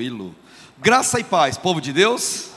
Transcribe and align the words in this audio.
Tranquilo. 0.00 0.32
Graça 0.78 1.18
e 1.18 1.24
paz, 1.24 1.58
povo 1.58 1.80
de 1.80 1.92
Deus. 1.92 2.50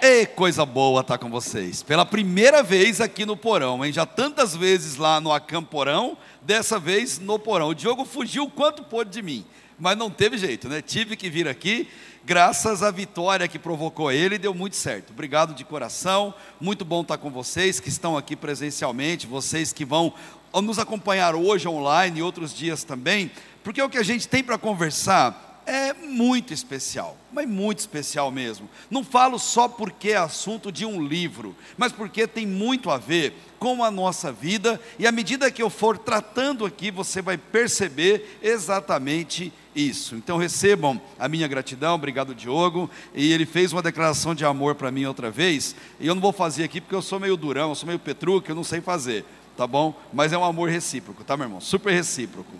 E 0.00 0.24
coisa 0.24 0.64
boa 0.64 1.02
estar 1.02 1.18
com 1.18 1.28
vocês. 1.28 1.82
Pela 1.82 2.06
primeira 2.06 2.62
vez 2.62 3.02
aqui 3.02 3.26
no 3.26 3.36
porão, 3.36 3.84
hein? 3.84 3.92
Já 3.92 4.06
tantas 4.06 4.56
vezes 4.56 4.96
lá 4.96 5.20
no 5.20 5.30
Acamporão, 5.30 6.16
dessa 6.40 6.78
vez 6.78 7.18
no 7.18 7.38
porão. 7.38 7.68
O 7.68 7.74
Diogo 7.74 8.06
fugiu 8.06 8.48
quanto 8.48 8.82
pôde 8.82 9.10
de 9.10 9.20
mim, 9.20 9.44
mas 9.78 9.94
não 9.94 10.08
teve 10.08 10.38
jeito, 10.38 10.70
né? 10.70 10.80
Tive 10.80 11.18
que 11.18 11.28
vir 11.28 11.46
aqui, 11.46 11.86
graças 12.24 12.82
à 12.82 12.90
vitória 12.90 13.46
que 13.46 13.58
provocou 13.58 14.10
ele, 14.10 14.38
deu 14.38 14.54
muito 14.54 14.76
certo. 14.76 15.10
Obrigado 15.10 15.52
de 15.52 15.66
coração. 15.66 16.32
Muito 16.58 16.82
bom 16.82 17.02
estar 17.02 17.18
com 17.18 17.28
vocês 17.28 17.78
que 17.78 17.90
estão 17.90 18.16
aqui 18.16 18.34
presencialmente, 18.34 19.26
vocês 19.26 19.70
que 19.70 19.84
vão 19.84 20.14
nos 20.62 20.78
acompanhar 20.78 21.34
hoje 21.34 21.68
online 21.68 22.20
e 22.20 22.22
outros 22.22 22.54
dias 22.54 22.84
também, 22.84 23.30
porque 23.62 23.82
o 23.82 23.90
que 23.90 23.98
a 23.98 24.02
gente 24.02 24.26
tem 24.26 24.42
para 24.42 24.56
conversar 24.56 25.51
é 25.66 25.92
muito 25.92 26.52
especial, 26.52 27.16
mas 27.32 27.48
muito 27.48 27.78
especial 27.78 28.30
mesmo. 28.30 28.68
Não 28.90 29.04
falo 29.04 29.38
só 29.38 29.68
porque 29.68 30.10
é 30.10 30.16
assunto 30.16 30.72
de 30.72 30.84
um 30.84 31.02
livro, 31.02 31.54
mas 31.76 31.92
porque 31.92 32.26
tem 32.26 32.46
muito 32.46 32.90
a 32.90 32.98
ver 32.98 33.34
com 33.58 33.84
a 33.84 33.90
nossa 33.90 34.32
vida, 34.32 34.80
e 34.98 35.06
à 35.06 35.12
medida 35.12 35.50
que 35.50 35.62
eu 35.62 35.70
for 35.70 35.96
tratando 35.96 36.66
aqui, 36.66 36.90
você 36.90 37.22
vai 37.22 37.38
perceber 37.38 38.38
exatamente 38.42 39.52
isso. 39.74 40.16
Então 40.16 40.36
recebam 40.36 41.00
a 41.18 41.28
minha 41.28 41.46
gratidão, 41.46 41.94
obrigado 41.94 42.34
Diogo. 42.34 42.90
E 43.14 43.32
ele 43.32 43.46
fez 43.46 43.72
uma 43.72 43.80
declaração 43.80 44.34
de 44.34 44.44
amor 44.44 44.74
para 44.74 44.90
mim 44.90 45.04
outra 45.04 45.30
vez, 45.30 45.76
e 46.00 46.06
eu 46.06 46.14
não 46.14 46.22
vou 46.22 46.32
fazer 46.32 46.64
aqui 46.64 46.80
porque 46.80 46.94
eu 46.94 47.02
sou 47.02 47.20
meio 47.20 47.36
durão, 47.36 47.68
eu 47.70 47.74
sou 47.74 47.86
meio 47.86 47.98
petruca, 47.98 48.50
eu 48.50 48.56
não 48.56 48.64
sei 48.64 48.80
fazer, 48.80 49.24
tá 49.56 49.66
bom? 49.66 49.94
Mas 50.12 50.32
é 50.32 50.38
um 50.38 50.44
amor 50.44 50.68
recíproco, 50.68 51.22
tá, 51.22 51.36
meu 51.36 51.46
irmão? 51.46 51.60
Super 51.60 51.92
recíproco. 51.92 52.52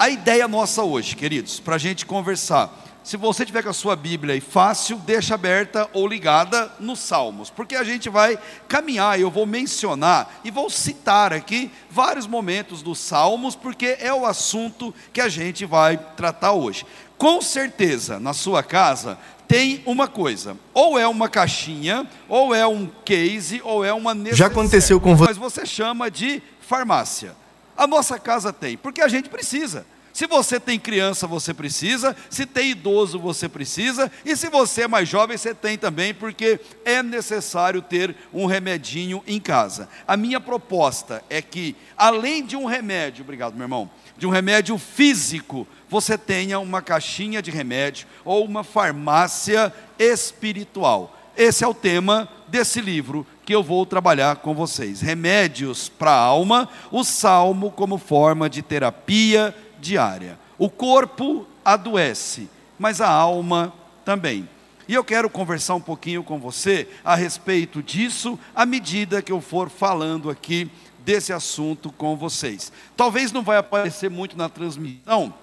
A 0.00 0.08
ideia 0.08 0.48
nossa 0.48 0.82
hoje, 0.82 1.14
queridos, 1.14 1.60
para 1.60 1.74
a 1.74 1.78
gente 1.78 2.06
conversar. 2.06 2.74
Se 3.04 3.18
você 3.18 3.44
tiver 3.44 3.62
com 3.62 3.68
a 3.68 3.74
sua 3.74 3.94
Bíblia 3.94 4.32
aí 4.32 4.40
fácil, 4.40 4.96
deixa 4.96 5.34
aberta 5.34 5.90
ou 5.92 6.08
ligada 6.08 6.72
nos 6.80 7.00
Salmos, 7.00 7.50
porque 7.50 7.76
a 7.76 7.84
gente 7.84 8.08
vai 8.08 8.38
caminhar, 8.66 9.20
eu 9.20 9.30
vou 9.30 9.44
mencionar 9.44 10.40
e 10.42 10.50
vou 10.50 10.70
citar 10.70 11.34
aqui 11.34 11.70
vários 11.90 12.26
momentos 12.26 12.80
dos 12.80 12.98
Salmos, 12.98 13.54
porque 13.54 13.98
é 14.00 14.10
o 14.10 14.24
assunto 14.24 14.94
que 15.12 15.20
a 15.20 15.28
gente 15.28 15.66
vai 15.66 15.98
tratar 16.16 16.52
hoje. 16.52 16.86
Com 17.18 17.42
certeza, 17.42 18.18
na 18.18 18.32
sua 18.32 18.62
casa, 18.62 19.18
tem 19.46 19.82
uma 19.84 20.08
coisa, 20.08 20.56
ou 20.72 20.98
é 20.98 21.06
uma 21.06 21.28
caixinha, 21.28 22.08
ou 22.26 22.54
é 22.54 22.66
um 22.66 22.88
case, 23.04 23.60
ou 23.62 23.84
é 23.84 23.92
uma 23.92 24.14
necessária. 24.14 24.36
Já 24.38 24.46
aconteceu 24.46 24.98
com 24.98 25.14
você. 25.14 25.28
Mas 25.28 25.36
você 25.36 25.66
chama 25.66 26.10
de 26.10 26.42
farmácia. 26.58 27.38
A 27.80 27.86
nossa 27.86 28.18
casa 28.18 28.52
tem, 28.52 28.76
porque 28.76 29.00
a 29.00 29.08
gente 29.08 29.30
precisa. 29.30 29.86
Se 30.12 30.26
você 30.26 30.60
tem 30.60 30.78
criança, 30.78 31.26
você 31.26 31.54
precisa. 31.54 32.14
Se 32.28 32.44
tem 32.44 32.72
idoso, 32.72 33.18
você 33.18 33.48
precisa. 33.48 34.12
E 34.22 34.36
se 34.36 34.50
você 34.50 34.82
é 34.82 34.86
mais 34.86 35.08
jovem, 35.08 35.38
você 35.38 35.54
tem 35.54 35.78
também, 35.78 36.12
porque 36.12 36.60
é 36.84 37.02
necessário 37.02 37.80
ter 37.80 38.14
um 38.34 38.44
remedinho 38.44 39.22
em 39.26 39.40
casa. 39.40 39.88
A 40.06 40.14
minha 40.14 40.38
proposta 40.38 41.24
é 41.30 41.40
que, 41.40 41.74
além 41.96 42.44
de 42.44 42.54
um 42.54 42.66
remédio, 42.66 43.24
obrigado, 43.24 43.54
meu 43.54 43.64
irmão, 43.64 43.90
de 44.18 44.26
um 44.26 44.30
remédio 44.30 44.76
físico, 44.76 45.66
você 45.88 46.18
tenha 46.18 46.58
uma 46.58 46.82
caixinha 46.82 47.40
de 47.40 47.50
remédio 47.50 48.06
ou 48.26 48.44
uma 48.44 48.62
farmácia 48.62 49.72
espiritual. 49.98 51.18
Esse 51.34 51.64
é 51.64 51.66
o 51.66 51.72
tema 51.72 52.28
desse 52.46 52.82
livro 52.82 53.26
que 53.50 53.54
eu 53.56 53.64
vou 53.64 53.84
trabalhar 53.84 54.36
com 54.36 54.54
vocês. 54.54 55.00
Remédios 55.00 55.88
para 55.88 56.12
a 56.12 56.20
alma, 56.20 56.68
o 56.88 57.02
salmo 57.02 57.72
como 57.72 57.98
forma 57.98 58.48
de 58.48 58.62
terapia 58.62 59.52
diária. 59.80 60.38
O 60.56 60.70
corpo 60.70 61.44
adoece, 61.64 62.48
mas 62.78 63.00
a 63.00 63.08
alma 63.08 63.74
também. 64.04 64.48
E 64.86 64.94
eu 64.94 65.02
quero 65.02 65.28
conversar 65.28 65.74
um 65.74 65.80
pouquinho 65.80 66.22
com 66.22 66.38
você 66.38 66.86
a 67.04 67.16
respeito 67.16 67.82
disso, 67.82 68.38
à 68.54 68.64
medida 68.64 69.20
que 69.20 69.32
eu 69.32 69.40
for 69.40 69.68
falando 69.68 70.30
aqui 70.30 70.70
desse 71.00 71.32
assunto 71.32 71.90
com 71.90 72.16
vocês. 72.16 72.72
Talvez 72.96 73.32
não 73.32 73.42
vai 73.42 73.56
aparecer 73.56 74.08
muito 74.08 74.38
na 74.38 74.48
transmissão, 74.48 75.34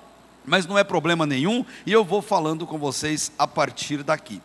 mas 0.46 0.66
não 0.66 0.78
é 0.78 0.84
problema 0.85 1.25
nenhum, 1.25 1.66
e 1.85 1.91
eu 1.91 2.06
vou 2.06 2.22
falando 2.22 2.66
com 2.66 2.78
vocês 2.78 3.34
a 3.38 3.46
partir 3.46 4.01
daqui. 4.01 4.41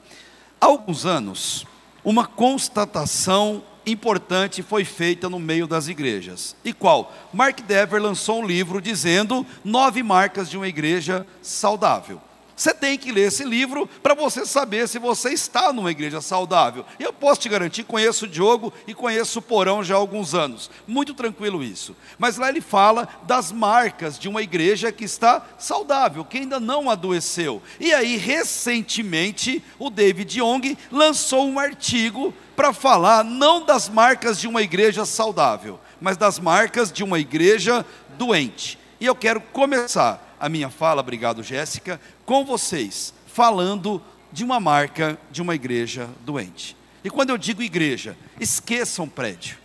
Há 0.60 0.66
alguns 0.66 1.06
anos, 1.06 1.64
uma 2.04 2.26
constatação 2.26 3.62
importante 3.86 4.62
foi 4.62 4.84
feita 4.84 5.28
no 5.28 5.38
meio 5.38 5.66
das 5.66 5.88
igrejas. 5.88 6.56
E 6.64 6.72
qual? 6.72 7.12
Mark 7.32 7.60
Dever 7.60 8.00
lançou 8.00 8.40
um 8.40 8.46
livro 8.46 8.80
dizendo 8.80 9.46
nove 9.64 10.02
marcas 10.02 10.48
de 10.48 10.56
uma 10.56 10.68
igreja 10.68 11.26
saudável. 11.40 12.20
Você 12.54 12.74
tem 12.74 12.98
que 12.98 13.10
ler 13.10 13.28
esse 13.28 13.44
livro 13.44 13.88
para 14.02 14.14
você 14.14 14.44
saber 14.44 14.88
se 14.88 14.98
você 14.98 15.30
está 15.30 15.72
numa 15.72 15.90
igreja 15.90 16.20
saudável. 16.20 16.84
E 16.98 17.02
eu 17.02 17.12
posso 17.12 17.40
te 17.40 17.48
garantir, 17.48 17.84
conheço 17.84 18.24
o 18.24 18.28
Diogo 18.28 18.72
e 18.86 18.94
conheço 18.94 19.38
o 19.38 19.42
Porão 19.42 19.82
já 19.82 19.94
há 19.94 19.98
alguns 19.98 20.34
anos. 20.34 20.70
Muito 20.86 21.14
tranquilo 21.14 21.62
isso. 21.62 21.96
Mas 22.18 22.36
lá 22.36 22.48
ele 22.48 22.60
fala 22.60 23.08
das 23.24 23.50
marcas 23.50 24.18
de 24.18 24.28
uma 24.28 24.42
igreja 24.42 24.92
que 24.92 25.04
está 25.04 25.46
saudável, 25.58 26.24
que 26.24 26.38
ainda 26.38 26.60
não 26.60 26.90
adoeceu. 26.90 27.62
E 27.80 27.92
aí, 27.92 28.16
recentemente, 28.16 29.62
o 29.78 29.90
David 29.90 30.38
Young 30.38 30.76
lançou 30.90 31.46
um 31.46 31.58
artigo 31.58 32.34
para 32.54 32.72
falar 32.72 33.24
não 33.24 33.64
das 33.64 33.88
marcas 33.88 34.38
de 34.38 34.46
uma 34.46 34.62
igreja 34.62 35.04
saudável, 35.04 35.80
mas 36.00 36.16
das 36.16 36.38
marcas 36.38 36.92
de 36.92 37.02
uma 37.02 37.18
igreja 37.18 37.84
doente. 38.18 38.78
E 39.00 39.06
eu 39.06 39.16
quero 39.16 39.40
começar 39.40 40.31
a 40.42 40.48
minha 40.48 40.68
fala, 40.68 41.00
obrigado 41.00 41.40
Jéssica, 41.40 42.00
com 42.26 42.44
vocês, 42.44 43.14
falando 43.28 44.02
de 44.32 44.42
uma 44.42 44.58
marca 44.58 45.16
de 45.30 45.40
uma 45.40 45.54
igreja 45.54 46.10
doente. 46.26 46.76
E 47.04 47.08
quando 47.08 47.30
eu 47.30 47.38
digo 47.38 47.62
igreja, 47.62 48.16
esqueçam 48.40 49.08
prédio. 49.08 49.56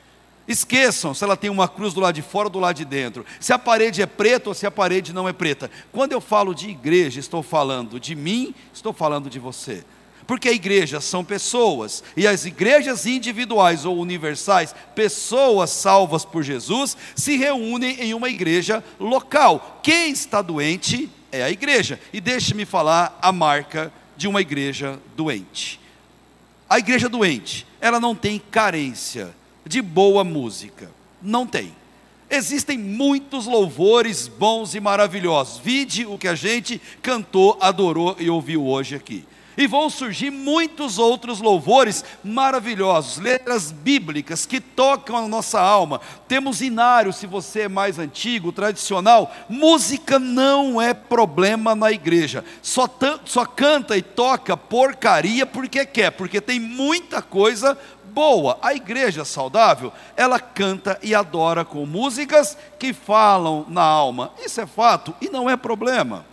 Esqueçam 0.48 1.16
se 1.16 1.24
ela 1.24 1.36
tem 1.36 1.50
uma 1.50 1.68
cruz 1.68 1.96
do 1.96 2.00
lado 2.00 2.14
de 2.14 2.22
fora 2.22 2.46
ou 2.46 2.52
do 2.52 2.60
lado 2.60 2.76
de 2.76 2.86
dentro, 2.86 3.26
se 3.40 3.52
a 3.52 3.58
parede 3.58 4.04
é 4.04 4.06
preta 4.06 4.50
ou 4.50 4.54
se 4.54 4.68
a 4.68 4.72
parede 4.72 5.12
não 5.12 5.28
é 5.28 5.34
preta. 5.34 5.72
Quando 5.92 6.12
eu 6.12 6.22
falo 6.22 6.54
de 6.54 6.70
igreja, 6.70 7.20
estou 7.20 7.42
falando 7.42 8.00
de 8.00 8.14
mim, 8.14 8.54
estou 8.72 8.94
falando 8.94 9.32
de 9.32 9.40
você 9.40 9.84
porque 10.28 10.50
a 10.50 10.54
igreja 10.54 11.00
são 11.00 11.24
pessoas, 11.24 12.04
e 12.16 12.28
as 12.28 12.46
igrejas 12.46 13.06
individuais 13.06 13.86
ou 13.86 13.98
universais, 13.98 14.76
pessoas 14.94 15.70
salvas 15.70 16.26
por 16.26 16.44
Jesus, 16.44 16.98
se 17.16 17.38
reúnem 17.38 17.98
em 18.02 18.14
uma 18.14 18.28
igreja 18.28 18.84
local. 19.00 19.80
Quem 19.82 20.12
está 20.12 20.42
doente 20.42 21.10
é 21.32 21.44
a 21.44 21.50
igreja. 21.50 21.98
E 22.12 22.20
deixe-me 22.20 22.66
falar 22.66 23.18
a 23.22 23.32
marca 23.32 23.92
de 24.18 24.28
uma 24.28 24.42
igreja 24.42 25.00
doente. 25.16 25.80
A 26.70 26.78
igreja 26.78 27.08
doente, 27.08 27.66
ela 27.80 28.00
não 28.00 28.14
tem 28.14 28.38
carência 28.38 29.34
de 29.66 29.82
boa 29.82 30.26
música. 30.26 30.92
Não 31.22 31.48
tem. 31.48 31.74
Existem 32.30 32.78
muitos 32.78 33.46
louvores 33.46 34.28
bons 34.28 34.76
e 34.76 34.82
maravilhosos. 34.82 35.60
Vide 35.60 36.06
o 36.06 36.18
que 36.18 36.28
a 36.28 36.36
gente 36.36 36.82
cantou, 37.02 37.58
adorou 37.62 38.18
e 38.20 38.30
ouviu 38.30 38.68
hoje 38.68 38.94
aqui 38.94 39.24
e 39.58 39.66
vão 39.66 39.90
surgir 39.90 40.30
muitos 40.30 41.00
outros 41.00 41.42
louvores 41.42 42.06
maravilhosos, 42.24 43.18
letras 43.18 43.72
bíblicas 43.72 44.46
que 44.46 44.62
tocam 44.62 45.18
a 45.18 45.28
nossa 45.28 45.60
alma. 45.60 46.00
Temos 46.28 46.62
inário, 46.62 47.12
se 47.12 47.26
você 47.26 47.62
é 47.62 47.68
mais 47.68 47.98
antigo, 47.98 48.52
tradicional. 48.52 49.34
Música 49.50 50.20
não 50.20 50.80
é 50.80 50.94
problema 50.94 51.76
na 51.76 51.92
igreja, 51.92 52.46
só, 52.62 52.88
só 53.26 53.46
canta 53.46 53.98
e 53.98 54.02
toca 54.02 54.56
porcaria 54.56 55.46
porque 55.46 55.86
quer, 55.86 56.12
porque 56.12 56.40
tem 56.40 56.60
muita 56.60 57.22
coisa 57.22 57.76
boa. 58.18 58.58
A 58.62 58.74
igreja 58.74 59.26
saudável, 59.26 59.92
ela 60.16 60.40
canta 60.40 61.00
e 61.02 61.16
adora 61.16 61.66
com 61.66 61.86
músicas 61.86 62.58
que 62.78 62.94
falam 62.94 63.66
na 63.70 63.84
alma. 63.84 64.32
Isso 64.44 64.62
é 64.62 64.66
fato 64.66 65.16
e 65.20 65.30
não 65.30 65.50
é 65.50 65.58
problema. 65.58 66.26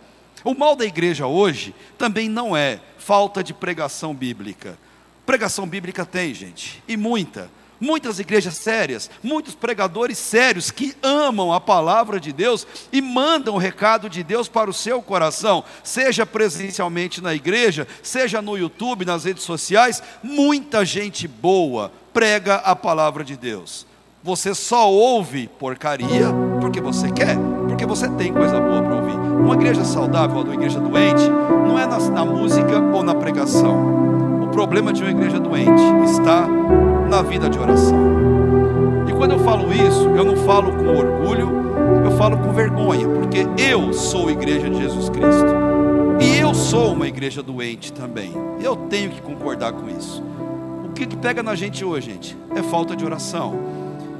O 0.43 0.53
mal 0.53 0.75
da 0.75 0.85
igreja 0.85 1.25
hoje 1.25 1.73
também 1.97 2.29
não 2.29 2.55
é 2.55 2.79
falta 3.05 3.43
de 3.43 3.53
pregação 3.53 4.15
bíblica. 4.15 4.77
Pregação 5.27 5.67
bíblica 5.67 6.03
tem, 6.03 6.33
gente, 6.33 6.83
e 6.87 6.97
muita. 6.97 7.51
Muitas 7.79 8.19
igrejas 8.19 8.55
sérias, 8.55 9.11
muitos 9.21 9.53
pregadores 9.53 10.17
sérios 10.17 10.71
que 10.71 10.95
amam 11.03 11.53
a 11.53 11.59
palavra 11.59 12.19
de 12.19 12.31
Deus 12.31 12.65
e 12.91 13.01
mandam 13.01 13.55
o 13.55 13.59
recado 13.59 14.09
de 14.09 14.23
Deus 14.23 14.47
para 14.47 14.69
o 14.69 14.73
seu 14.73 15.01
coração, 15.01 15.63
seja 15.83 16.25
presencialmente 16.25 17.21
na 17.21 17.35
igreja, 17.35 17.87
seja 18.01 18.41
no 18.41 18.57
YouTube, 18.57 19.05
nas 19.05 19.25
redes 19.25 19.43
sociais. 19.43 20.01
Muita 20.23 20.83
gente 20.83 21.27
boa 21.27 21.91
prega 22.11 22.55
a 22.55 22.75
palavra 22.75 23.23
de 23.23 23.35
Deus. 23.35 23.85
Você 24.23 24.55
só 24.55 24.89
ouve 24.89 25.47
porcaria 25.59 26.27
porque 26.59 26.81
você 26.81 27.11
quer, 27.11 27.37
porque 27.75 27.85
você 27.85 28.07
tem 28.07 28.31
coisa 28.31 28.57
boa 28.57 28.81
para 28.81 28.95
ouvir. 28.95 29.15
Uma 29.15 29.53
igreja 29.53 29.83
saudável 29.83 30.37
ou 30.37 30.45
uma 30.45 30.53
igreja 30.53 30.79
doente 30.79 31.29
não 31.67 31.77
é 31.77 31.85
na, 31.85 31.99
na 32.09 32.23
música 32.23 32.79
ou 32.79 33.03
na 33.03 33.13
pregação. 33.13 34.43
O 34.43 34.47
problema 34.47 34.93
de 34.93 35.03
uma 35.03 35.11
igreja 35.11 35.37
doente 35.41 35.81
está 36.05 36.47
na 37.09 37.21
vida 37.21 37.49
de 37.49 37.59
oração. 37.59 37.97
E 39.09 39.11
quando 39.11 39.31
eu 39.31 39.39
falo 39.39 39.73
isso, 39.73 40.07
eu 40.15 40.23
não 40.23 40.37
falo 40.37 40.71
com 40.71 40.87
orgulho, 40.87 41.49
eu 42.05 42.11
falo 42.11 42.37
com 42.37 42.53
vergonha, 42.53 43.09
porque 43.09 43.45
eu 43.61 43.91
sou 43.91 44.29
a 44.29 44.31
igreja 44.31 44.69
de 44.69 44.77
Jesus 44.77 45.09
Cristo. 45.09 45.53
E 46.21 46.37
eu 46.39 46.53
sou 46.55 46.93
uma 46.93 47.09
igreja 47.09 47.43
doente 47.43 47.91
também. 47.91 48.31
Eu 48.61 48.77
tenho 48.77 49.11
que 49.11 49.21
concordar 49.21 49.73
com 49.73 49.89
isso. 49.89 50.23
O 50.85 50.93
que, 50.93 51.05
que 51.05 51.17
pega 51.17 51.43
na 51.43 51.55
gente 51.55 51.83
hoje, 51.83 52.11
gente? 52.11 52.37
É 52.55 52.63
falta 52.63 52.95
de 52.95 53.03
oração. 53.03 53.59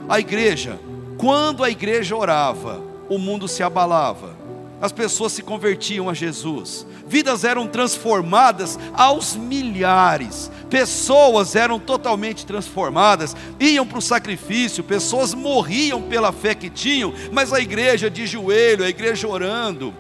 A 0.10 0.19
igreja, 0.19 0.78
quando 1.18 1.63
a 1.63 1.69
igreja 1.69 2.18
orava, 2.18 2.94
o 3.10 3.18
mundo 3.18 3.48
se 3.48 3.63
abalava, 3.63 4.36
as 4.81 4.92
pessoas 4.92 5.31
se 5.31 5.42
convertiam 5.42 6.10
a 6.10 6.13
Jesus, 6.13 6.86
vidas 7.07 7.44
eram 7.44 7.68
transformadas 7.68 8.78
aos 8.94 9.36
milhares, 9.36 10.52
pessoas 10.69 11.56
eram 11.56 11.80
totalmente 11.80 12.46
transformadas, 12.46 13.36
iam 13.60 13.86
para 13.86 14.00
o 14.00 14.02
sacrifício, 14.02 14.84
pessoas 14.84 15.34
morriam 15.34 16.02
pela 16.02 16.31
fé 16.31 16.54
que 16.54 16.69
tinham, 16.69 17.13
mas 17.31 17.54
a 17.54 17.60
igreja 17.60 18.10
de 18.10 18.28
joelho, 18.28 18.84
a 18.84 18.90
igreja 18.90 19.28
orando, 19.28 19.94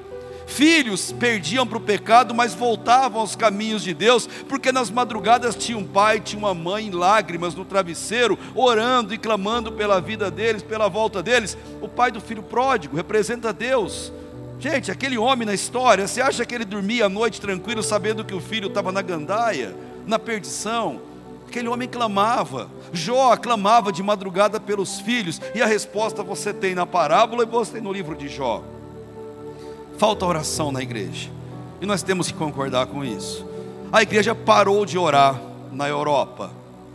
Filhos 0.47 1.11
perdiam 1.11 1.65
para 1.65 1.77
o 1.77 1.81
pecado, 1.81 2.33
mas 2.33 2.53
voltavam 2.53 3.21
aos 3.21 3.35
caminhos 3.35 3.83
de 3.83 3.93
Deus, 3.93 4.27
porque 4.47 4.71
nas 4.71 4.89
madrugadas 4.89 5.55
tinha 5.55 5.77
um 5.77 5.83
pai, 5.83 6.19
tinha 6.19 6.39
uma 6.39 6.53
mãe 6.53 6.87
em 6.87 6.91
lágrimas 6.91 7.55
no 7.55 7.65
travesseiro, 7.65 8.37
orando 8.53 9.13
e 9.13 9.17
clamando 9.17 9.71
pela 9.71 9.99
vida 9.99 10.29
deles, 10.29 10.61
pela 10.61 10.87
volta 10.87 11.23
deles. 11.23 11.57
O 11.81 11.87
pai 11.87 12.11
do 12.11 12.21
filho 12.21 12.43
pródigo 12.43 12.95
representa 12.95 13.51
Deus. 13.51 14.13
Gente, 14.59 14.91
aquele 14.91 15.17
homem 15.17 15.45
na 15.45 15.53
história, 15.53 16.07
você 16.07 16.21
acha 16.21 16.45
que 16.45 16.55
ele 16.55 16.65
dormia 16.65 17.07
à 17.07 17.09
noite 17.09 17.41
tranquilo, 17.41 17.83
sabendo 17.83 18.23
que 18.23 18.33
o 18.33 18.39
filho 18.39 18.67
estava 18.67 18.91
na 18.91 19.01
gandaia, 19.01 19.75
na 20.05 20.17
perdição? 20.17 21.01
Aquele 21.47 21.67
homem 21.67 21.87
clamava, 21.87 22.69
Jó 22.91 23.35
clamava 23.35 23.91
de 23.91 24.01
madrugada 24.01 24.59
pelos 24.59 24.99
filhos, 24.99 25.41
e 25.53 25.61
a 25.61 25.65
resposta 25.65 26.23
você 26.23 26.53
tem 26.53 26.73
na 26.73 26.85
parábola 26.85 27.43
e 27.43 27.45
você 27.45 27.73
tem 27.73 27.81
no 27.81 27.91
livro 27.91 28.15
de 28.15 28.27
Jó. 28.27 28.63
Falta 29.97 30.25
oração 30.25 30.71
na 30.71 30.81
igreja. 30.81 31.29
E 31.81 31.85
nós 31.85 32.03
temos 32.03 32.31
que 32.31 32.37
concordar 32.37 32.87
com 32.87 33.03
isso. 33.03 33.45
A 33.91 34.01
igreja 34.01 34.35
parou 34.35 34.85
de 34.85 34.97
orar 34.97 35.39
na 35.71 35.87
Europa, 35.87 36.51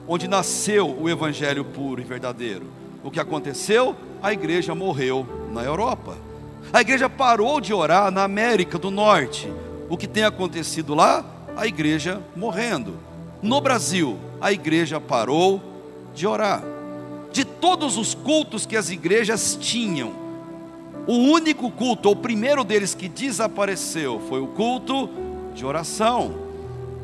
onde 0.07 0.29
nasceu 0.29 0.95
o 0.99 1.09
evangelho 1.09 1.65
puro 1.65 2.01
e 2.01 2.05
verdadeiro. 2.05 2.67
O 3.03 3.11
que 3.11 3.21
aconteceu? 3.21 3.97
A 4.23 4.33
igreja 4.33 4.75
morreu 4.75 5.27
na 5.51 5.63
Europa. 5.63 6.17
A 6.73 6.81
igreja 6.83 7.09
parou 7.09 7.61
de 7.61 7.73
orar 7.73 8.11
na 8.11 8.25
América 8.25 8.79
do 8.79 8.91
Norte. 8.91 9.51
O 9.89 9.97
que 9.97 10.07
tem 10.07 10.25
acontecido 10.25 10.95
lá? 10.95 11.25
A 11.57 11.67
igreja 11.67 12.23
morrendo. 12.37 12.99
No 13.43 13.61
Brasil, 13.61 14.19
a 14.41 14.53
igreja 14.53 15.01
parou 15.01 15.63
de 16.15 16.27
orar. 16.27 16.63
De 17.33 17.45
todos 17.45 17.97
os 17.97 18.15
cultos 18.15 18.67
que 18.67 18.77
as 18.77 18.91
igrejas 18.91 19.57
tinham, 19.59 20.13
o 21.11 21.15
único 21.15 21.73
culto, 21.73 22.09
o 22.09 22.15
primeiro 22.15 22.63
deles 22.63 22.95
que 22.95 23.09
desapareceu, 23.09 24.23
foi 24.29 24.41
o 24.41 24.47
culto 24.47 25.11
de 25.53 25.67
oração. 25.67 26.37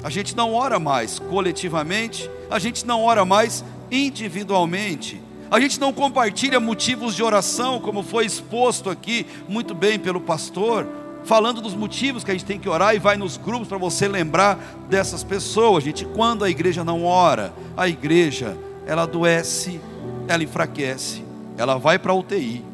A 0.00 0.08
gente 0.08 0.37
não 0.37 0.55
ora 0.55 0.79
mais 0.79 1.19
coletivamente, 1.19 2.31
a 2.49 2.61
gente 2.61 2.87
não 2.87 3.03
ora 3.03 3.25
mais 3.25 3.64
individualmente. 3.91 5.20
A 5.50 5.58
gente 5.58 5.81
não 5.81 5.93
compartilha 5.93 6.61
motivos 6.61 7.17
de 7.17 7.23
oração, 7.25 7.81
como 7.81 8.05
foi 8.05 8.25
exposto 8.25 8.91
aqui 8.91 9.26
muito 9.49 9.75
bem 9.75 9.99
pelo 9.99 10.20
pastor, 10.20 10.87
falando 11.25 11.61
dos 11.61 11.75
motivos 11.75 12.23
que 12.23 12.31
a 12.31 12.35
gente 12.35 12.44
tem 12.44 12.61
que 12.61 12.69
orar 12.69 12.94
e 12.94 13.00
vai 13.00 13.17
nos 13.17 13.37
grupos 13.37 13.67
para 13.67 13.76
você 13.76 14.06
lembrar 14.06 14.56
dessas 14.88 15.25
pessoas. 15.25 15.82
Gente, 15.82 16.05
quando 16.05 16.44
a 16.44 16.49
igreja 16.49 16.85
não 16.85 17.05
ora, 17.05 17.53
a 17.76 17.88
igreja 17.88 18.56
ela 18.87 19.03
adoece, 19.03 19.81
ela 20.29 20.44
enfraquece, 20.44 21.25
ela 21.58 21.76
vai 21.76 21.99
para 21.99 22.12
a 22.12 22.14
UTI 22.14 22.64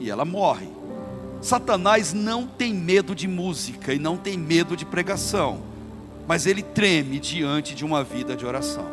e 0.00 0.10
ela 0.10 0.24
morre. 0.24 0.77
Satanás 1.40 2.12
não 2.12 2.46
tem 2.46 2.74
medo 2.74 3.14
de 3.14 3.28
música 3.28 3.94
e 3.94 3.98
não 3.98 4.16
tem 4.16 4.36
medo 4.36 4.76
de 4.76 4.84
pregação, 4.84 5.60
mas 6.26 6.46
ele 6.46 6.62
treme 6.62 7.20
diante 7.20 7.74
de 7.74 7.84
uma 7.84 8.02
vida 8.02 8.34
de 8.34 8.44
oração. 8.44 8.86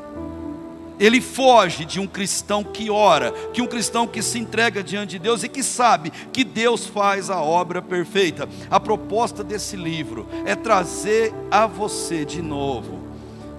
Ele 0.97 1.19
foge 1.19 1.83
de 1.83 1.99
um 1.99 2.07
cristão 2.07 2.63
que 2.63 2.89
ora, 2.89 3.31
que 3.51 3.61
um 3.61 3.67
cristão 3.67 4.07
que 4.07 4.21
se 4.21 4.39
entrega 4.39 4.81
diante 4.81 5.11
de 5.11 5.19
Deus 5.19 5.43
e 5.43 5.49
que 5.49 5.61
sabe 5.61 6.11
que 6.31 6.43
Deus 6.43 6.85
faz 6.85 7.29
a 7.29 7.41
obra 7.41 7.81
perfeita. 7.81 8.47
A 8.71 8.79
proposta 8.79 9.43
desse 9.43 9.75
livro 9.75 10.25
é 10.45 10.55
trazer 10.55 11.33
a 11.51 11.67
você 11.67 12.23
de 12.23 12.41
novo 12.41 13.03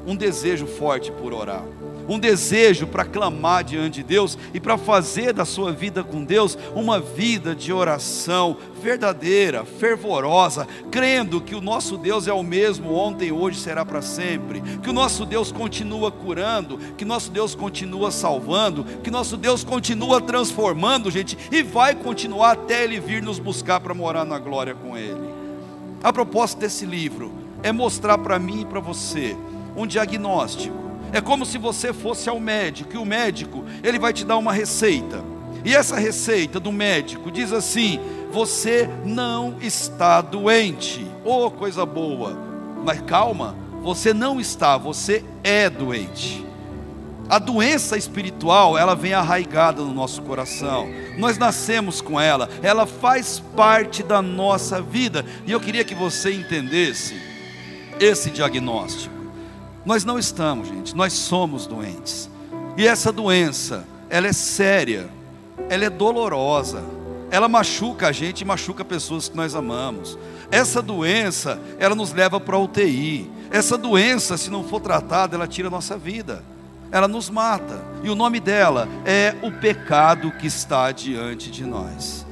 um 0.06 0.16
desejo 0.16 0.66
forte 0.66 1.10
por 1.10 1.34
orar 1.34 1.64
um 2.08 2.18
desejo 2.18 2.86
para 2.86 3.04
clamar 3.04 3.64
diante 3.64 3.96
de 3.96 4.02
Deus 4.02 4.38
e 4.52 4.60
para 4.60 4.76
fazer 4.78 5.32
da 5.32 5.44
sua 5.44 5.72
vida 5.72 6.04
com 6.04 6.24
Deus 6.24 6.56
uma 6.74 7.00
vida 7.00 7.54
de 7.54 7.72
oração 7.72 8.56
verdadeira, 8.82 9.64
fervorosa, 9.64 10.66
crendo 10.90 11.40
que 11.40 11.54
o 11.54 11.60
nosso 11.60 11.96
Deus 11.96 12.28
é 12.28 12.32
o 12.32 12.42
mesmo 12.42 12.92
ontem, 12.92 13.32
hoje 13.32 13.58
será 13.58 13.84
para 13.84 14.02
sempre, 14.02 14.60
que 14.82 14.90
o 14.90 14.92
nosso 14.92 15.24
Deus 15.24 15.50
continua 15.50 16.10
curando, 16.10 16.78
que 16.96 17.04
nosso 17.04 17.30
Deus 17.30 17.54
continua 17.54 18.10
salvando, 18.10 18.84
que 19.02 19.10
nosso 19.10 19.36
Deus 19.36 19.64
continua 19.64 20.20
transformando, 20.20 21.10
gente, 21.10 21.36
e 21.50 21.62
vai 21.62 21.94
continuar 21.94 22.52
até 22.52 22.84
Ele 22.84 23.00
vir 23.00 23.22
nos 23.22 23.38
buscar 23.38 23.80
para 23.80 23.94
morar 23.94 24.24
na 24.24 24.38
glória 24.38 24.74
com 24.74 24.96
Ele. 24.96 25.34
A 26.02 26.12
proposta 26.12 26.60
desse 26.60 26.86
livro 26.86 27.32
é 27.62 27.72
mostrar 27.72 28.18
para 28.18 28.38
mim 28.38 28.60
e 28.60 28.66
para 28.66 28.78
você 28.80 29.36
um 29.76 29.86
diagnóstico 29.86 30.85
é 31.12 31.20
como 31.20 31.46
se 31.46 31.58
você 31.58 31.92
fosse 31.92 32.28
ao 32.28 32.40
médico, 32.40 32.94
e 32.94 32.98
o 32.98 33.04
médico, 33.04 33.64
ele 33.82 33.98
vai 33.98 34.12
te 34.12 34.24
dar 34.24 34.36
uma 34.36 34.52
receita. 34.52 35.22
E 35.64 35.74
essa 35.74 35.96
receita 35.96 36.60
do 36.60 36.70
médico 36.70 37.30
diz 37.30 37.52
assim: 37.52 37.98
você 38.30 38.88
não 39.04 39.56
está 39.60 40.20
doente. 40.20 41.06
Oh, 41.24 41.50
coisa 41.50 41.86
boa. 41.86 42.36
Mas 42.84 43.00
calma, 43.00 43.56
você 43.82 44.12
não 44.12 44.40
está, 44.40 44.76
você 44.76 45.24
é 45.42 45.68
doente. 45.68 46.44
A 47.28 47.40
doença 47.40 47.96
espiritual, 47.96 48.78
ela 48.78 48.94
vem 48.94 49.12
arraigada 49.12 49.82
no 49.82 49.92
nosso 49.92 50.22
coração. 50.22 50.88
Nós 51.18 51.36
nascemos 51.38 52.00
com 52.00 52.20
ela, 52.20 52.48
ela 52.62 52.86
faz 52.86 53.42
parte 53.56 54.02
da 54.02 54.22
nossa 54.22 54.80
vida. 54.80 55.24
E 55.44 55.50
eu 55.50 55.58
queria 55.58 55.82
que 55.82 55.94
você 55.94 56.32
entendesse 56.32 57.20
esse 57.98 58.30
diagnóstico. 58.30 59.15
Nós 59.86 60.04
não 60.04 60.18
estamos, 60.18 60.66
gente, 60.66 60.96
nós 60.96 61.12
somos 61.12 61.64
doentes. 61.64 62.28
E 62.76 62.84
essa 62.84 63.12
doença, 63.12 63.86
ela 64.10 64.26
é 64.26 64.32
séria, 64.32 65.08
ela 65.70 65.84
é 65.84 65.88
dolorosa, 65.88 66.82
ela 67.30 67.48
machuca 67.48 68.08
a 68.08 68.12
gente 68.12 68.40
e 68.40 68.44
machuca 68.44 68.84
pessoas 68.84 69.28
que 69.28 69.36
nós 69.36 69.54
amamos. 69.54 70.18
Essa 70.50 70.82
doença, 70.82 71.60
ela 71.78 71.94
nos 71.94 72.12
leva 72.12 72.40
para 72.40 72.56
a 72.56 72.58
UTI. 72.58 73.30
Essa 73.48 73.78
doença, 73.78 74.36
se 74.36 74.50
não 74.50 74.64
for 74.64 74.80
tratada, 74.80 75.36
ela 75.36 75.46
tira 75.46 75.68
a 75.68 75.70
nossa 75.70 75.96
vida. 75.96 76.42
Ela 76.90 77.06
nos 77.06 77.30
mata. 77.30 77.80
E 78.02 78.10
o 78.10 78.14
nome 78.16 78.40
dela 78.40 78.88
é 79.04 79.36
o 79.40 79.52
pecado 79.52 80.32
que 80.32 80.48
está 80.48 80.90
diante 80.90 81.48
de 81.48 81.64
nós. 81.64 82.26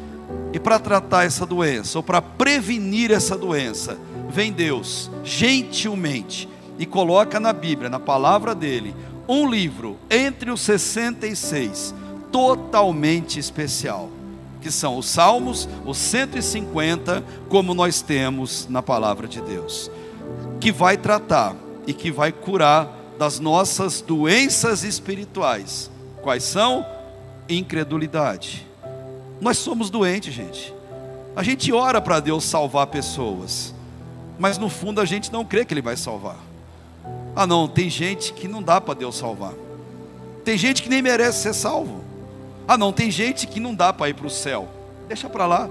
E 0.53 0.59
para 0.59 0.81
tratar 0.81 1.25
essa 1.25 1.47
doença, 1.47 1.99
ou 1.99 2.03
para 2.03 2.21
prevenir 2.21 3.13
essa 3.13 3.37
doença, 3.37 3.97
vem 4.29 4.53
Deus, 4.53 5.11
gentilmente, 5.23 6.49
e 6.79 6.87
coloca 6.87 7.39
na 7.39 7.53
Bíblia, 7.53 7.89
na 7.89 8.01
palavra 8.01 8.55
dele, 8.55 8.95
um 9.29 9.49
livro 9.49 9.99
entre 10.11 10.51
os 10.51 10.61
66, 10.61 11.95
totalmente 12.31 13.39
especial, 13.39 14.11
que 14.61 14.71
são 14.71 14.99
os 14.99 15.07
Salmos, 15.07 15.69
os 15.85 15.97
150, 15.99 17.25
como 17.49 17.75
nós 17.75 18.03
temos 18.03 18.67
na 18.69 18.83
palavra 18.83 19.29
de 19.29 19.41
Deus, 19.41 19.91
que 20.61 20.73
vai 20.73 20.97
tratar 20.97 21.55
e 21.87 21.93
que 21.93 22.11
vai 22.11 22.33
curar 22.33 22.89
das 23.19 23.39
nossas 23.39 24.01
doenças 24.01 24.83
espirituais. 24.83 25.91
Quais 26.23 26.43
são? 26.43 26.85
Incredulidade. 27.49 28.67
Nós 29.41 29.59
somos 29.59 29.91
doentes, 29.91 30.33
gente. 30.33 30.75
A 31.37 31.43
gente 31.43 31.73
ora 31.73 32.01
para 32.01 32.21
Deus 32.21 32.45
salvar 32.45 32.87
pessoas, 32.87 33.75
mas 34.39 34.57
no 34.57 34.69
fundo 34.69 35.01
a 35.01 35.05
gente 35.05 35.33
não 35.33 35.45
crê 35.45 35.65
que 35.65 35.75
Ele 35.75 35.83
vai 35.83 35.97
salvar. 35.97 36.54
Ah, 37.37 37.47
não, 37.47 37.67
tem 37.67 37.91
gente 37.91 38.33
que 38.33 38.47
não 38.47 38.63
dá 38.63 38.81
para 38.81 38.95
Deus 38.95 39.17
salvar. 39.17 39.53
Tem 40.45 40.57
gente 40.57 40.83
que 40.83 40.89
nem 40.89 41.03
merece 41.03 41.43
ser 41.43 41.55
salvo. 41.55 42.05
Ah, 42.69 42.79
não, 42.79 42.93
tem 42.93 43.11
gente 43.11 43.47
que 43.47 43.59
não 43.59 43.75
dá 43.75 43.93
para 43.93 44.09
ir 44.09 44.15
para 44.15 44.27
o 44.27 44.31
céu. 44.31 44.69
Deixa 45.09 45.29
para 45.29 45.47
lá. 45.47 45.69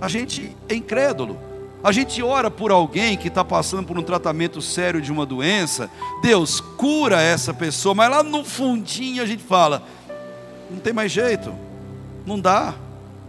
A 0.00 0.08
gente 0.08 0.56
é 0.68 0.74
incrédulo. 0.74 1.38
A 1.82 1.92
gente 1.92 2.22
ora 2.22 2.50
por 2.50 2.70
alguém 2.70 3.16
que 3.16 3.28
está 3.28 3.44
passando 3.44 3.86
por 3.86 3.98
um 3.98 4.02
tratamento 4.02 4.60
sério 4.60 5.00
de 5.00 5.12
uma 5.12 5.26
doença. 5.26 5.90
Deus 6.22 6.60
cura 6.60 7.20
essa 7.20 7.54
pessoa, 7.54 7.94
mas 7.94 8.10
lá 8.10 8.22
no 8.22 8.44
fundinho 8.44 9.22
a 9.22 9.26
gente 9.26 9.42
fala: 9.42 9.82
não 10.70 10.78
tem 10.78 10.92
mais 10.92 11.12
jeito, 11.12 11.54
não 12.24 12.40
dá, 12.40 12.74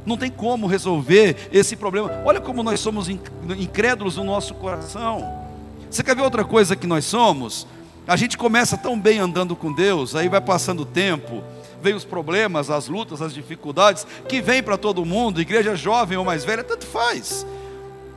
não 0.05 0.17
tem 0.17 0.31
como 0.31 0.65
resolver 0.65 1.49
esse 1.51 1.75
problema. 1.75 2.09
Olha 2.25 2.41
como 2.41 2.63
nós 2.63 2.79
somos 2.79 3.09
incrédulos 3.09 4.17
no 4.17 4.23
nosso 4.23 4.53
coração. 4.55 5.46
Você 5.89 6.03
quer 6.03 6.15
ver 6.15 6.21
outra 6.21 6.43
coisa 6.43 6.75
que 6.75 6.85
nós 6.85 7.05
somos? 7.05 7.65
A 8.05 8.15
gente 8.15 8.37
começa 8.37 8.77
tão 8.77 8.99
bem 8.99 9.19
andando 9.19 9.55
com 9.55 9.71
Deus, 9.71 10.15
aí 10.15 10.29
vai 10.29 10.41
passando 10.41 10.81
o 10.81 10.85
tempo, 10.85 11.43
vem 11.81 11.93
os 11.93 12.05
problemas, 12.05 12.69
as 12.69 12.87
lutas, 12.87 13.21
as 13.21 13.33
dificuldades, 13.33 14.05
que 14.27 14.41
vem 14.41 14.61
para 14.61 14.77
todo 14.77 15.05
mundo, 15.05 15.41
igreja 15.41 15.75
jovem 15.75 16.17
ou 16.17 16.25
mais 16.25 16.43
velha, 16.43 16.63
tanto 16.63 16.85
faz. 16.85 17.45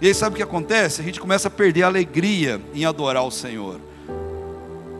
E 0.00 0.06
aí 0.06 0.14
sabe 0.14 0.34
o 0.34 0.36
que 0.36 0.42
acontece? 0.42 1.00
A 1.00 1.04
gente 1.04 1.20
começa 1.20 1.48
a 1.48 1.50
perder 1.50 1.82
a 1.82 1.86
alegria 1.86 2.60
em 2.74 2.84
adorar 2.84 3.24
o 3.24 3.30
Senhor. 3.30 3.80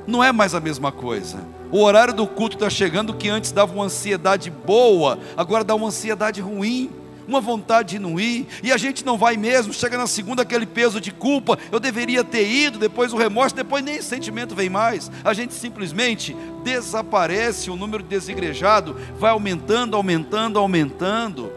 Não 0.06 0.22
é 0.22 0.32
mais 0.32 0.54
a 0.54 0.60
mesma 0.60 0.92
coisa. 0.92 1.38
O 1.72 1.82
horário 1.82 2.12
do 2.12 2.26
culto 2.26 2.56
está 2.56 2.68
chegando 2.68 3.14
que 3.14 3.28
antes 3.28 3.52
dava 3.52 3.72
uma 3.72 3.84
ansiedade 3.84 4.50
boa, 4.50 5.18
agora 5.36 5.64
dá 5.64 5.74
uma 5.74 5.86
ansiedade 5.88 6.40
ruim 6.40 6.90
uma 7.30 7.40
vontade 7.40 7.90
de 7.90 7.98
não 7.98 8.18
ir, 8.18 8.46
e 8.62 8.72
a 8.72 8.76
gente 8.76 9.04
não 9.04 9.16
vai 9.16 9.36
mesmo, 9.36 9.72
chega 9.72 9.96
na 9.96 10.06
segunda 10.06 10.42
aquele 10.42 10.66
peso 10.66 11.00
de 11.00 11.12
culpa, 11.12 11.58
eu 11.70 11.78
deveria 11.78 12.24
ter 12.24 12.46
ido, 12.46 12.78
depois 12.78 13.12
o 13.12 13.16
remorso, 13.16 13.54
depois 13.54 13.84
nem 13.84 14.02
sentimento 14.02 14.54
vem 14.54 14.68
mais, 14.68 15.10
a 15.24 15.32
gente 15.32 15.54
simplesmente 15.54 16.36
desaparece, 16.64 17.70
o 17.70 17.76
número 17.76 18.02
de 18.02 18.08
desigrejado 18.08 18.96
vai 19.18 19.30
aumentando, 19.30 19.96
aumentando, 19.96 20.58
aumentando. 20.58 21.52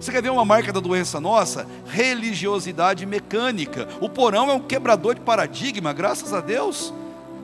Você 0.00 0.10
quer 0.12 0.22
ver 0.22 0.30
uma 0.30 0.44
marca 0.44 0.72
da 0.72 0.80
doença 0.80 1.20
nossa? 1.20 1.66
Religiosidade 1.88 3.04
mecânica. 3.04 3.88
O 4.00 4.08
porão 4.08 4.48
é 4.48 4.54
um 4.54 4.60
quebrador 4.60 5.16
de 5.16 5.20
paradigma, 5.20 5.92
graças 5.92 6.32
a 6.32 6.40
Deus. 6.40 6.94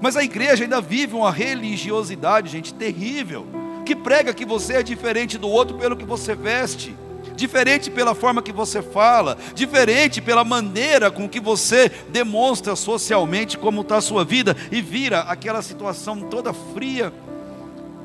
Mas 0.01 0.17
a 0.17 0.23
igreja 0.23 0.63
ainda 0.63 0.81
vive 0.81 1.17
uma 1.17 1.33
religiosidade, 1.33 2.51
gente, 2.51 2.73
terrível, 2.73 3.47
que 3.85 3.97
prega 3.97 4.33
que 4.33 4.45
você 4.45 4.75
é 4.75 4.83
diferente 4.83 5.37
do 5.37 5.49
outro 5.49 5.77
pelo 5.77 5.97
que 5.97 6.05
você 6.05 6.35
veste 6.35 6.95
diferente 7.37 7.91
pela 7.91 8.15
forma 8.15 8.43
que 8.43 8.53
você 8.53 8.83
fala, 8.83 9.37
diferente 9.55 10.21
pela 10.21 10.45
maneira 10.45 11.11
com 11.11 11.29
que 11.29 11.41
você 11.41 11.91
demonstra 12.09 12.77
socialmente 12.77 13.59
como 13.59 13.81
está 13.81 13.97
a 13.97 14.01
sua 14.01 14.25
vida 14.25 14.57
e 14.71 14.81
vira 14.81 15.21
aquela 15.21 15.63
situação 15.63 16.21
toda 16.21 16.53
fria. 16.53 17.13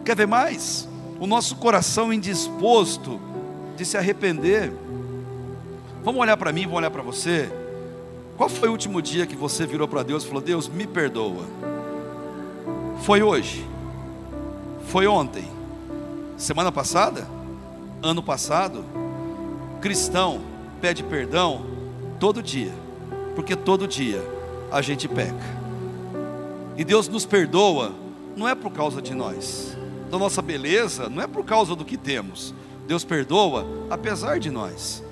Quer 0.04 0.16
ver 0.16 0.28
mais? 0.28 0.88
O 1.20 1.28
nosso 1.28 1.56
coração 1.58 2.12
indisposto 2.12 3.20
de 3.76 3.86
se 3.86 3.98
arrepender. 3.98 4.72
Vamos 6.04 6.22
olhar 6.22 6.38
para 6.38 6.52
mim, 6.52 6.64
vamos 6.64 6.78
olhar 6.78 6.92
para 6.92 7.02
você. 7.02 7.50
Qual 8.38 8.48
foi 8.48 8.70
o 8.70 8.72
último 8.72 9.02
dia 9.02 9.28
que 9.28 9.36
você 9.36 9.66
virou 9.66 9.88
para 9.88 10.02
Deus 10.02 10.24
e 10.24 10.28
falou: 10.28 10.42
Deus, 10.42 10.68
me 10.70 10.88
perdoa? 10.88 11.46
Foi 13.02 13.22
hoje? 13.22 13.66
Foi 14.88 15.08
ontem? 15.08 15.46
Semana 16.38 16.72
passada? 16.72 17.28
Ano 18.02 18.24
passado? 18.24 18.86
Cristão 19.80 20.42
pede 20.82 21.04
perdão 21.04 21.66
todo 22.20 22.44
dia, 22.44 22.74
porque 23.36 23.56
todo 23.56 23.88
dia 23.88 24.24
a 24.72 24.82
gente 24.82 25.08
peca. 25.08 25.60
E 26.78 26.84
Deus 26.84 27.08
nos 27.08 27.26
perdoa, 27.26 27.94
não 28.36 28.48
é 28.48 28.56
por 28.56 28.72
causa 28.72 29.02
de 29.02 29.14
nós, 29.14 29.78
da 30.10 30.18
nossa 30.18 30.42
beleza, 30.42 31.10
não 31.10 31.22
é 31.22 31.28
por 31.28 31.44
causa 31.44 31.76
do 31.76 31.84
que 31.84 31.98
temos. 31.98 32.54
Deus 32.88 33.04
perdoa 33.04 33.68
apesar 33.90 34.40
de 34.40 34.50
nós. 34.50 35.04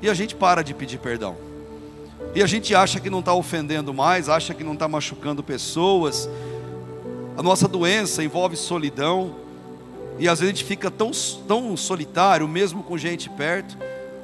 E 0.00 0.08
a 0.08 0.14
gente 0.14 0.34
para 0.34 0.62
de 0.62 0.74
pedir 0.74 0.98
perdão. 0.98 1.36
E 2.34 2.42
a 2.42 2.46
gente 2.46 2.74
acha 2.74 3.00
que 3.00 3.08
não 3.08 3.20
está 3.20 3.32
ofendendo 3.32 3.94
mais, 3.94 4.28
acha 4.28 4.52
que 4.54 4.62
não 4.62 4.74
está 4.74 4.86
machucando 4.86 5.42
pessoas. 5.42 6.28
A 7.36 7.42
nossa 7.42 7.66
doença 7.66 8.22
envolve 8.22 8.56
solidão. 8.56 9.34
E 10.18 10.28
às 10.28 10.38
vezes 10.38 10.52
a 10.52 10.56
gente 10.56 10.64
fica 10.66 10.90
tão, 10.90 11.10
tão 11.48 11.76
solitário, 11.76 12.46
mesmo 12.46 12.82
com 12.82 12.96
gente 12.96 13.28
perto. 13.30 13.76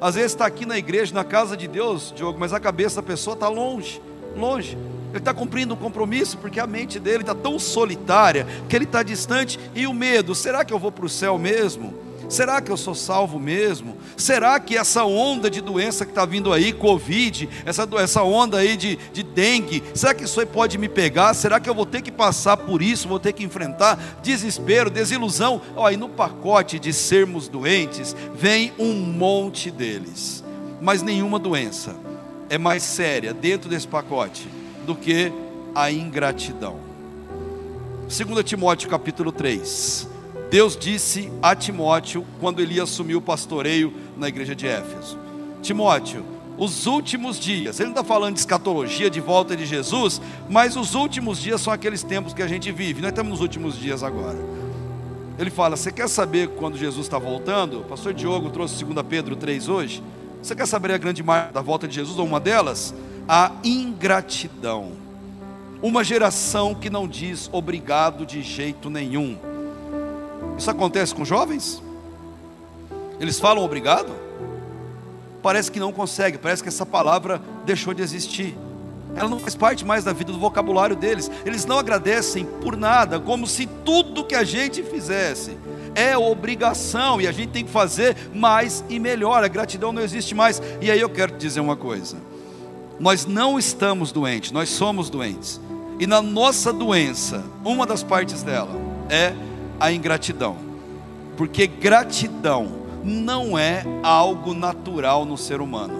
Às 0.03 0.15
vezes 0.15 0.33
está 0.33 0.45
aqui 0.45 0.65
na 0.65 0.77
igreja, 0.77 1.13
na 1.13 1.23
casa 1.23 1.55
de 1.55 1.65
Deus, 1.65 2.11
Diogo, 2.13 2.37
mas 2.37 2.51
a 2.51 2.59
cabeça 2.59 2.97
da 2.97 3.07
pessoa 3.07 3.35
está 3.35 3.47
longe, 3.47 4.01
longe. 4.35 4.77
Ele 5.11 5.19
está 5.19 5.33
cumprindo 5.33 5.75
um 5.75 5.77
compromisso 5.77 6.37
porque 6.39 6.59
a 6.59 6.67
mente 6.67 6.99
dele 6.99 7.23
está 7.23 7.33
tão 7.33 7.57
solitária 7.57 8.45
que 8.67 8.75
ele 8.75 8.83
está 8.83 9.01
distante. 9.01 9.57
E 9.73 9.87
o 9.87 9.93
medo, 9.93 10.35
será 10.35 10.65
que 10.65 10.73
eu 10.73 10.77
vou 10.77 10.91
para 10.91 11.05
o 11.05 11.09
céu 11.09 11.37
mesmo? 11.37 11.93
Será 12.33 12.59
que 12.59 12.71
eu 12.71 12.77
sou 12.77 12.95
salvo 12.95 13.39
mesmo? 13.39 13.95
Será 14.17 14.59
que 14.59 14.75
essa 14.75 15.05
onda 15.05 15.51
de 15.51 15.61
doença 15.61 16.03
que 16.03 16.09
está 16.09 16.25
vindo 16.25 16.51
aí, 16.51 16.73
Covid, 16.73 17.47
essa, 17.63 17.87
essa 17.99 18.23
onda 18.23 18.57
aí 18.57 18.75
de, 18.75 18.95
de 19.13 19.21
dengue, 19.21 19.83
será 19.93 20.15
que 20.15 20.23
isso 20.23 20.39
aí 20.39 20.45
pode 20.47 20.79
me 20.79 20.89
pegar? 20.89 21.35
Será 21.35 21.59
que 21.59 21.69
eu 21.69 21.75
vou 21.75 21.85
ter 21.85 22.01
que 22.01 22.11
passar 22.11 22.57
por 22.57 22.81
isso? 22.81 23.07
Vou 23.07 23.19
ter 23.19 23.33
que 23.33 23.43
enfrentar 23.43 24.17
desespero, 24.23 24.89
desilusão? 24.89 25.61
E 25.91 25.95
no 25.95 26.09
pacote 26.09 26.79
de 26.79 26.91
sermos 26.91 27.47
doentes, 27.47 28.15
vem 28.33 28.73
um 28.79 28.95
monte 28.95 29.69
deles, 29.69 30.43
mas 30.81 31.03
nenhuma 31.03 31.37
doença 31.37 31.95
é 32.49 32.57
mais 32.57 32.81
séria 32.81 33.31
dentro 33.31 33.69
desse 33.69 33.87
pacote 33.87 34.47
do 34.87 34.95
que 34.95 35.31
a 35.75 35.91
ingratidão. 35.91 36.79
2 38.07 38.43
Timóteo 38.43 38.89
capítulo 38.89 39.31
3. 39.31 40.12
Deus 40.53 40.77
disse 40.77 41.31
a 41.41 41.55
Timóteo 41.55 42.23
quando 42.39 42.61
ele 42.61 42.79
assumiu 42.79 43.17
o 43.17 43.21
pastoreio 43.21 43.91
na 44.15 44.27
igreja 44.27 44.53
de 44.53 44.67
Éfeso: 44.67 45.17
Timóteo, 45.63 46.23
os 46.59 46.85
últimos 46.85 47.39
dias, 47.39 47.79
ele 47.79 47.89
não 47.89 47.99
está 47.99 48.03
falando 48.03 48.35
de 48.35 48.41
escatologia, 48.41 49.09
de 49.09 49.19
volta 49.19 49.57
de 49.57 49.65
Jesus, 49.65 50.21
mas 50.47 50.77
os 50.77 50.93
últimos 50.93 51.41
dias 51.41 51.59
são 51.59 51.73
aqueles 51.73 52.03
tempos 52.03 52.35
que 52.35 52.43
a 52.43 52.47
gente 52.47 52.71
vive, 52.71 53.01
nós 53.01 53.09
estamos 53.09 53.31
nos 53.31 53.41
últimos 53.41 53.75
dias 53.75 54.03
agora. 54.03 54.37
Ele 55.39 55.49
fala: 55.49 55.75
Você 55.75 55.91
quer 55.91 56.07
saber 56.07 56.49
quando 56.49 56.77
Jesus 56.77 57.07
está 57.07 57.17
voltando? 57.17 57.79
O 57.79 57.85
pastor 57.85 58.13
Diogo 58.13 58.51
trouxe 58.51 58.85
2 58.85 59.07
Pedro 59.07 59.35
3 59.35 59.67
hoje. 59.67 60.03
Você 60.39 60.55
quer 60.55 60.67
saber 60.67 60.93
a 60.93 60.99
grande 60.99 61.23
marca 61.23 61.51
da 61.51 61.61
volta 61.63 61.87
de 61.87 61.95
Jesus, 61.95 62.19
ou 62.19 62.27
uma 62.27 62.39
delas? 62.39 62.93
A 63.27 63.51
ingratidão. 63.63 64.91
Uma 65.81 66.03
geração 66.03 66.75
que 66.75 66.91
não 66.91 67.07
diz 67.07 67.49
obrigado 67.51 68.23
de 68.23 68.43
jeito 68.43 68.87
nenhum 68.87 69.51
isso 70.57 70.69
acontece 70.69 71.13
com 71.13 71.25
jovens? 71.25 71.81
Eles 73.19 73.39
falam 73.39 73.63
obrigado? 73.63 74.11
Parece 75.41 75.71
que 75.71 75.79
não 75.79 75.91
consegue, 75.91 76.37
parece 76.37 76.63
que 76.63 76.69
essa 76.69 76.85
palavra 76.85 77.41
deixou 77.65 77.93
de 77.93 78.01
existir. 78.01 78.57
Ela 79.15 79.29
não 79.29 79.39
faz 79.39 79.55
parte 79.55 79.85
mais 79.85 80.03
da 80.03 80.13
vida 80.13 80.31
do 80.31 80.39
vocabulário 80.39 80.95
deles. 80.95 81.29
Eles 81.45 81.65
não 81.65 81.77
agradecem 81.77 82.45
por 82.45 82.75
nada, 82.75 83.19
como 83.19 83.45
se 83.45 83.67
tudo 83.85 84.23
que 84.23 84.35
a 84.35 84.43
gente 84.43 84.81
fizesse 84.81 85.57
é 85.95 86.17
obrigação 86.17 87.21
e 87.21 87.27
a 87.27 87.31
gente 87.31 87.49
tem 87.49 87.63
que 87.63 87.71
fazer 87.71 88.15
mais 88.33 88.83
e 88.89 88.99
melhor. 88.99 89.43
A 89.43 89.47
gratidão 89.47 89.91
não 89.91 90.01
existe 90.01 90.33
mais. 90.33 90.61
E 90.81 90.89
aí 90.89 90.99
eu 90.99 91.09
quero 91.09 91.33
te 91.33 91.39
dizer 91.39 91.59
uma 91.59 91.75
coisa: 91.75 92.17
nós 92.99 93.25
não 93.25 93.59
estamos 93.59 94.11
doentes, 94.11 94.51
nós 94.51 94.69
somos 94.69 95.09
doentes. 95.09 95.61
E 95.99 96.07
na 96.07 96.21
nossa 96.21 96.73
doença, 96.73 97.43
uma 97.63 97.85
das 97.85 98.01
partes 98.01 98.41
dela 98.41 98.71
é 99.09 99.33
a 99.79 99.91
ingratidão, 99.91 100.57
porque 101.37 101.67
gratidão 101.67 102.83
não 103.03 103.57
é 103.57 103.83
algo 104.01 104.53
natural 104.53 105.25
no 105.25 105.37
ser 105.37 105.61
humano. 105.61 105.93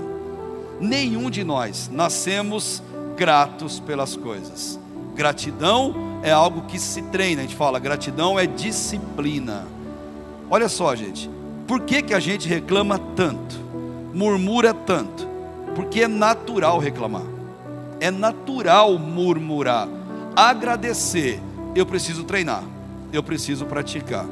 Nenhum 0.80 1.30
de 1.30 1.44
nós 1.44 1.90
nascemos 1.92 2.82
gratos 3.16 3.80
pelas 3.80 4.16
coisas. 4.16 4.80
Gratidão 5.16 5.94
é 6.24 6.32
algo 6.32 6.64
que 6.64 6.80
se 6.80 7.02
treina, 7.04 7.42
a 7.42 7.46
gente 7.46 7.56
fala, 7.56 7.80
gratidão 7.80 8.40
é 8.40 8.48
disciplina. 8.48 9.66
Olha 10.50 10.70
só, 10.70 10.96
gente, 10.96 11.30
por 11.68 11.82
que, 11.82 12.02
que 12.02 12.14
a 12.14 12.20
gente 12.20 12.48
reclama 12.48 12.98
tanto, 12.98 13.56
murmura 14.14 14.74
tanto? 14.74 15.28
Porque 15.76 16.04
é 16.04 16.08
natural 16.08 16.80
reclamar, 16.80 17.24
é 18.00 18.10
natural 18.10 18.98
murmurar. 18.98 19.88
Agradecer, 20.36 21.40
eu 21.76 21.86
preciso 21.86 22.24
treinar 22.24 22.73
eu 23.14 23.24
preciso 23.24 23.66
praticar. 23.66 24.26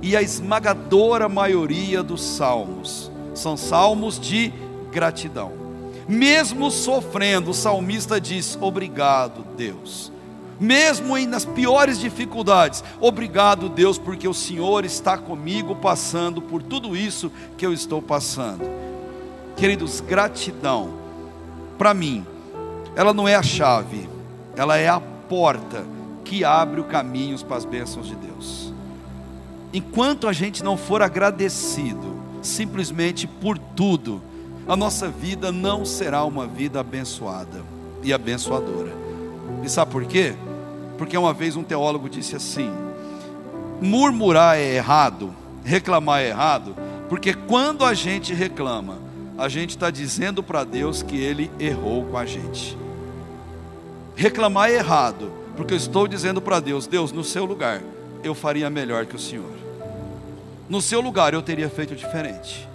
E 0.00 0.16
a 0.16 0.22
esmagadora 0.22 1.28
maioria 1.28 2.02
dos 2.02 2.22
salmos 2.22 3.10
são 3.34 3.56
salmos 3.56 4.18
de 4.18 4.52
gratidão. 4.90 5.52
Mesmo 6.08 6.70
sofrendo, 6.70 7.50
o 7.50 7.54
salmista 7.54 8.20
diz: 8.20 8.56
Obrigado, 8.60 9.44
Deus. 9.56 10.10
Mesmo 10.58 11.16
nas 11.26 11.46
piores 11.46 11.98
dificuldades, 11.98 12.84
obrigado, 13.00 13.68
Deus, 13.70 13.96
porque 13.96 14.28
o 14.28 14.34
Senhor 14.34 14.84
está 14.84 15.16
comigo 15.16 15.74
passando 15.74 16.42
por 16.42 16.62
tudo 16.62 16.94
isso 16.94 17.32
que 17.56 17.64
eu 17.64 17.72
estou 17.72 18.02
passando. 18.02 18.68
Queridos, 19.56 20.00
gratidão, 20.02 20.90
para 21.78 21.94
mim, 21.94 22.26
ela 22.94 23.14
não 23.14 23.26
é 23.26 23.36
a 23.36 23.42
chave, 23.42 24.06
ela 24.54 24.76
é 24.76 24.86
a 24.86 25.00
porta 25.00 25.82
que 26.30 26.44
abre 26.44 26.80
os 26.80 26.86
caminhos 26.86 27.42
para 27.42 27.56
as 27.56 27.64
bênçãos 27.64 28.06
de 28.06 28.14
Deus. 28.14 28.72
Enquanto 29.72 30.28
a 30.28 30.32
gente 30.32 30.62
não 30.62 30.76
for 30.76 31.02
agradecido, 31.02 32.16
simplesmente 32.40 33.26
por 33.26 33.58
tudo, 33.58 34.22
a 34.68 34.76
nossa 34.76 35.08
vida 35.08 35.50
não 35.50 35.84
será 35.84 36.22
uma 36.22 36.46
vida 36.46 36.78
abençoada 36.78 37.64
e 38.00 38.12
abençoadora. 38.12 38.92
E 39.64 39.68
sabe 39.68 39.90
por 39.90 40.04
quê? 40.04 40.36
Porque 40.96 41.18
uma 41.18 41.34
vez 41.34 41.56
um 41.56 41.64
teólogo 41.64 42.08
disse 42.08 42.36
assim: 42.36 42.70
murmurar 43.80 44.56
é 44.56 44.76
errado, 44.76 45.34
reclamar 45.64 46.20
é 46.20 46.28
errado, 46.28 46.76
porque 47.08 47.34
quando 47.34 47.84
a 47.84 47.92
gente 47.92 48.32
reclama, 48.32 48.98
a 49.36 49.48
gente 49.48 49.70
está 49.70 49.90
dizendo 49.90 50.44
para 50.44 50.62
Deus 50.62 51.02
que 51.02 51.16
Ele 51.16 51.50
errou 51.58 52.04
com 52.04 52.16
a 52.16 52.24
gente. 52.24 52.78
Reclamar 54.14 54.70
é 54.70 54.74
errado, 54.74 55.39
porque 55.60 55.74
eu 55.74 55.76
estou 55.78 56.08
dizendo 56.08 56.40
para 56.40 56.58
Deus: 56.58 56.86
Deus, 56.86 57.12
no 57.12 57.22
seu 57.22 57.44
lugar, 57.44 57.82
eu 58.24 58.34
faria 58.34 58.70
melhor 58.70 59.04
que 59.04 59.14
o 59.14 59.18
Senhor. 59.18 59.52
No 60.70 60.80
seu 60.80 61.02
lugar, 61.02 61.34
eu 61.34 61.42
teria 61.42 61.68
feito 61.68 61.94
diferente. 61.94 62.66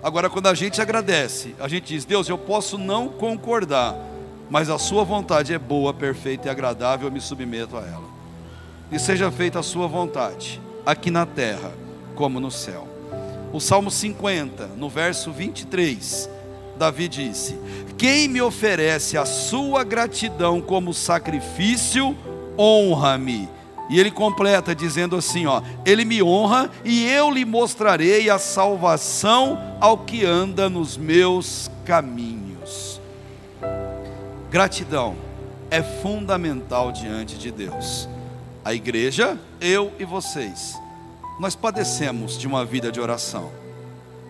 Agora, 0.00 0.30
quando 0.30 0.46
a 0.46 0.54
gente 0.54 0.80
agradece, 0.80 1.56
a 1.58 1.66
gente 1.66 1.86
diz: 1.86 2.04
Deus, 2.04 2.28
eu 2.28 2.38
posso 2.38 2.78
não 2.78 3.08
concordar, 3.08 3.96
mas 4.48 4.70
a 4.70 4.78
Sua 4.78 5.02
vontade 5.02 5.52
é 5.52 5.58
boa, 5.58 5.92
perfeita 5.92 6.46
e 6.46 6.50
agradável, 6.52 7.08
eu 7.08 7.12
me 7.12 7.20
submeto 7.20 7.76
a 7.76 7.80
ela. 7.80 8.08
E 8.92 8.98
seja 8.98 9.28
feita 9.32 9.58
a 9.58 9.62
Sua 9.64 9.88
vontade, 9.88 10.60
aqui 10.86 11.10
na 11.10 11.26
terra 11.26 11.72
como 12.14 12.38
no 12.38 12.50
céu. 12.50 12.86
O 13.52 13.58
Salmo 13.58 13.90
50, 13.90 14.68
no 14.76 14.88
verso 14.88 15.32
23, 15.32 16.30
Davi 16.76 17.08
disse: 17.08 17.58
Quem 17.96 18.28
me 18.28 18.40
oferece 18.40 19.16
a 19.16 19.24
sua 19.24 19.84
gratidão 19.84 20.60
como 20.60 20.92
sacrifício, 20.92 22.16
honra-me. 22.58 23.48
E 23.90 24.00
ele 24.00 24.10
completa 24.10 24.74
dizendo 24.74 25.16
assim, 25.16 25.46
ó: 25.46 25.62
Ele 25.84 26.04
me 26.04 26.22
honra 26.22 26.70
e 26.84 27.06
eu 27.06 27.30
lhe 27.30 27.44
mostrarei 27.44 28.30
a 28.30 28.38
salvação 28.38 29.58
ao 29.80 29.98
que 29.98 30.24
anda 30.24 30.70
nos 30.70 30.96
meus 30.96 31.70
caminhos. 31.84 33.00
Gratidão 34.50 35.16
é 35.70 35.82
fundamental 35.82 36.92
diante 36.92 37.36
de 37.36 37.50
Deus. 37.50 38.08
A 38.64 38.72
igreja, 38.72 39.38
eu 39.60 39.92
e 39.98 40.04
vocês, 40.04 40.74
nós 41.38 41.54
padecemos 41.54 42.38
de 42.38 42.46
uma 42.46 42.64
vida 42.64 42.90
de 42.90 43.00
oração. 43.00 43.50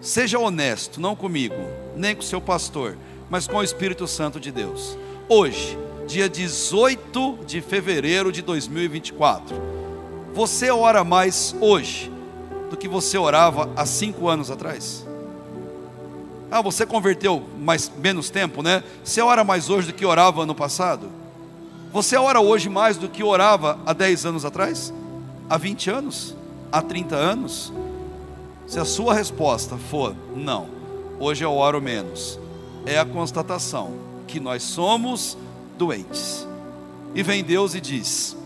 Seja 0.01 0.39
honesto, 0.39 1.01
não 1.01 1.15
comigo, 1.15 1.55
nem 1.97 2.15
com 2.15 2.23
seu 2.23 2.41
pastor, 2.41 2.97
mas 3.31 3.47
com 3.47 3.57
o 3.57 3.63
Espírito 3.63 4.07
Santo 4.07 4.39
de 4.39 4.51
Deus. 4.51 4.97
Hoje, 5.29 5.79
dia 6.07 6.29
18 6.29 7.39
de 7.47 7.61
fevereiro 7.61 8.31
de 8.31 8.43
2024. 8.43 9.57
Você 10.35 10.71
ora 10.71 11.05
mais 11.05 11.55
hoje 11.61 12.11
do 12.69 12.77
que 12.77 12.89
você 12.89 13.17
orava 13.17 13.71
há 13.77 13.87
cinco 13.87 14.29
anos 14.29 14.51
atrás? 14.51 15.07
Ah, 16.51 16.61
você 16.61 16.85
converteu 16.85 17.43
mais 17.59 17.91
menos 17.99 18.31
tempo, 18.31 18.63
né? 18.63 18.85
Você 19.03 19.21
ora 19.21 19.43
mais 19.43 19.71
hoje 19.71 19.89
do 19.89 19.93
que 19.93 20.05
orava 20.05 20.43
ano 20.43 20.55
passado? 20.55 21.09
Você 21.93 22.17
ora 22.17 22.41
hoje 22.41 22.69
mais 22.69 22.97
do 22.97 23.09
que 23.09 23.23
orava 23.23 23.79
há 23.87 23.93
10 23.93 24.27
anos 24.27 24.45
atrás? 24.45 24.93
Há 25.49 25.57
20 25.57 25.91
anos? 25.91 26.37
Há 26.71 26.83
30 26.83 27.15
anos? 27.15 27.73
Se 28.67 28.81
a 28.81 28.85
sua 28.85 29.15
resposta 29.15 29.77
for 29.77 30.15
não, 30.35 30.69
hoje 31.19 31.45
eu 31.45 31.53
oro 31.53 31.81
menos, 31.81 32.39
é 32.87 32.99
a 32.99 33.05
constatação 33.05 33.93
que 34.27 34.41
nós 34.41 34.63
somos 34.63 35.37
doentes. 35.79 36.47
E 37.15 37.23
vem 37.23 37.43
Deus 37.45 37.75
e 37.75 37.81
diz: 37.81 38.37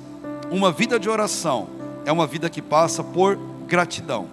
uma 0.50 0.70
vida 0.70 0.98
de 0.98 1.08
oração 1.08 1.68
é 2.04 2.12
uma 2.12 2.26
vida 2.26 2.48
que 2.48 2.62
passa 2.62 3.02
por 3.02 3.38
gratidão. 3.66 4.26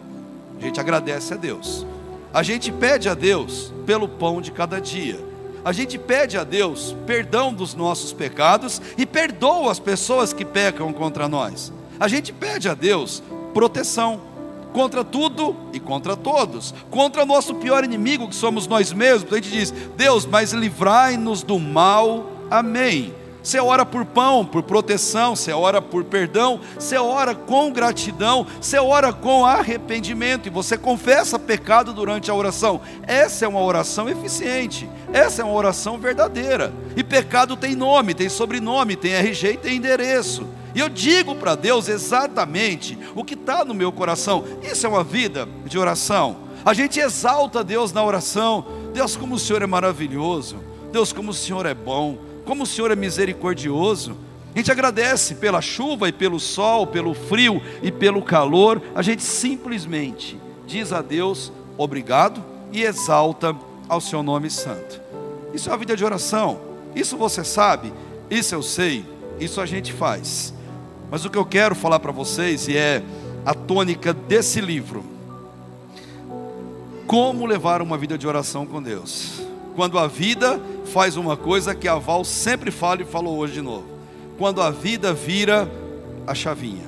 A 0.57 0.61
gente 0.61 0.79
agradece 0.79 1.33
a 1.33 1.37
Deus. 1.37 1.85
A 2.33 2.43
gente 2.43 2.71
pede 2.71 3.09
a 3.09 3.13
Deus 3.13 3.73
pelo 3.85 4.07
pão 4.07 4.41
de 4.41 4.51
cada 4.51 4.79
dia. 4.79 5.19
A 5.63 5.71
gente 5.71 5.97
pede 5.97 6.37
a 6.37 6.43
Deus 6.43 6.95
perdão 7.07 7.53
dos 7.53 7.73
nossos 7.73 8.13
pecados 8.13 8.81
e 8.97 9.05
perdoa 9.05 9.71
as 9.71 9.79
pessoas 9.79 10.31
que 10.31 10.45
pecam 10.45 10.93
contra 10.93 11.27
nós. 11.27 11.73
A 11.99 12.07
gente 12.07 12.31
pede 12.31 12.69
a 12.69 12.73
Deus 12.73 13.23
proteção 13.53 14.21
contra 14.75 15.05
tudo 15.05 15.55
e 15.71 15.79
contra 15.79 16.17
todos, 16.17 16.73
contra 16.91 17.23
o 17.23 17.25
nosso 17.25 17.55
pior 17.55 17.85
inimigo 17.85 18.27
que 18.27 18.35
somos 18.35 18.67
nós 18.67 18.91
mesmos. 18.91 19.31
A 19.31 19.37
gente 19.37 19.49
diz: 19.49 19.71
Deus, 19.95 20.25
mas 20.25 20.51
livrai-nos 20.51 21.41
do 21.43 21.57
mal 21.57 22.35
Amém. 22.51 23.13
Você 23.41 23.59
ora 23.59 23.85
por 23.85 24.05
pão, 24.05 24.43
por 24.43 24.63
proteção, 24.63 25.35
você 25.35 25.51
ora 25.53 25.79
por 25.79 26.03
perdão, 26.03 26.59
você 26.77 26.97
ora 26.97 27.35
com 27.35 27.71
gratidão, 27.71 28.45
você 28.59 28.79
ora 28.79 29.13
com 29.13 29.45
arrependimento 29.45 30.47
e 30.47 30.49
você 30.49 30.77
confessa 30.77 31.37
pecado 31.37 31.93
durante 31.93 32.29
a 32.29 32.33
oração. 32.33 32.81
Essa 33.03 33.45
é 33.45 33.47
uma 33.47 33.61
oração 33.61 34.09
eficiente, 34.09 34.89
essa 35.13 35.43
é 35.43 35.45
uma 35.45 35.53
oração 35.53 35.99
verdadeira. 35.99 36.73
E 36.95 37.03
pecado 37.03 37.55
tem 37.55 37.75
nome, 37.75 38.15
tem 38.15 38.29
sobrenome, 38.29 38.95
tem 38.95 39.13
RG 39.13 39.53
e 39.53 39.57
tem 39.57 39.77
endereço. 39.77 40.47
E 40.75 40.79
eu 40.79 40.89
digo 40.89 41.33
para 41.35 41.55
Deus 41.55 41.87
exatamente 41.87 42.97
o 43.15 43.23
que 43.23 43.33
está 43.33 43.63
no 43.63 43.73
meu 43.73 43.91
coração. 43.91 44.43
Isso 44.61 44.85
é 44.85 44.89
uma 44.89 45.03
vida 45.03 45.47
de 45.65 45.79
oração. 45.79 46.37
A 46.63 46.73
gente 46.73 46.99
exalta 46.99 47.63
Deus 47.63 47.93
na 47.93 48.03
oração. 48.03 48.65
Deus, 48.93 49.15
como 49.15 49.35
o 49.35 49.39
Senhor 49.39 49.61
é 49.61 49.67
maravilhoso. 49.67 50.57
Deus, 50.91 51.13
como 51.13 51.31
o 51.31 51.33
Senhor 51.33 51.65
é 51.65 51.73
bom 51.73 52.17
como 52.45 52.63
o 52.63 52.67
Senhor 52.67 52.91
é 52.91 52.95
misericordioso. 52.95 54.15
A 54.53 54.57
gente 54.57 54.71
agradece 54.71 55.35
pela 55.35 55.61
chuva 55.61 56.07
e 56.07 56.13
pelo 56.13 56.39
sol, 56.39 56.87
pelo 56.87 57.13
frio 57.13 57.61
e 57.81 57.91
pelo 57.91 58.21
calor. 58.21 58.81
A 58.93 59.01
gente 59.01 59.23
simplesmente 59.23 60.39
diz 60.65 60.93
a 60.93 61.01
Deus 61.01 61.51
obrigado 61.77 62.41
e 62.71 62.83
exalta 62.83 63.53
ao 63.89 63.99
seu 63.99 64.23
nome 64.23 64.49
santo. 64.49 65.01
Isso 65.53 65.69
é 65.69 65.73
a 65.73 65.77
vida 65.77 65.97
de 65.97 66.05
oração. 66.05 66.61
Isso 66.95 67.17
você 67.17 67.43
sabe, 67.43 67.91
isso 68.29 68.55
eu 68.55 68.61
sei, 68.61 69.05
isso 69.39 69.59
a 69.59 69.65
gente 69.65 69.91
faz. 69.91 70.53
Mas 71.15 71.23
o 71.23 71.29
que 71.29 71.37
eu 71.37 71.45
quero 71.45 71.73
falar 71.73 72.01
para 72.01 72.11
vocês 72.11 72.67
e 72.67 72.75
é 72.75 73.01
a 73.45 73.53
tônica 73.53 74.13
desse 74.13 74.59
livro. 74.59 75.01
Como 77.07 77.45
levar 77.45 77.81
uma 77.81 77.97
vida 77.97 78.17
de 78.17 78.27
oração 78.27 78.65
com 78.65 78.83
Deus? 78.83 79.41
Quando 79.77 79.97
a 79.97 80.07
vida 80.07 80.59
faz 80.87 81.15
uma 81.15 81.37
coisa 81.37 81.73
que 81.73 81.87
a 81.87 81.95
Val 81.95 82.25
sempre 82.25 82.69
fala 82.69 83.01
e 83.01 83.05
falou 83.05 83.37
hoje 83.37 83.53
de 83.53 83.61
novo. 83.61 83.85
Quando 84.37 84.61
a 84.61 84.69
vida 84.69 85.13
vira 85.13 85.71
a 86.27 86.35
chavinha. 86.35 86.83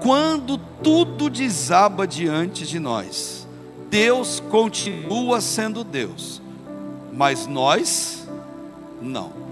Quando 0.00 0.58
tudo 0.80 1.28
desaba 1.28 2.06
diante 2.06 2.64
de 2.64 2.78
nós, 2.78 3.48
Deus 3.90 4.38
continua 4.48 5.40
sendo 5.40 5.82
Deus, 5.82 6.40
mas 7.12 7.48
nós 7.48 8.28
não. 9.02 9.47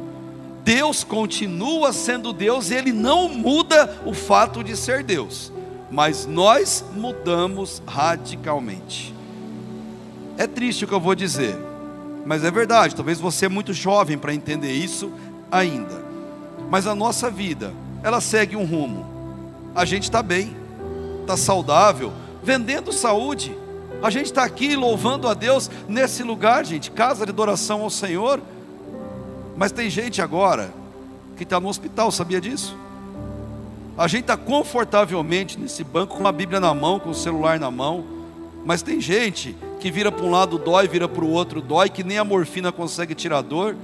Deus 0.66 1.04
continua 1.04 1.92
sendo 1.92 2.32
Deus 2.32 2.72
e 2.72 2.74
Ele 2.74 2.92
não 2.92 3.28
muda 3.28 4.02
o 4.04 4.12
fato 4.12 4.64
de 4.64 4.76
ser 4.76 5.04
Deus, 5.04 5.52
mas 5.92 6.26
nós 6.26 6.84
mudamos 6.92 7.80
radicalmente. 7.86 9.14
É 10.36 10.44
triste 10.44 10.84
o 10.84 10.88
que 10.88 10.92
eu 10.92 10.98
vou 10.98 11.14
dizer, 11.14 11.56
mas 12.26 12.42
é 12.42 12.50
verdade. 12.50 12.96
Talvez 12.96 13.20
você 13.20 13.46
é 13.46 13.48
muito 13.48 13.72
jovem 13.72 14.18
para 14.18 14.34
entender 14.34 14.72
isso 14.72 15.12
ainda. 15.52 16.04
Mas 16.68 16.88
a 16.88 16.96
nossa 16.96 17.30
vida, 17.30 17.72
ela 18.02 18.20
segue 18.20 18.56
um 18.56 18.64
rumo. 18.64 19.06
A 19.72 19.84
gente 19.84 20.02
está 20.02 20.20
bem, 20.20 20.56
está 21.20 21.36
saudável, 21.36 22.12
vendendo 22.42 22.92
saúde. 22.92 23.56
A 24.02 24.10
gente 24.10 24.26
está 24.26 24.42
aqui 24.42 24.74
louvando 24.74 25.28
a 25.28 25.34
Deus 25.34 25.70
nesse 25.88 26.24
lugar, 26.24 26.66
gente, 26.66 26.90
casa 26.90 27.24
de 27.24 27.30
adoração 27.30 27.82
ao 27.82 27.90
Senhor. 27.90 28.42
Mas 29.56 29.72
tem 29.72 29.88
gente 29.88 30.20
agora 30.20 30.72
que 31.36 31.42
está 31.42 31.58
no 31.58 31.68
hospital, 31.68 32.10
sabia 32.10 32.40
disso? 32.40 32.76
A 33.96 34.06
gente 34.06 34.22
está 34.22 34.36
confortavelmente 34.36 35.58
nesse 35.58 35.82
banco 35.82 36.18
com 36.18 36.28
a 36.28 36.32
Bíblia 36.32 36.60
na 36.60 36.74
mão, 36.74 37.00
com 37.00 37.10
o 37.10 37.14
celular 37.14 37.58
na 37.58 37.70
mão. 37.70 38.04
Mas 38.64 38.82
tem 38.82 39.00
gente 39.00 39.56
que 39.80 39.90
vira 39.90 40.12
para 40.12 40.24
um 40.24 40.30
lado 40.30 40.58
dói, 40.58 40.86
vira 40.86 41.08
para 41.08 41.24
o 41.24 41.30
outro 41.30 41.62
dói, 41.62 41.88
que 41.88 42.04
nem 42.04 42.18
a 42.18 42.24
morfina 42.24 42.70
consegue 42.70 43.14
tirar 43.14 43.40
dor. 43.40 43.74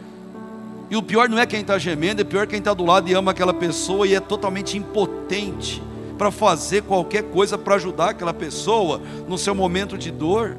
E 0.91 0.97
o 0.97 1.03
pior 1.03 1.29
não 1.29 1.39
é 1.39 1.47
quem 1.47 1.63
está 1.63 1.79
gemendo, 1.79 2.21
é 2.21 2.25
pior 2.25 2.47
quem 2.47 2.59
está 2.59 2.75
do 2.75 2.85
lado 2.85 3.09
e 3.09 3.15
ama 3.15 3.31
aquela 3.31 3.55
pessoa 3.55 4.07
e 4.07 4.15
é 4.15 4.21
totalmente 4.21 4.77
impotente 4.77 5.83
para 6.19 6.31
fazer 6.31 6.83
qualquer 6.83 7.23
coisa 7.25 7.57
para 7.57 7.77
ajudar 7.77 8.11
aquela 8.11 8.35
pessoa 8.35 9.01
no 9.27 9.39
seu 9.39 9.55
momento 9.55 9.97
de 9.97 10.11
dor. 10.11 10.57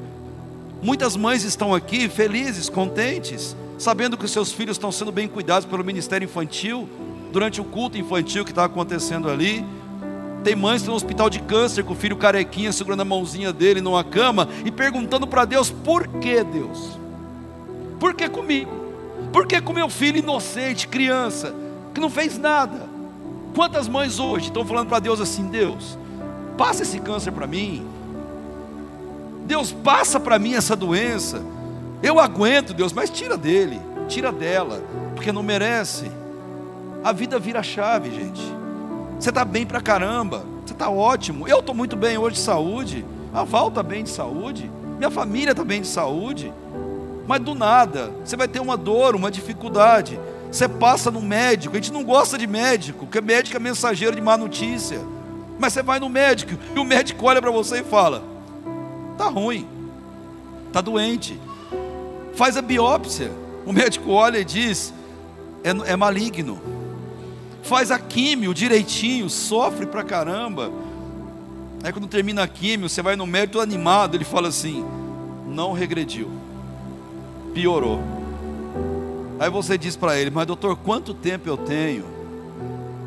Muitas 0.82 1.16
mães 1.16 1.44
estão 1.44 1.72
aqui 1.72 2.08
felizes, 2.08 2.68
contentes, 2.68 3.54
sabendo 3.78 4.16
que 4.16 4.28
seus 4.28 4.52
filhos 4.52 4.76
estão 4.76 4.92
sendo 4.92 5.12
bem 5.12 5.28
cuidados 5.28 5.66
pelo 5.66 5.84
Ministério 5.84 6.24
Infantil, 6.24 6.88
durante 7.34 7.60
o 7.60 7.64
culto 7.64 7.98
infantil 7.98 8.44
que 8.44 8.52
está 8.52 8.64
acontecendo 8.64 9.28
ali. 9.28 9.66
Tem 10.44 10.54
mães 10.54 10.84
no 10.84 10.94
hospital 10.94 11.28
de 11.28 11.40
câncer 11.40 11.82
com 11.82 11.92
o 11.92 11.96
filho 11.96 12.16
carequinha 12.16 12.70
segurando 12.70 13.00
a 13.00 13.04
mãozinha 13.04 13.52
dele 13.52 13.80
numa 13.80 14.04
cama 14.04 14.48
e 14.64 14.70
perguntando 14.70 15.26
para 15.26 15.44
Deus: 15.44 15.68
por 15.68 16.06
que 16.06 16.44
Deus? 16.44 16.96
Por 17.98 18.14
que 18.14 18.28
comigo? 18.28 18.70
Por 19.32 19.48
que 19.48 19.60
com 19.60 19.72
meu 19.72 19.88
filho 19.88 20.18
inocente, 20.18 20.86
criança, 20.86 21.52
que 21.92 22.00
não 22.00 22.08
fez 22.08 22.38
nada? 22.38 22.88
Quantas 23.52 23.88
mães 23.88 24.20
hoje 24.20 24.46
estão 24.46 24.64
falando 24.64 24.88
para 24.88 25.00
Deus 25.00 25.20
assim: 25.20 25.48
Deus, 25.48 25.98
passa 26.56 26.82
esse 26.82 27.00
câncer 27.00 27.32
para 27.32 27.48
mim. 27.48 27.84
Deus, 29.44 29.72
passa 29.72 30.20
para 30.20 30.38
mim 30.38 30.54
essa 30.54 30.76
doença. 30.76 31.42
Eu 32.02 32.18
aguento, 32.20 32.74
Deus, 32.74 32.92
mas 32.92 33.10
tira 33.10 33.36
dele, 33.36 33.80
tira 34.08 34.30
dela, 34.30 34.82
porque 35.14 35.32
não 35.32 35.42
merece. 35.42 36.10
A 37.02 37.12
vida 37.12 37.38
vira 37.38 37.62
chave, 37.62 38.10
gente. 38.10 38.42
Você 39.18 39.28
está 39.28 39.44
bem 39.44 39.66
pra 39.66 39.80
caramba. 39.80 40.44
Você 40.64 40.72
está 40.72 40.88
ótimo. 40.88 41.46
Eu 41.46 41.60
estou 41.60 41.74
muito 41.74 41.96
bem 41.96 42.16
hoje 42.18 42.36
de 42.36 42.42
saúde. 42.42 43.04
A 43.32 43.44
Val 43.44 43.68
está 43.68 43.82
bem 43.82 44.04
de 44.04 44.10
saúde. 44.10 44.70
Minha 44.96 45.10
família 45.10 45.50
está 45.50 45.64
bem 45.64 45.80
de 45.82 45.86
saúde. 45.86 46.52
Mas 47.26 47.40
do 47.40 47.54
nada, 47.54 48.10
você 48.24 48.36
vai 48.36 48.48
ter 48.48 48.60
uma 48.60 48.76
dor, 48.76 49.14
uma 49.14 49.30
dificuldade. 49.30 50.18
Você 50.50 50.68
passa 50.68 51.10
no 51.10 51.20
médico. 51.20 51.74
A 51.74 51.78
gente 51.78 51.92
não 51.92 52.04
gosta 52.04 52.38
de 52.38 52.46
médico, 52.46 53.06
porque 53.06 53.20
médico 53.20 53.56
é 53.56 53.60
mensageiro 53.60 54.14
de 54.14 54.22
má 54.22 54.36
notícia. 54.36 55.00
Mas 55.58 55.72
você 55.72 55.82
vai 55.82 56.00
no 56.00 56.08
médico 56.08 56.52
e 56.74 56.78
o 56.78 56.84
médico 56.84 57.26
olha 57.26 57.40
para 57.40 57.50
você 57.50 57.80
e 57.80 57.84
fala: 57.84 58.22
Tá 59.16 59.28
ruim. 59.28 59.66
está 60.68 60.80
doente. 60.80 61.38
Faz 62.36 62.56
a 62.56 62.62
biópsia. 62.62 63.30
O 63.64 63.72
médico 63.72 64.10
olha 64.10 64.38
e 64.38 64.44
diz: 64.44 64.92
é, 65.62 65.92
é 65.92 65.96
maligno. 65.96 66.60
Faz 67.62 67.90
a 67.90 67.98
químio 67.98 68.52
direitinho, 68.52 69.30
sofre 69.30 69.86
pra 69.86 70.04
caramba. 70.04 70.70
Aí 71.82 71.92
quando 71.92 72.06
termina 72.06 72.42
a 72.42 72.48
químio, 72.48 72.88
você 72.88 73.02
vai 73.02 73.16
no 73.16 73.26
médico 73.26 73.60
animado, 73.60 74.16
ele 74.16 74.24
fala 74.24 74.48
assim: 74.48 74.84
não 75.46 75.72
regrediu, 75.72 76.30
piorou. 77.54 78.00
Aí 79.38 79.48
você 79.48 79.78
diz 79.78 79.96
para 79.96 80.18
ele: 80.18 80.30
mas 80.30 80.46
doutor, 80.46 80.76
quanto 80.76 81.14
tempo 81.14 81.48
eu 81.48 81.56
tenho? 81.56 82.04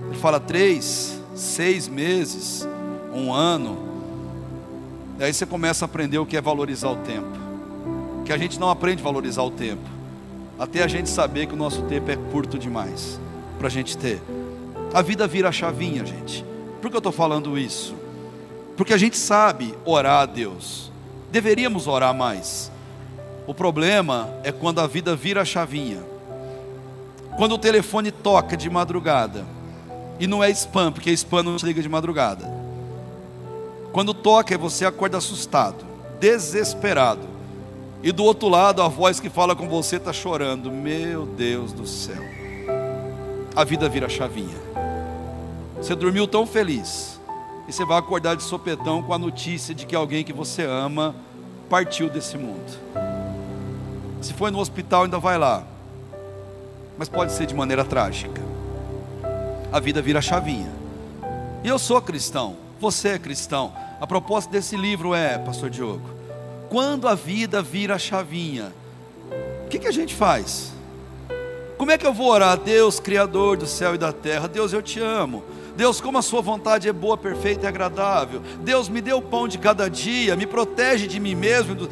Ele 0.10 0.18
fala: 0.18 0.40
três, 0.40 1.22
seis 1.36 1.88
meses, 1.88 2.68
um 3.14 3.34
ano. 3.34 3.86
Aí 5.20 5.34
você 5.34 5.46
começa 5.46 5.86
a 5.86 5.88
aprender 5.88 6.18
o 6.18 6.26
que 6.26 6.38
é 6.38 6.42
valorizar 6.42 6.90
o 6.90 6.98
tempo. 6.98 7.47
Que 8.28 8.34
a 8.34 8.38
gente 8.38 8.60
não 8.60 8.70
aprende 8.70 9.02
a 9.02 9.06
valorizar 9.06 9.42
o 9.44 9.50
tempo. 9.50 9.90
Até 10.60 10.84
a 10.84 10.88
gente 10.88 11.10
saber 11.10 11.46
que 11.48 11.54
o 11.54 11.58
nosso 11.58 11.84
tempo 11.84 12.12
é 12.12 12.18
curto 12.18 12.60
demais 12.60 13.18
para 13.58 13.68
a 13.68 13.72
gente 13.72 13.98
ter. 13.98 14.22
A 14.94 15.02
vida 15.02 15.26
vira 15.26 15.50
chavinha, 15.50 16.06
gente. 16.06 16.44
Por 16.82 16.90
que 16.90 16.98
eu 16.98 17.00
estou 17.00 17.14
falando 17.14 17.58
isso? 17.58 17.96
Porque 18.76 18.94
a 18.94 18.98
gente 18.98 19.16
sabe 19.16 19.74
orar 19.86 20.24
a 20.24 20.26
Deus. 20.26 20.92
Deveríamos 21.32 21.88
orar 21.88 22.14
mais. 22.14 22.70
O 23.48 23.54
problema 23.54 24.30
é 24.44 24.52
quando 24.52 24.82
a 24.82 24.88
vida 24.88 25.16
vira 25.16 25.46
chavinha. 25.46 26.04
Quando 27.38 27.54
o 27.54 27.58
telefone 27.58 28.12
toca 28.12 28.58
de 28.58 28.70
madrugada. 28.70 29.46
E 30.20 30.28
não 30.28 30.44
é 30.44 30.50
spam, 30.50 30.92
porque 30.92 31.12
spam 31.14 31.44
não 31.44 31.56
liga 31.64 31.82
de 31.82 31.88
madrugada. 31.88 32.46
Quando 33.94 34.14
toca, 34.14 34.54
é 34.54 34.58
você 34.58 34.84
acorda 34.84 35.18
assustado, 35.18 35.86
desesperado 36.20 37.37
e 38.04 38.12
do 38.12 38.24
outro 38.24 38.48
lado, 38.48 38.82
a 38.82 38.88
voz 38.88 39.20
que 39.20 39.30
fala 39.30 39.56
com 39.56 39.68
você 39.68 39.96
está 39.96 40.14
chorando. 40.14 40.72
Meu 40.72 41.26
Deus 41.26 41.74
do 41.74 41.88
céu. 41.88 42.22
A 43.56 43.64
vida 43.64 43.90
vira 43.90 44.08
chavinha. 44.08 44.56
Você 45.78 45.96
dormiu 45.96 46.28
tão 46.28 46.46
feliz. 46.46 47.20
E 47.68 47.74
você 47.74 47.84
vai 47.84 47.98
acordar 47.98 48.36
de 48.36 48.44
sopetão 48.44 49.02
com 49.02 49.14
a 49.14 49.18
notícia 49.18 49.74
de 49.74 49.86
que 49.86 49.96
alguém 49.96 50.24
que 50.24 50.32
você 50.32 50.64
ama 50.64 51.16
partiu 51.70 52.10
desse 52.10 52.38
mundo. 52.38 52.80
Se 54.22 54.34
foi 54.34 54.52
no 54.52 54.60
hospital, 54.60 55.04
ainda 55.04 55.20
vai 55.20 55.38
lá. 55.38 55.64
Mas 56.98 57.10
pode 57.10 57.34
ser 57.34 57.46
de 57.46 57.54
maneira 57.54 57.84
trágica. 57.84 58.42
A 59.72 59.80
vida 59.80 60.02
vira 60.02 60.22
chavinha. 60.22 60.72
E 61.64 61.68
eu 61.68 61.78
sou 61.78 62.02
cristão. 62.02 62.56
Você 62.80 63.10
é 63.10 63.20
cristão. 63.20 63.74
A 64.00 64.08
proposta 64.08 64.50
desse 64.52 64.78
livro 64.78 65.14
é, 65.14 65.38
Pastor 65.40 65.70
Diogo, 65.70 66.17
quando 66.70 67.08
a 67.08 67.16
vida 67.16 67.62
vira 67.62 67.96
a 67.96 68.00
chavinha, 68.00 68.74
o 69.66 69.70
que, 69.70 69.80
que 69.80 69.88
a 69.88 69.92
gente 69.92 70.14
faz? 70.14 70.72
Como 71.78 71.92
é 71.92 71.98
que 71.98 72.08
eu 72.08 72.14
vou 72.14 72.28
orar? 72.28 72.58
Deus, 72.58 73.00
Criador 73.00 73.58
do 73.58 73.68
céu 73.68 73.96
e 73.96 73.98
da 73.98 74.12
terra, 74.12 74.48
Deus, 74.48 74.74
eu 74.74 74.82
te 74.82 75.00
amo. 75.00 75.44
Deus, 75.76 76.02
como 76.02 76.18
a 76.18 76.24
sua 76.24 76.42
vontade 76.42 76.90
é 76.90 76.94
boa, 76.94 77.16
perfeita 77.16 77.66
e 77.66 77.68
agradável. 77.68 78.42
Deus, 78.62 78.90
me 78.90 79.00
dê 79.00 79.14
o 79.14 79.22
pão 79.22 79.48
de 79.48 79.60
cada 79.60 79.88
dia, 79.88 80.36
me 80.36 80.48
protege 80.48 81.06
de 81.06 81.20
mim 81.20 81.36
mesmo. 81.36 81.88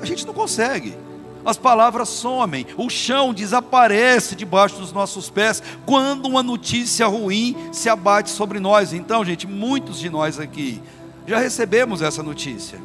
A 0.00 0.04
gente 0.04 0.26
não 0.26 0.34
consegue. 0.34 0.96
As 1.44 1.56
palavras 1.56 2.08
somem, 2.08 2.66
o 2.76 2.90
chão 2.90 3.32
desaparece 3.32 4.34
debaixo 4.34 4.76
dos 4.76 4.92
nossos 4.92 5.30
pés 5.30 5.62
quando 5.86 6.26
uma 6.26 6.42
notícia 6.42 7.06
ruim 7.06 7.56
se 7.72 7.88
abate 7.88 8.28
sobre 8.28 8.60
nós. 8.60 8.92
Então, 8.92 9.24
gente, 9.24 9.46
muitos 9.46 9.98
de 9.98 10.10
nós 10.10 10.38
aqui 10.38 10.82
já 11.26 11.38
recebemos 11.38 12.02
essa 12.02 12.22
notícia 12.22 12.78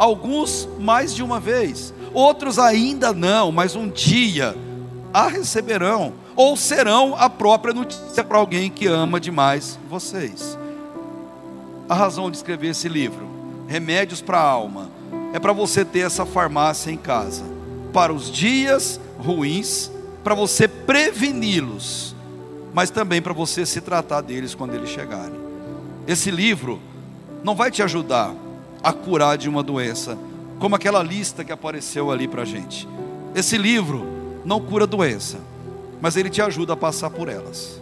alguns 0.00 0.66
mais 0.78 1.14
de 1.14 1.22
uma 1.22 1.38
vez, 1.38 1.92
outros 2.14 2.58
ainda 2.58 3.12
não, 3.12 3.52
mas 3.52 3.76
um 3.76 3.86
dia 3.86 4.56
a 5.12 5.28
receberão, 5.28 6.14
ou 6.34 6.56
serão 6.56 7.14
a 7.14 7.28
própria 7.28 7.74
notícia 7.74 8.24
para 8.24 8.38
alguém 8.38 8.70
que 8.70 8.86
ama 8.86 9.20
demais 9.20 9.78
vocês. 9.90 10.58
A 11.86 11.94
razão 11.94 12.30
de 12.30 12.38
escrever 12.38 12.68
esse 12.68 12.88
livro, 12.88 13.28
Remédios 13.68 14.22
para 14.22 14.38
a 14.38 14.42
Alma, 14.42 14.88
é 15.34 15.38
para 15.38 15.52
você 15.52 15.84
ter 15.84 16.00
essa 16.00 16.24
farmácia 16.24 16.90
em 16.90 16.96
casa, 16.96 17.44
para 17.92 18.10
os 18.10 18.30
dias 18.30 18.98
ruins, 19.18 19.90
para 20.24 20.34
você 20.34 20.66
preveni-los, 20.66 22.16
mas 22.72 22.88
também 22.88 23.20
para 23.20 23.34
você 23.34 23.66
se 23.66 23.82
tratar 23.82 24.22
deles 24.22 24.54
quando 24.54 24.72
eles 24.74 24.88
chegarem. 24.88 25.38
Esse 26.06 26.30
livro 26.30 26.80
não 27.44 27.54
vai 27.54 27.70
te 27.70 27.82
ajudar 27.82 28.34
a 28.82 28.92
curar 28.92 29.36
de 29.36 29.48
uma 29.48 29.62
doença, 29.62 30.16
como 30.58 30.74
aquela 30.74 31.02
lista 31.02 31.44
que 31.44 31.52
apareceu 31.52 32.10
ali 32.10 32.26
para 32.26 32.42
a 32.42 32.44
gente. 32.44 32.88
Esse 33.34 33.56
livro 33.56 34.06
não 34.44 34.60
cura 34.60 34.86
doença, 34.86 35.38
mas 36.00 36.16
ele 36.16 36.30
te 36.30 36.40
ajuda 36.40 36.72
a 36.72 36.76
passar 36.76 37.10
por 37.10 37.28
elas. 37.28 37.80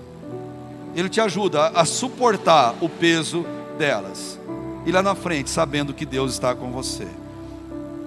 Ele 0.95 1.09
te 1.09 1.21
ajuda 1.21 1.69
a 1.69 1.85
suportar 1.85 2.75
o 2.81 2.89
peso 2.89 3.45
delas. 3.79 4.39
E 4.85 4.93
lá 4.93 5.03
na 5.03 5.15
frente, 5.15 5.51
sabendo 5.51 5.95
que 5.95 6.07
Deus 6.07 6.33
está 6.33 6.55
com 6.55 6.71
você. 6.71 7.07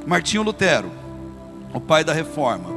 Martinho 0.06 0.44
Lutero, 0.44 0.92
o 1.74 1.80
pai 1.80 2.04
da 2.04 2.12
reforma, 2.12 2.70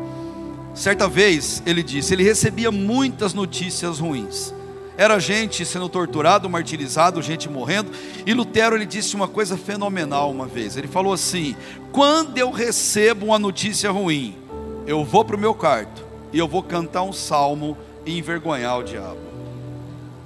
certa 0.74 1.09
vez 1.09 1.62
ele 1.66 1.83
disse: 1.83 2.12
ele 2.12 2.22
recebia 2.22 2.70
muitas 2.70 3.35
notícias 3.35 3.98
ruins 3.98 4.53
era 4.96 5.18
gente 5.18 5.64
sendo 5.64 5.88
torturado, 5.88 6.48
martirizado, 6.48 7.22
gente 7.22 7.48
morrendo. 7.48 7.90
E 8.24 8.33
Lutero 8.33 8.76
ele 8.76 8.87
disse 8.87 9.16
uma 9.16 9.26
coisa 9.28 9.57
fenomenal 9.57 10.30
uma 10.30 10.46
vez. 10.46 10.76
Ele 10.76 10.88
falou 10.88 11.12
assim: 11.12 11.57
"Quando 11.90 12.38
eu 12.38 12.50
recebo 12.50 13.26
uma 13.26 13.38
notícia 13.38 13.90
ruim, 13.90 14.37
eu 14.87 15.04
vou 15.04 15.24
para 15.24 15.37
o 15.37 15.38
meu 15.38 15.54
quarto 15.54 16.04
e 16.33 16.38
eu 16.38 16.46
vou 16.46 16.62
cantar 16.62 17.02
um 17.02 17.12
salmo 17.12 17.76
e 18.04 18.18
envergonhar 18.18 18.78
o 18.78 18.85
diabo. 18.85 19.18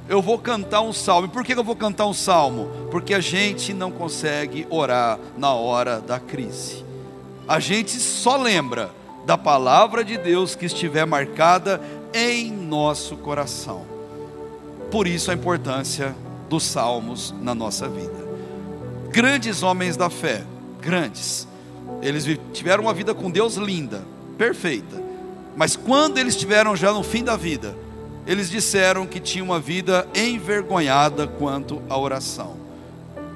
Eu 0.09 0.22
vou 0.22 0.38
cantar 0.38 0.81
um 0.81 0.92
salmo. 0.92 1.28
Por 1.28 1.44
que 1.44 1.52
eu 1.52 1.62
vou 1.62 1.76
cantar 1.76 2.07
um 2.07 2.14
salmo? 2.14 2.70
Porque 2.90 3.12
a 3.12 3.20
gente 3.20 3.74
não 3.74 3.90
consegue 3.90 4.66
orar 4.70 5.18
na 5.37 5.52
hora 5.52 6.00
da 6.00 6.18
crise. 6.18 6.83
A 7.46 7.61
gente 7.61 7.92
só 7.92 8.37
lembra 8.37 8.90
da 9.26 9.37
palavra 9.37 10.02
de 10.02 10.16
Deus 10.16 10.54
que 10.54 10.64
estiver 10.64 11.07
marcada 11.07 11.81
em 12.14 12.50
nosso 12.50 13.16
coração. 13.16 13.97
Por 14.90 15.07
isso 15.07 15.31
a 15.31 15.35
importância 15.35 16.14
dos 16.48 16.64
salmos 16.64 17.35
na 17.40 17.55
nossa 17.55 17.88
vida. 17.88 18.27
Grandes 19.11 19.62
homens 19.62 19.96
da 19.96 20.09
fé, 20.09 20.44
grandes, 20.81 21.46
eles 22.03 22.24
tiveram 22.53 22.85
uma 22.85 22.94
vida 22.94 23.14
com 23.14 23.31
Deus 23.31 23.57
linda, 23.57 24.03
perfeita, 24.37 25.03
mas 25.57 25.74
quando 25.74 26.18
eles 26.18 26.35
estiveram 26.35 26.77
já 26.77 26.92
no 26.92 27.03
fim 27.03 27.24
da 27.24 27.37
vida, 27.37 27.77
eles 28.27 28.51
disseram 28.51 29.07
que 29.07 29.18
tinham 29.18 29.46
uma 29.46 29.59
vida 29.59 30.07
envergonhada 30.14 31.27
quanto 31.27 31.83
à 31.88 31.98
oração. 31.98 32.57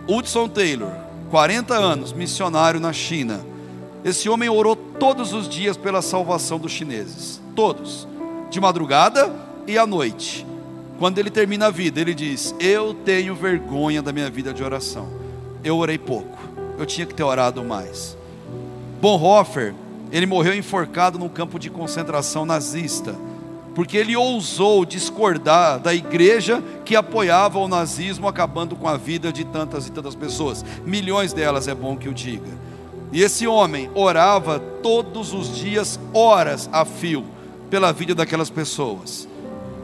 Hudson 0.06 0.48
Taylor, 0.48 0.92
40 1.30 1.74
anos, 1.74 2.12
missionário 2.12 2.78
na 2.78 2.92
China. 2.92 3.40
Esse 4.04 4.28
homem 4.28 4.48
orou 4.48 4.76
todos 4.76 5.32
os 5.32 5.48
dias 5.48 5.76
pela 5.76 6.02
salvação 6.02 6.58
dos 6.58 6.72
chineses, 6.72 7.40
todos, 7.56 8.06
de 8.50 8.60
madrugada 8.60 9.34
e 9.66 9.78
à 9.78 9.86
noite. 9.86 10.46
Quando 11.02 11.18
ele 11.18 11.30
termina 11.30 11.66
a 11.66 11.70
vida, 11.72 12.00
ele 12.00 12.14
diz: 12.14 12.54
Eu 12.60 12.94
tenho 12.94 13.34
vergonha 13.34 14.00
da 14.00 14.12
minha 14.12 14.30
vida 14.30 14.54
de 14.54 14.62
oração. 14.62 15.08
Eu 15.64 15.76
orei 15.78 15.98
pouco, 15.98 16.38
eu 16.78 16.86
tinha 16.86 17.04
que 17.04 17.12
ter 17.12 17.24
orado 17.24 17.64
mais. 17.64 18.16
Bonhoeffer, 19.00 19.74
ele 20.12 20.26
morreu 20.26 20.54
enforcado 20.54 21.18
num 21.18 21.28
campo 21.28 21.58
de 21.58 21.68
concentração 21.68 22.44
nazista, 22.46 23.16
porque 23.74 23.96
ele 23.96 24.14
ousou 24.14 24.84
discordar 24.84 25.80
da 25.80 25.92
igreja 25.92 26.62
que 26.84 26.94
apoiava 26.94 27.58
o 27.58 27.66
nazismo, 27.66 28.28
acabando 28.28 28.76
com 28.76 28.86
a 28.86 28.96
vida 28.96 29.32
de 29.32 29.44
tantas 29.44 29.88
e 29.88 29.90
tantas 29.90 30.14
pessoas, 30.14 30.64
milhões 30.86 31.32
delas, 31.32 31.66
é 31.66 31.74
bom 31.74 31.96
que 31.96 32.06
eu 32.06 32.12
diga. 32.12 32.56
E 33.10 33.24
esse 33.24 33.44
homem 33.44 33.90
orava 33.92 34.60
todos 34.60 35.34
os 35.34 35.52
dias, 35.52 35.98
horas 36.14 36.70
a 36.72 36.84
fio, 36.84 37.24
pela 37.68 37.90
vida 37.90 38.14
daquelas 38.14 38.50
pessoas. 38.50 39.31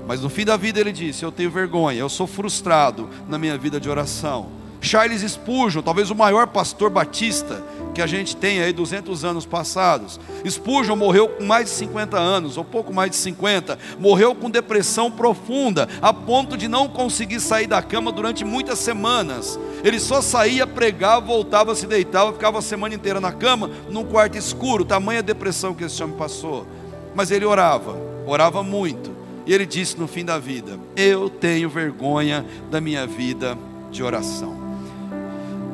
Mas 0.08 0.22
no 0.22 0.30
fim 0.30 0.42
da 0.42 0.56
vida 0.56 0.80
ele 0.80 0.90
disse: 0.90 1.22
Eu 1.22 1.30
tenho 1.30 1.50
vergonha, 1.50 1.98
eu 1.98 2.08
sou 2.08 2.26
frustrado 2.26 3.10
na 3.28 3.38
minha 3.38 3.58
vida 3.58 3.78
de 3.78 3.90
oração. 3.90 4.48
Charles 4.80 5.20
Spurgeon, 5.20 5.82
talvez 5.82 6.10
o 6.10 6.14
maior 6.14 6.46
pastor 6.46 6.88
batista 6.88 7.62
que 7.94 8.00
a 8.00 8.06
gente 8.06 8.36
tem 8.36 8.62
aí 8.62 8.72
200 8.72 9.24
anos 9.24 9.44
passados. 9.44 10.18
Spurgeon 10.48 10.96
morreu 10.96 11.28
com 11.28 11.44
mais 11.44 11.66
de 11.66 11.72
50 11.72 12.16
anos, 12.16 12.56
ou 12.56 12.64
pouco 12.64 12.94
mais 12.94 13.10
de 13.10 13.16
50. 13.16 13.78
Morreu 13.98 14.34
com 14.34 14.48
depressão 14.48 15.10
profunda, 15.10 15.88
a 16.00 16.12
ponto 16.12 16.56
de 16.56 16.68
não 16.68 16.88
conseguir 16.88 17.40
sair 17.40 17.66
da 17.66 17.82
cama 17.82 18.10
durante 18.10 18.44
muitas 18.44 18.78
semanas. 18.78 19.58
Ele 19.84 19.98
só 19.98 20.22
saía, 20.22 20.66
pregava, 20.66 21.26
voltava, 21.26 21.74
se 21.74 21.86
deitava, 21.86 22.32
ficava 22.32 22.60
a 22.60 22.62
semana 22.62 22.94
inteira 22.94 23.20
na 23.20 23.32
cama, 23.32 23.68
num 23.90 24.04
quarto 24.04 24.38
escuro. 24.38 24.84
Tamanha 24.84 25.22
depressão 25.22 25.74
que 25.74 25.84
esse 25.84 26.02
homem 26.02 26.16
passou. 26.16 26.66
Mas 27.14 27.32
ele 27.32 27.44
orava, 27.44 27.98
orava 28.26 28.62
muito. 28.62 29.17
E 29.48 29.54
ele 29.54 29.64
disse 29.64 29.98
no 29.98 30.06
fim 30.06 30.26
da 30.26 30.38
vida: 30.38 30.78
Eu 30.94 31.30
tenho 31.30 31.70
vergonha 31.70 32.44
da 32.70 32.82
minha 32.82 33.06
vida 33.06 33.56
de 33.90 34.02
oração. 34.02 34.54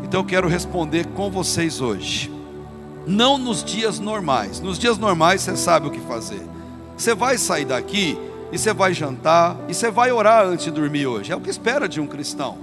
Então 0.05 0.21
eu 0.21 0.25
quero 0.25 0.47
responder 0.47 1.05
com 1.09 1.29
vocês 1.29 1.81
hoje. 1.81 2.31
não 3.05 3.37
nos 3.37 3.65
dias 3.65 3.99
normais. 3.99 4.61
Nos 4.61 4.79
dias 4.79 4.97
normais 4.97 5.43
você 5.43 5.57
sabe 5.57 5.89
o 5.89 5.91
que 5.91 6.01
fazer. 6.01 6.41
Você 6.97 7.15
vai 7.15 7.37
sair 7.37 7.65
daqui 7.65 8.17
e 8.53 8.57
você 8.57 8.73
vai 8.73 8.95
jantar 8.95 9.57
e 9.69 9.75
você 9.75 9.91
vai 9.91 10.13
orar 10.13 10.47
antes 10.47 10.67
de 10.67 10.71
dormir 10.71 11.09
hoje. 11.09 11.33
É 11.33 11.37
o 11.37 11.41
que 11.41 11.51
espera 11.51 11.89
de 11.89 12.01
um 12.01 12.07
cristão. 12.07 12.57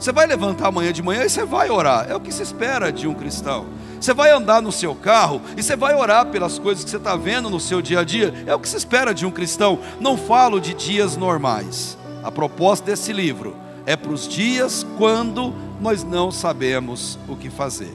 Você 0.00 0.10
vai 0.10 0.26
levantar 0.26 0.68
amanhã 0.68 0.92
de 0.92 1.02
manhã 1.02 1.24
e 1.24 1.28
você 1.28 1.44
vai 1.44 1.68
orar. 1.68 2.10
É 2.10 2.16
o 2.16 2.20
que 2.20 2.32
se 2.32 2.42
espera 2.42 2.90
de 2.90 3.06
um 3.06 3.12
cristão. 3.12 3.66
Você 4.00 4.14
vai 4.14 4.30
andar 4.30 4.62
no 4.62 4.70
seu 4.70 4.94
carro 4.94 5.40
e 5.56 5.62
você 5.62 5.76
vai 5.76 5.94
orar 5.94 6.26
pelas 6.26 6.58
coisas 6.58 6.84
que 6.84 6.90
você 6.90 6.96
está 6.96 7.16
vendo 7.16 7.50
no 7.50 7.58
seu 7.58 7.82
dia 7.82 8.00
a 8.00 8.04
dia. 8.04 8.32
É 8.46 8.54
o 8.54 8.60
que 8.60 8.68
se 8.68 8.76
espera 8.76 9.12
de 9.12 9.26
um 9.26 9.30
cristão. 9.30 9.78
Não 10.00 10.16
falo 10.16 10.60
de 10.60 10.72
dias 10.74 11.16
normais. 11.16 11.98
A 12.22 12.30
proposta 12.30 12.86
desse 12.86 13.12
livro 13.12 13.56
é 13.86 13.96
para 13.96 14.12
os 14.12 14.28
dias 14.28 14.86
quando 14.96 15.54
nós 15.80 16.04
não 16.04 16.30
sabemos 16.30 17.18
o 17.28 17.36
que 17.36 17.50
fazer. 17.50 17.92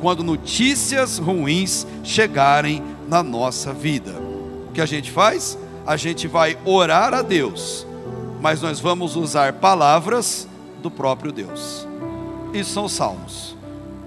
Quando 0.00 0.24
notícias 0.24 1.18
ruins 1.18 1.86
chegarem 2.02 2.82
na 3.06 3.22
nossa 3.22 3.72
vida. 3.72 4.12
O 4.68 4.72
que 4.72 4.80
a 4.80 4.86
gente 4.86 5.10
faz? 5.10 5.58
A 5.86 5.96
gente 5.96 6.26
vai 6.26 6.56
orar 6.64 7.12
a 7.12 7.22
Deus, 7.22 7.86
mas 8.40 8.62
nós 8.62 8.80
vamos 8.80 9.16
usar 9.16 9.54
palavras 9.54 10.48
do 10.80 10.90
próprio 10.90 11.32
Deus. 11.32 11.86
Isso 12.54 12.72
são 12.72 12.84
os 12.86 12.92
salmos. 12.92 13.59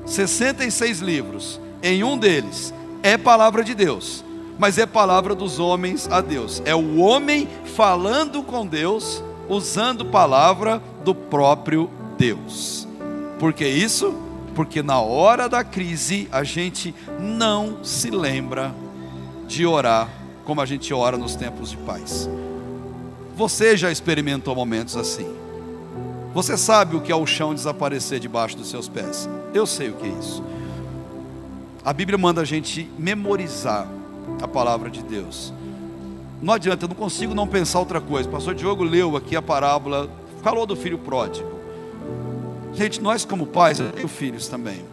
66 0.05 0.99
livros, 0.99 1.59
em 1.81 2.03
um 2.03 2.17
deles 2.17 2.73
é 3.01 3.17
palavra 3.17 3.63
de 3.63 3.75
Deus, 3.75 4.23
mas 4.57 4.77
é 4.77 4.85
palavra 4.85 5.35
dos 5.35 5.59
homens 5.59 6.07
a 6.09 6.21
Deus. 6.21 6.61
É 6.65 6.73
o 6.73 6.97
homem 6.97 7.47
falando 7.75 8.41
com 8.41 8.65
Deus, 8.65 9.21
usando 9.49 10.05
palavra 10.05 10.81
do 11.03 11.13
próprio 11.13 11.89
Deus. 12.17 12.87
Por 13.39 13.53
que 13.53 13.67
isso? 13.67 14.15
Porque 14.55 14.81
na 14.81 14.99
hora 14.99 15.49
da 15.49 15.63
crise 15.63 16.27
a 16.31 16.43
gente 16.43 16.95
não 17.19 17.83
se 17.83 18.09
lembra 18.09 18.73
de 19.47 19.65
orar 19.65 20.09
como 20.45 20.61
a 20.61 20.65
gente 20.65 20.93
ora 20.93 21.17
nos 21.17 21.35
tempos 21.35 21.71
de 21.71 21.77
paz. 21.77 22.29
Você 23.35 23.75
já 23.75 23.91
experimentou 23.91 24.55
momentos 24.55 24.95
assim? 24.95 25.42
Você 26.33 26.57
sabe 26.57 26.95
o 26.95 27.01
que 27.01 27.11
é 27.11 27.15
o 27.15 27.27
chão 27.27 27.53
desaparecer 27.53 28.19
debaixo 28.19 28.57
dos 28.57 28.69
seus 28.69 28.89
pés? 28.89 29.29
Eu 29.53 29.67
sei 29.67 29.89
o 29.89 29.93
que 29.93 30.07
é 30.07 30.09
isso. 30.09 30.43
A 31.85 31.93
Bíblia 31.93 32.17
manda 32.17 32.41
a 32.41 32.45
gente 32.45 32.89
memorizar 32.97 33.87
a 34.41 34.47
palavra 34.47 34.89
de 34.89 35.03
Deus. 35.03 35.53
Não 36.41 36.55
adianta, 36.55 36.85
eu 36.85 36.89
não 36.89 36.95
consigo 36.95 37.35
não 37.35 37.47
pensar 37.47 37.79
outra 37.79 38.01
coisa. 38.01 38.27
O 38.27 38.31
pastor 38.31 38.55
Diogo 38.55 38.83
leu 38.83 39.15
aqui 39.15 39.35
a 39.35 39.41
parábola, 39.41 40.09
falou 40.41 40.65
do 40.65 40.75
filho 40.75 40.97
pródigo. 40.97 41.51
Gente, 42.73 42.99
nós 42.99 43.23
como 43.23 43.45
pais, 43.45 43.79
eu 43.79 43.91
tenho 43.91 44.07
filhos 44.07 44.47
também. 44.47 44.83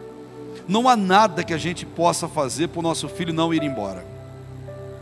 Não 0.67 0.87
há 0.87 0.95
nada 0.95 1.43
que 1.43 1.53
a 1.53 1.57
gente 1.57 1.87
possa 1.87 2.27
fazer 2.27 2.67
para 2.67 2.79
o 2.79 2.83
nosso 2.83 3.09
filho 3.09 3.33
não 3.33 3.51
ir 3.51 3.63
embora. 3.63 4.05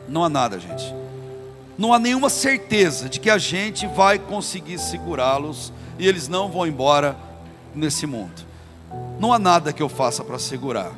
Não 0.08 0.24
há 0.24 0.30
nada, 0.30 0.58
gente. 0.58 0.96
Não 1.80 1.94
há 1.94 1.98
nenhuma 1.98 2.30
certeza 2.30 3.08
de 3.08 3.22
que 3.22 3.30
a 3.30 3.38
gente 3.38 3.88
vai 3.88 4.20
conseguir 4.20 4.78
segurá-los 4.78 5.72
e 5.98 6.06
eles 6.06 6.28
não 6.28 6.52
vão 6.52 6.68
embora 6.68 7.16
nesse 7.74 8.06
mundo. 8.06 8.46
Não 9.18 9.32
há 9.32 9.40
nada 9.40 9.72
que 9.72 9.82
eu 9.82 9.88
faça 9.88 10.22
para 10.22 10.38
segurar, 10.38 10.92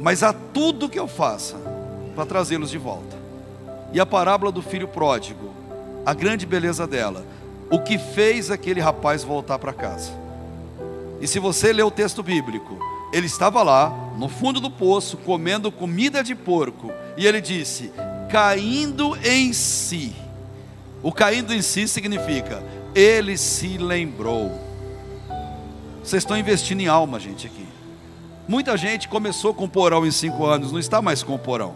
mas 0.00 0.24
há 0.24 0.32
tudo 0.32 0.88
que 0.88 0.98
eu 0.98 1.06
faça 1.06 1.54
para 2.16 2.26
trazê-los 2.26 2.68
de 2.68 2.78
volta. 2.78 3.16
E 3.92 4.00
a 4.00 4.04
parábola 4.04 4.50
do 4.50 4.60
filho 4.60 4.88
pródigo, 4.88 5.54
a 6.04 6.12
grande 6.12 6.44
beleza 6.44 6.84
dela, 6.84 7.24
o 7.70 7.78
que 7.78 7.96
fez 7.96 8.50
aquele 8.50 8.80
rapaz 8.80 9.22
voltar 9.22 9.60
para 9.60 9.72
casa. 9.72 10.10
E 11.20 11.28
se 11.28 11.38
você 11.38 11.72
ler 11.72 11.84
o 11.84 11.92
texto 11.92 12.24
bíblico, 12.24 12.76
ele 13.12 13.26
estava 13.26 13.62
lá, 13.62 13.88
no 14.18 14.28
fundo 14.28 14.58
do 14.58 14.68
poço, 14.68 15.16
comendo 15.16 15.70
comida 15.70 16.24
de 16.24 16.34
porco, 16.34 16.90
e 17.16 17.24
ele 17.24 17.40
disse: 17.40 17.92
caindo 18.28 19.16
em 19.24 19.52
si. 19.52 20.23
O 21.04 21.12
caindo 21.12 21.52
em 21.52 21.60
si 21.60 21.86
significa 21.86 22.62
ele 22.94 23.36
se 23.36 23.76
lembrou. 23.76 24.50
Vocês 26.02 26.22
estão 26.22 26.38
investindo 26.38 26.80
em 26.80 26.86
alma, 26.86 27.20
gente, 27.20 27.46
aqui. 27.46 27.66
Muita 28.48 28.74
gente 28.74 29.06
começou 29.06 29.52
com 29.52 29.68
porão 29.68 30.06
em 30.06 30.10
cinco 30.10 30.46
anos, 30.46 30.72
não 30.72 30.78
está 30.78 31.02
mais 31.02 31.22
com 31.22 31.36
porão. 31.36 31.74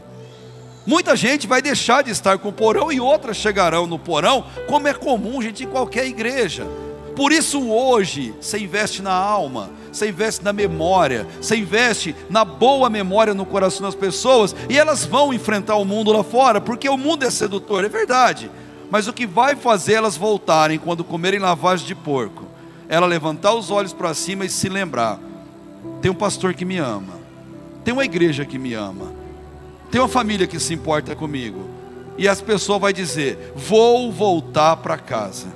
Muita 0.86 1.14
gente 1.14 1.46
vai 1.46 1.60
deixar 1.60 2.02
de 2.02 2.10
estar 2.10 2.38
com 2.38 2.50
porão 2.50 2.90
e 2.90 3.00
outras 3.00 3.36
chegarão 3.36 3.86
no 3.86 3.98
porão, 3.98 4.46
como 4.66 4.88
é 4.88 4.94
comum, 4.94 5.42
gente, 5.42 5.64
em 5.64 5.68
qualquer 5.68 6.06
igreja. 6.06 6.66
Por 7.14 7.30
isso 7.30 7.68
hoje 7.68 8.34
você 8.40 8.58
investe 8.58 9.02
na 9.02 9.12
alma, 9.12 9.70
você 9.92 10.08
investe 10.08 10.42
na 10.42 10.54
memória, 10.54 11.26
você 11.38 11.56
investe 11.56 12.16
na 12.30 12.46
boa 12.46 12.88
memória 12.88 13.34
no 13.34 13.44
coração 13.44 13.82
das 13.82 13.94
pessoas 13.94 14.56
e 14.70 14.78
elas 14.78 15.04
vão 15.04 15.34
enfrentar 15.34 15.76
o 15.76 15.84
mundo 15.84 16.12
lá 16.12 16.24
fora, 16.24 16.62
porque 16.62 16.88
o 16.88 16.96
mundo 16.96 17.24
é 17.24 17.30
sedutor, 17.30 17.84
é 17.84 17.88
verdade. 17.90 18.50
Mas 18.90 19.06
o 19.06 19.12
que 19.12 19.26
vai 19.26 19.54
fazer 19.54 19.94
elas 19.94 20.16
voltarem 20.16 20.78
quando 20.78 21.04
comerem 21.04 21.38
lavagem 21.38 21.86
de 21.86 21.94
porco? 21.94 22.46
Ela 22.88 23.06
levantar 23.06 23.52
os 23.52 23.70
olhos 23.70 23.92
para 23.92 24.14
cima 24.14 24.46
e 24.46 24.48
se 24.48 24.68
lembrar: 24.68 25.18
tem 26.00 26.10
um 26.10 26.14
pastor 26.14 26.54
que 26.54 26.64
me 26.64 26.78
ama, 26.78 27.14
tem 27.84 27.92
uma 27.92 28.04
igreja 28.04 28.46
que 28.46 28.58
me 28.58 28.72
ama, 28.72 29.12
tem 29.90 30.00
uma 30.00 30.08
família 30.08 30.46
que 30.46 30.58
se 30.58 30.72
importa 30.72 31.14
comigo. 31.14 31.68
E 32.16 32.26
as 32.26 32.40
pessoas 32.40 32.80
vai 32.80 32.92
dizer: 32.92 33.52
vou 33.54 34.10
voltar 34.10 34.76
para 34.76 34.96
casa. 34.96 35.48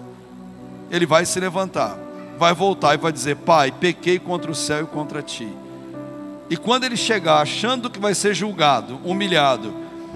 Ele 0.90 1.06
vai 1.06 1.24
se 1.24 1.40
levantar, 1.40 1.98
vai 2.38 2.52
voltar 2.52 2.94
e 2.94 2.98
vai 2.98 3.12
dizer: 3.12 3.36
Pai, 3.36 3.72
pequei 3.72 4.18
contra 4.18 4.50
o 4.50 4.54
céu 4.54 4.84
e 4.84 4.86
contra 4.86 5.22
ti. 5.22 5.48
E 6.50 6.56
quando 6.56 6.84
ele 6.84 6.98
chegar 6.98 7.40
achando 7.40 7.88
que 7.88 7.98
vai 7.98 8.14
ser 8.14 8.34
julgado, 8.34 9.00
humilhado, 9.02 9.72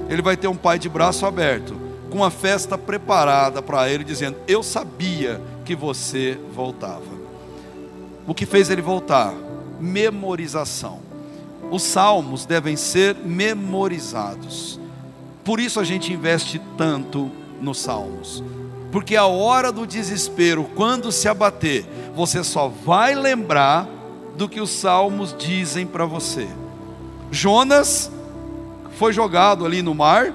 ele 0.06 0.20
vai 0.20 0.36
ter 0.36 0.48
um 0.48 0.56
pai 0.56 0.78
de 0.78 0.86
braço 0.86 1.24
aberto 1.24 1.85
com 2.10 2.18
uma 2.18 2.30
festa 2.30 2.76
preparada 2.76 3.62
para 3.62 3.88
ele, 3.88 4.04
dizendo: 4.04 4.36
Eu 4.46 4.62
sabia 4.62 5.40
que 5.64 5.74
você 5.74 6.38
voltava. 6.54 7.16
O 8.26 8.34
que 8.34 8.46
fez 8.46 8.70
ele 8.70 8.82
voltar? 8.82 9.34
Memorização. 9.80 11.00
Os 11.70 11.82
salmos 11.82 12.44
devem 12.44 12.76
ser 12.76 13.16
memorizados. 13.16 14.80
Por 15.44 15.60
isso 15.60 15.78
a 15.78 15.84
gente 15.84 16.12
investe 16.12 16.60
tanto 16.76 17.30
nos 17.60 17.78
salmos. 17.78 18.42
Porque 18.90 19.16
a 19.16 19.26
hora 19.26 19.70
do 19.70 19.86
desespero, 19.86 20.64
quando 20.74 21.12
se 21.12 21.28
abater, 21.28 21.84
você 22.14 22.42
só 22.42 22.68
vai 22.68 23.14
lembrar 23.14 23.88
do 24.36 24.48
que 24.48 24.60
os 24.60 24.70
salmos 24.70 25.34
dizem 25.36 25.86
para 25.86 26.04
você. 26.04 26.48
Jonas 27.30 28.10
foi 28.92 29.12
jogado 29.12 29.66
ali 29.66 29.82
no 29.82 29.94
mar, 29.94 30.32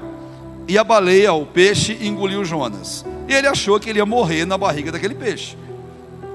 e 0.67 0.78
a 0.78 0.84
baleia, 0.84 1.34
o 1.34 1.45
peixe, 1.45 1.97
engoliu 2.02 2.45
Jonas. 2.45 3.06
E 3.28 3.34
ele 3.34 3.47
achou 3.47 3.80
que 3.80 3.89
ele 3.89 4.00
ia 4.00 4.06
morrer 4.06 4.45
na 4.45 4.58
barriga 4.58 4.91
daquele 4.91 5.15
peixe. 5.15 5.58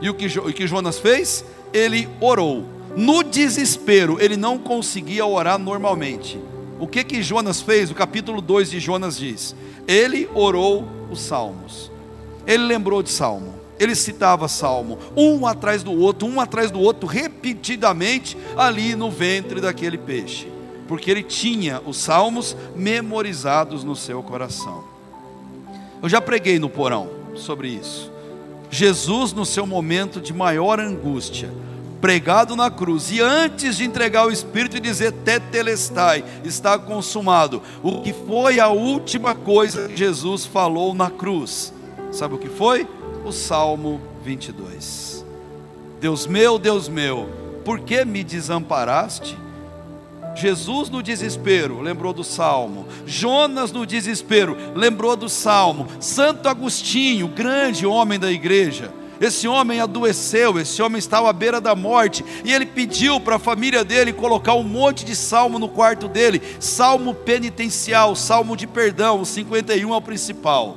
E 0.01 0.11
o 0.11 0.15
que, 0.15 0.27
o 0.39 0.53
que 0.53 0.67
Jonas 0.67 0.99
fez? 0.99 1.45
Ele 1.73 2.09
orou. 2.21 2.65
No 2.97 3.23
desespero, 3.23 4.19
ele 4.21 4.37
não 4.37 4.59
conseguia 4.59 5.25
orar 5.25 5.59
normalmente. 5.59 6.39
O 6.79 6.87
que 6.87 7.05
que 7.05 7.23
Jonas 7.23 7.61
fez? 7.61 7.91
O 7.91 7.95
capítulo 7.95 8.41
2 8.41 8.71
de 8.71 8.81
Jonas 8.81 9.17
diz: 9.17 9.55
Ele 9.87 10.29
orou 10.35 10.87
os 11.11 11.21
salmos. 11.21 11.91
Ele 12.47 12.65
lembrou 12.65 13.03
de 13.03 13.11
salmo. 13.11 13.55
Ele 13.79 13.95
citava 13.95 14.49
salmo, 14.49 14.99
um 15.15 15.47
atrás 15.47 15.83
do 15.83 15.93
outro, 15.93 16.27
um 16.27 16.41
atrás 16.41 16.71
do 16.71 16.81
outro, 16.81 17.07
repetidamente 17.07 18.35
ali 18.57 18.95
no 18.95 19.11
ventre 19.11 19.61
daquele 19.61 19.99
peixe 19.99 20.56
porque 20.87 21.11
ele 21.11 21.23
tinha 21.23 21.81
os 21.85 21.97
salmos 21.97 22.57
memorizados 22.75 23.85
no 23.85 23.97
seu 23.97 24.23
coração. 24.23 24.85
Eu 26.03 26.09
já 26.09 26.21
preguei 26.21 26.59
no 26.59 26.69
porão 26.69 27.09
sobre 27.35 27.69
isso. 27.69 28.11
Jesus, 28.71 29.33
no 29.33 29.47
seu 29.47 29.67
momento 29.67 30.21
de 30.21 30.33
maior 30.33 30.81
angústia, 30.81 31.51
pregado 32.01 32.55
na 32.55 32.71
cruz, 32.71 33.11
e 33.11 33.21
antes 33.21 33.77
de 33.77 33.85
entregar 33.85 34.27
o 34.27 34.31
Espírito 34.31 34.77
e 34.77 34.81
dizer 34.81 35.13
Tetelestai, 35.13 36.25
está 36.45 36.79
consumado, 36.79 37.63
o 37.83 38.03
que 38.03 38.13
foi 38.13 38.61
a 38.61 38.69
última 38.69 39.35
coisa 39.35 39.89
que 39.89 39.97
Jesus 39.97 40.45
falou 40.45 40.95
na 40.95 41.11
cruz? 41.11 41.73
Sabe 42.13 42.35
o 42.35 42.39
que 42.39 42.49
foi? 42.49 42.87
O 43.25 43.33
Salmo 43.33 44.01
22. 44.23 45.25
Deus 46.01 46.27
meu, 46.27 46.59
Deus 46.59 46.89
meu, 46.89 47.29
por 47.65 47.81
que 47.81 48.05
me 48.05 48.23
desamparaste? 48.23 49.37
Jesus 50.37 50.91
no 50.91 51.03
desespero 51.03 51.81
lembrou 51.81 52.13
do 52.13 52.23
salmo, 52.23 52.87
Jonas 53.07 53.73
no 53.73 53.87
desespero 53.87 54.57
lembrou 54.75 55.17
do 55.17 55.29
salmo, 55.29 55.89
Santo 55.99 56.49
Agostinho, 56.49 57.27
grande 57.27 57.87
homem 57.87 58.19
da 58.19 58.31
igreja, 58.31 58.93
esse 59.21 59.49
homem 59.49 59.81
adoeceu, 59.81 60.59
esse 60.59 60.83
homem 60.83 60.99
estava 60.99 61.31
à 61.31 61.33
beira 61.33 61.61
da 61.61 61.75
morte, 61.75 62.25
e 62.45 62.53
ele 62.53 62.67
pediu 62.67 63.19
para 63.19 63.37
a 63.37 63.39
família 63.39 63.83
dele 63.83 64.13
colocar 64.13 64.55
um 64.55 64.63
monte 64.63 65.05
de 65.05 65.17
salmo 65.17 65.59
no 65.59 65.69
quarto 65.69 66.07
dele, 66.07 66.43
salmo 66.61 67.15
penitencial, 67.15 68.15
salmo 68.15 68.57
de 68.57 68.67
perdão, 68.67 69.21
o 69.23 69.27
51 69.27 69.93
é 69.93 69.97
o 69.97 70.03
principal. 70.03 70.77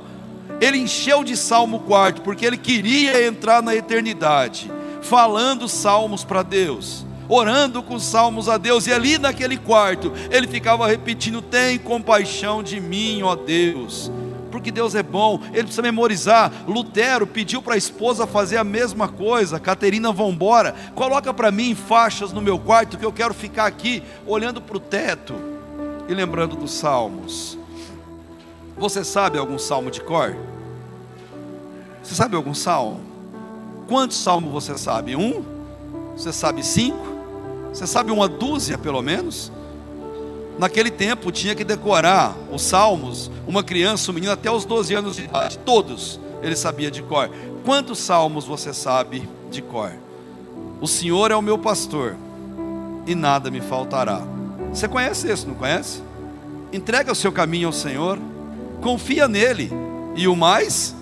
Ele 0.60 0.78
encheu 0.78 1.22
de 1.22 1.36
salmo 1.36 1.78
o 1.78 1.80
quarto, 1.80 2.22
porque 2.22 2.46
ele 2.46 2.56
queria 2.56 3.26
entrar 3.26 3.62
na 3.62 3.74
eternidade, 3.74 4.70
falando 5.02 5.68
salmos 5.68 6.24
para 6.24 6.42
Deus. 6.42 7.09
Orando 7.30 7.82
com 7.82 7.98
salmos 7.98 8.48
a 8.48 8.58
Deus, 8.58 8.86
e 8.86 8.92
ali 8.92 9.16
naquele 9.16 9.56
quarto, 9.56 10.12
ele 10.30 10.46
ficava 10.46 10.86
repetindo: 10.86 11.40
Tem 11.40 11.78
compaixão 11.78 12.62
de 12.62 12.80
mim, 12.80 13.22
ó 13.22 13.34
Deus 13.34 14.10
porque 14.50 14.70
Deus 14.70 14.94
é 14.94 15.02
bom, 15.02 15.40
ele 15.52 15.62
precisa 15.62 15.80
memorizar. 15.80 16.52
Lutero 16.66 17.26
pediu 17.26 17.62
para 17.62 17.74
a 17.74 17.78
esposa 17.78 18.26
fazer 18.26 18.56
a 18.58 18.64
mesma 18.64 19.08
coisa. 19.08 19.58
Caterina, 19.58 20.12
vambora, 20.12 20.74
coloca 20.94 21.32
para 21.32 21.50
mim 21.50 21.74
faixas 21.74 22.32
no 22.32 22.42
meu 22.42 22.58
quarto, 22.58 22.98
que 22.98 23.04
eu 23.04 23.12
quero 23.12 23.32
ficar 23.32 23.66
aqui 23.66 24.02
olhando 24.26 24.60
para 24.60 24.76
o 24.76 24.80
teto 24.80 25.34
e 26.08 26.14
lembrando 26.14 26.56
dos 26.56 26.72
salmos. 26.72 27.56
Você 28.76 29.04
sabe 29.04 29.38
algum 29.38 29.58
salmo 29.58 29.90
de 29.90 30.00
cor? 30.00 30.36
Você 32.02 32.14
sabe 32.14 32.34
algum 32.34 32.54
salmo? 32.54 33.00
Quantos 33.86 34.16
salmos 34.16 34.52
você 34.52 34.76
sabe? 34.76 35.16
Um? 35.16 35.44
Você 36.16 36.32
sabe 36.32 36.64
cinco? 36.64 37.19
Você 37.72 37.86
sabe 37.86 38.10
uma 38.10 38.28
dúzia 38.28 38.76
pelo 38.76 39.00
menos? 39.00 39.52
Naquele 40.58 40.90
tempo 40.90 41.32
tinha 41.32 41.54
que 41.54 41.64
decorar 41.64 42.36
os 42.52 42.62
salmos, 42.62 43.30
uma 43.46 43.62
criança, 43.62 44.10
um 44.10 44.14
menino 44.14 44.32
até 44.32 44.50
os 44.50 44.64
12 44.64 44.94
anos 44.94 45.16
de 45.16 45.24
idade, 45.24 45.58
todos 45.58 46.20
ele 46.42 46.56
sabia 46.56 46.90
de 46.90 47.02
cor. 47.02 47.30
Quantos 47.64 47.98
salmos 47.98 48.44
você 48.44 48.72
sabe 48.72 49.28
de 49.50 49.62
cor? 49.62 49.92
O 50.80 50.86
Senhor 50.86 51.30
é 51.30 51.36
o 51.36 51.42
meu 51.42 51.58
pastor 51.58 52.16
e 53.06 53.14
nada 53.14 53.50
me 53.50 53.60
faltará. 53.60 54.22
Você 54.72 54.88
conhece 54.88 55.30
isso, 55.30 55.46
não 55.46 55.54
conhece? 55.54 56.02
Entrega 56.72 57.12
o 57.12 57.14
seu 57.14 57.32
caminho 57.32 57.68
ao 57.68 57.72
Senhor, 57.72 58.18
confia 58.80 59.28
nele 59.28 59.70
e 60.14 60.26
o 60.28 60.36
mais 60.36 60.94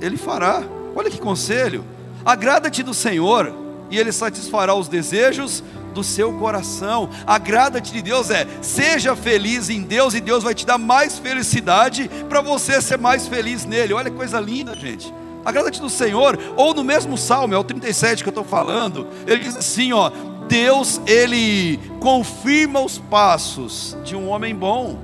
ele 0.00 0.16
fará. 0.16 0.62
Olha 0.94 1.10
que 1.10 1.18
conselho. 1.18 1.84
Agrada-te 2.24 2.82
do 2.82 2.94
Senhor 2.94 3.52
e 3.90 3.98
ele 3.98 4.12
satisfará 4.12 4.74
os 4.74 4.88
desejos 4.88 5.62
do 5.96 6.04
seu 6.04 6.32
coração. 6.34 7.08
Agrada-te 7.26 7.92
de 7.92 8.02
Deus 8.02 8.30
é, 8.30 8.46
seja 8.62 9.16
feliz 9.16 9.68
em 9.68 9.82
Deus 9.82 10.14
e 10.14 10.20
Deus 10.20 10.44
vai 10.44 10.54
te 10.54 10.64
dar 10.64 10.78
mais 10.78 11.18
felicidade 11.18 12.08
para 12.28 12.40
você 12.40 12.80
ser 12.80 12.98
mais 12.98 13.26
feliz 13.26 13.64
nele. 13.64 13.94
Olha 13.94 14.10
que 14.10 14.16
coisa 14.16 14.38
linda, 14.38 14.74
gente. 14.76 15.12
Agrada-te 15.44 15.80
do 15.80 15.88
Senhor, 15.88 16.38
ou 16.56 16.74
no 16.74 16.84
mesmo 16.84 17.16
salmo, 17.16 17.54
é 17.54 17.58
o 17.58 17.64
37 17.64 18.22
que 18.22 18.28
eu 18.28 18.30
estou 18.30 18.44
falando, 18.44 19.06
ele 19.26 19.44
diz 19.44 19.56
assim: 19.56 19.92
ó, 19.92 20.10
Deus, 20.48 21.00
ele 21.06 21.78
confirma 22.00 22.80
os 22.80 22.98
passos 22.98 23.96
de 24.04 24.14
um 24.16 24.28
homem 24.28 24.54
bom. 24.54 24.98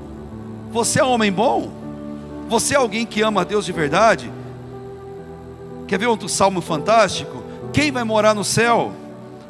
Você 0.71 1.01
é 1.01 1.05
um 1.05 1.11
homem 1.11 1.33
bom? 1.33 1.71
Você 2.49 2.75
é 2.75 2.77
alguém 2.77 3.07
que 3.07 3.23
ama 3.23 3.43
a 3.43 3.45
Deus 3.45 3.65
de 3.65 3.73
verdade? 3.73 4.31
Quer 5.87 5.99
ver 5.99 6.07
outro 6.07 6.29
salmo 6.29 6.61
fantástico? 6.61 7.43
Quem 7.73 7.91
vai 7.93 8.05
morar 8.05 8.35
no 8.35 8.45
céu? 8.45 8.93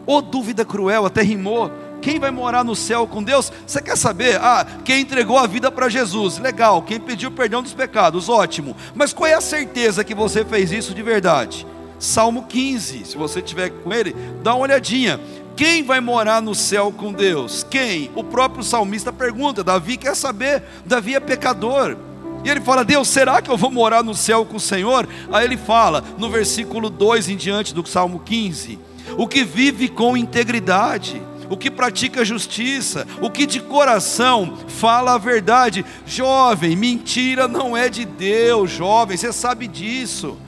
Ô 0.06 0.16
oh, 0.16 0.22
dúvida 0.22 0.64
cruel, 0.64 1.06
até 1.06 1.22
rimou. 1.22 1.70
Quem 2.00 2.18
vai 2.18 2.32
morar 2.32 2.64
no 2.64 2.74
céu 2.74 3.06
com 3.06 3.22
Deus? 3.22 3.52
Você 3.64 3.80
quer 3.80 3.96
saber? 3.96 4.36
Ah, 4.42 4.66
quem 4.84 5.02
entregou 5.02 5.38
a 5.38 5.46
vida 5.46 5.70
para 5.70 5.88
Jesus, 5.88 6.38
legal. 6.38 6.82
Quem 6.82 6.98
pediu 6.98 7.30
perdão 7.30 7.62
dos 7.62 7.72
pecados, 7.72 8.28
ótimo. 8.28 8.76
Mas 8.92 9.12
qual 9.12 9.30
é 9.30 9.34
a 9.34 9.40
certeza 9.40 10.02
que 10.02 10.14
você 10.14 10.44
fez 10.44 10.72
isso 10.72 10.92
de 10.92 11.02
verdade? 11.02 11.64
Salmo 12.00 12.46
15, 12.48 13.04
se 13.04 13.16
você 13.16 13.40
tiver 13.40 13.70
com 13.70 13.92
ele, 13.92 14.16
dá 14.42 14.52
uma 14.52 14.64
olhadinha. 14.64 15.20
Quem 15.54 15.84
vai 15.84 16.00
morar 16.00 16.42
no 16.42 16.56
céu 16.56 16.90
com 16.90 17.12
Deus? 17.12 17.64
Quem? 17.70 18.10
O 18.16 18.24
próprio 18.24 18.64
salmista 18.64 19.12
pergunta. 19.12 19.62
Davi 19.62 19.96
quer 19.96 20.16
saber. 20.16 20.64
Davi 20.84 21.14
é 21.14 21.20
pecador. 21.20 21.96
E 22.44 22.50
ele 22.50 22.60
fala: 22.60 22.84
Deus, 22.84 23.06
será 23.06 23.40
que 23.40 23.48
eu 23.48 23.56
vou 23.56 23.70
morar 23.70 24.02
no 24.02 24.16
céu 24.16 24.44
com 24.44 24.56
o 24.56 24.60
Senhor? 24.60 25.08
Aí 25.30 25.44
ele 25.44 25.56
fala, 25.56 26.02
no 26.18 26.28
versículo 26.28 26.90
2 26.90 27.28
em 27.28 27.36
diante 27.36 27.72
do 27.72 27.86
Salmo 27.86 28.18
15 28.18 28.90
o 29.16 29.26
que 29.26 29.44
vive 29.44 29.88
com 29.88 30.16
integridade, 30.16 31.22
o 31.48 31.56
que 31.56 31.70
pratica 31.70 32.24
justiça, 32.24 33.06
o 33.20 33.30
que 33.30 33.46
de 33.46 33.60
coração 33.60 34.58
fala 34.68 35.14
a 35.14 35.18
verdade. 35.18 35.84
Jovem, 36.06 36.74
mentira 36.76 37.46
não 37.46 37.76
é 37.76 37.88
de 37.88 38.04
Deus, 38.04 38.70
jovem, 38.70 39.16
você 39.16 39.32
sabe 39.32 39.66
disso. 39.66 40.38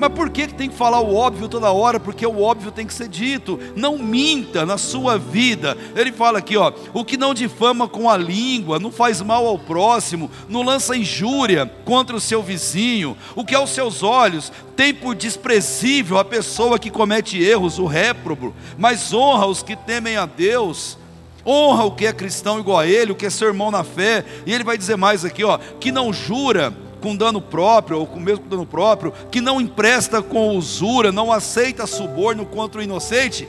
Mas 0.00 0.14
por 0.14 0.30
que 0.30 0.46
tem 0.46 0.70
que 0.70 0.74
falar 0.74 1.00
o 1.00 1.14
óbvio 1.14 1.46
toda 1.46 1.70
hora? 1.70 2.00
Porque 2.00 2.26
o 2.26 2.40
óbvio 2.40 2.72
tem 2.72 2.86
que 2.86 2.94
ser 2.94 3.06
dito. 3.06 3.60
Não 3.76 3.98
minta 3.98 4.64
na 4.64 4.78
sua 4.78 5.18
vida. 5.18 5.76
Ele 5.94 6.10
fala 6.10 6.38
aqui, 6.38 6.56
ó, 6.56 6.72
o 6.94 7.04
que 7.04 7.18
não 7.18 7.34
difama 7.34 7.86
com 7.86 8.08
a 8.08 8.16
língua, 8.16 8.78
não 8.78 8.90
faz 8.90 9.20
mal 9.20 9.46
ao 9.46 9.58
próximo, 9.58 10.30
não 10.48 10.62
lança 10.62 10.96
injúria 10.96 11.70
contra 11.84 12.16
o 12.16 12.20
seu 12.20 12.42
vizinho, 12.42 13.14
o 13.36 13.44
que 13.44 13.54
aos 13.54 13.70
seus 13.70 14.02
olhos 14.02 14.50
tem 14.74 14.94
por 14.94 15.14
desprezível 15.14 16.16
a 16.16 16.24
pessoa 16.24 16.78
que 16.78 16.90
comete 16.90 17.38
erros, 17.42 17.78
o 17.78 17.84
réprobo, 17.84 18.54
mas 18.78 19.12
honra 19.12 19.44
os 19.44 19.62
que 19.62 19.76
temem 19.76 20.16
a 20.16 20.24
Deus. 20.24 20.96
Honra 21.44 21.84
o 21.84 21.92
que 21.92 22.06
é 22.06 22.12
cristão 22.14 22.58
igual 22.58 22.78
a 22.78 22.86
ele, 22.86 23.12
o 23.12 23.14
que 23.14 23.26
é 23.26 23.30
seu 23.30 23.48
irmão 23.48 23.70
na 23.70 23.84
fé. 23.84 24.24
E 24.46 24.54
ele 24.54 24.64
vai 24.64 24.78
dizer 24.78 24.96
mais 24.96 25.26
aqui, 25.26 25.44
ó, 25.44 25.58
que 25.58 25.92
não 25.92 26.10
jura 26.10 26.72
com 27.00 27.16
dano 27.16 27.40
próprio, 27.40 27.98
ou 27.98 28.06
com 28.06 28.20
mesmo 28.20 28.44
com 28.44 28.50
dano 28.50 28.66
próprio, 28.66 29.12
que 29.30 29.40
não 29.40 29.60
empresta 29.60 30.22
com 30.22 30.56
usura, 30.56 31.10
não 31.10 31.32
aceita 31.32 31.86
suborno 31.86 32.46
contra 32.46 32.80
o 32.80 32.84
inocente, 32.84 33.48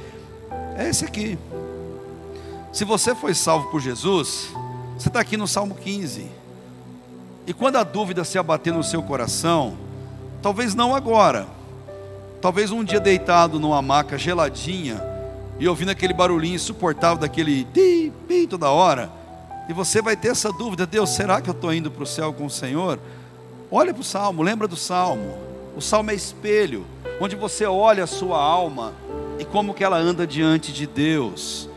é 0.78 0.90
esse 0.90 1.06
aqui. 1.06 1.38
Se 2.72 2.86
você 2.86 3.14
foi 3.14 3.34
salvo 3.34 3.70
por 3.70 3.82
Jesus, 3.82 4.50
você 4.98 5.10
está 5.10 5.20
aqui 5.20 5.36
no 5.36 5.48
Salmo 5.48 5.76
15. 5.76 6.26
E 7.46 7.54
quando 7.54 7.76
a 7.76 7.84
dúvida 7.84 8.24
se 8.24 8.38
abater 8.38 8.74
no 8.74 8.84
seu 8.84 9.04
coração, 9.04 9.78
talvez 10.42 10.74
não 10.74 10.96
agora, 10.96 11.48
talvez 12.40 12.72
um 12.72 12.84
dia 12.84 13.00
deitado 13.00 13.60
numa 13.60 13.82
maca 13.82 14.18
geladinha 14.18 15.02
e 15.60 15.68
ouvindo 15.68 15.90
aquele 15.90 16.14
barulhinho 16.14 16.56
insuportável 16.56 17.18
daquele 17.18 17.66
pi, 17.66 18.12
pi 18.28 18.48
toda 18.48 18.70
hora, 18.70 19.12
e 19.68 19.74
você 19.74 20.02
vai 20.02 20.16
ter 20.16 20.30
essa 20.30 20.52
dúvida: 20.52 20.86
Deus, 20.86 21.10
será 21.12 21.42
que 21.42 21.50
eu 21.50 21.54
estou 21.54 21.74
indo 21.74 21.92
para 21.92 22.04
o 22.04 22.08
céu 22.08 22.34
com 22.34 22.46
o 22.46 22.50
Senhor? 22.50 23.00
Olha 23.74 23.94
para 23.94 24.02
o 24.02 24.04
salmo, 24.04 24.44
lembra 24.44 24.68
do 24.68 24.76
salmo. 24.76 25.38
O 25.78 25.82
salmo 25.82 26.12
é 26.12 26.14
espelho, 26.14 26.86
onde 27.22 27.38
você 27.38 27.66
olha 27.66 28.04
a 28.04 28.08
sua 28.08 28.38
alma 28.38 28.94
e 29.40 29.46
como 29.46 29.74
que 29.74 29.82
ela 29.82 29.98
anda 29.98 30.28
diante 30.28 30.74
de 30.74 30.86
Deus. 30.86 31.70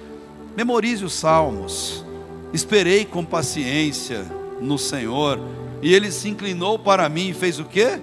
Memorize 0.57 1.05
os 1.05 1.13
salmos. 1.13 2.05
Esperei 2.53 3.05
com 3.05 3.25
paciência 3.25 4.27
no 4.61 4.77
Senhor, 4.77 5.41
e 5.83 5.95
ele 5.95 6.11
se 6.11 6.29
inclinou 6.29 6.79
para 6.79 7.09
mim 7.09 7.29
e 7.29 7.35
fez 7.35 7.61
o 7.61 7.65
quê? 7.65 8.01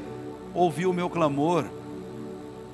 Ouviu 0.54 0.92
o 0.92 0.94
meu 0.94 1.10
clamor. 1.10 1.66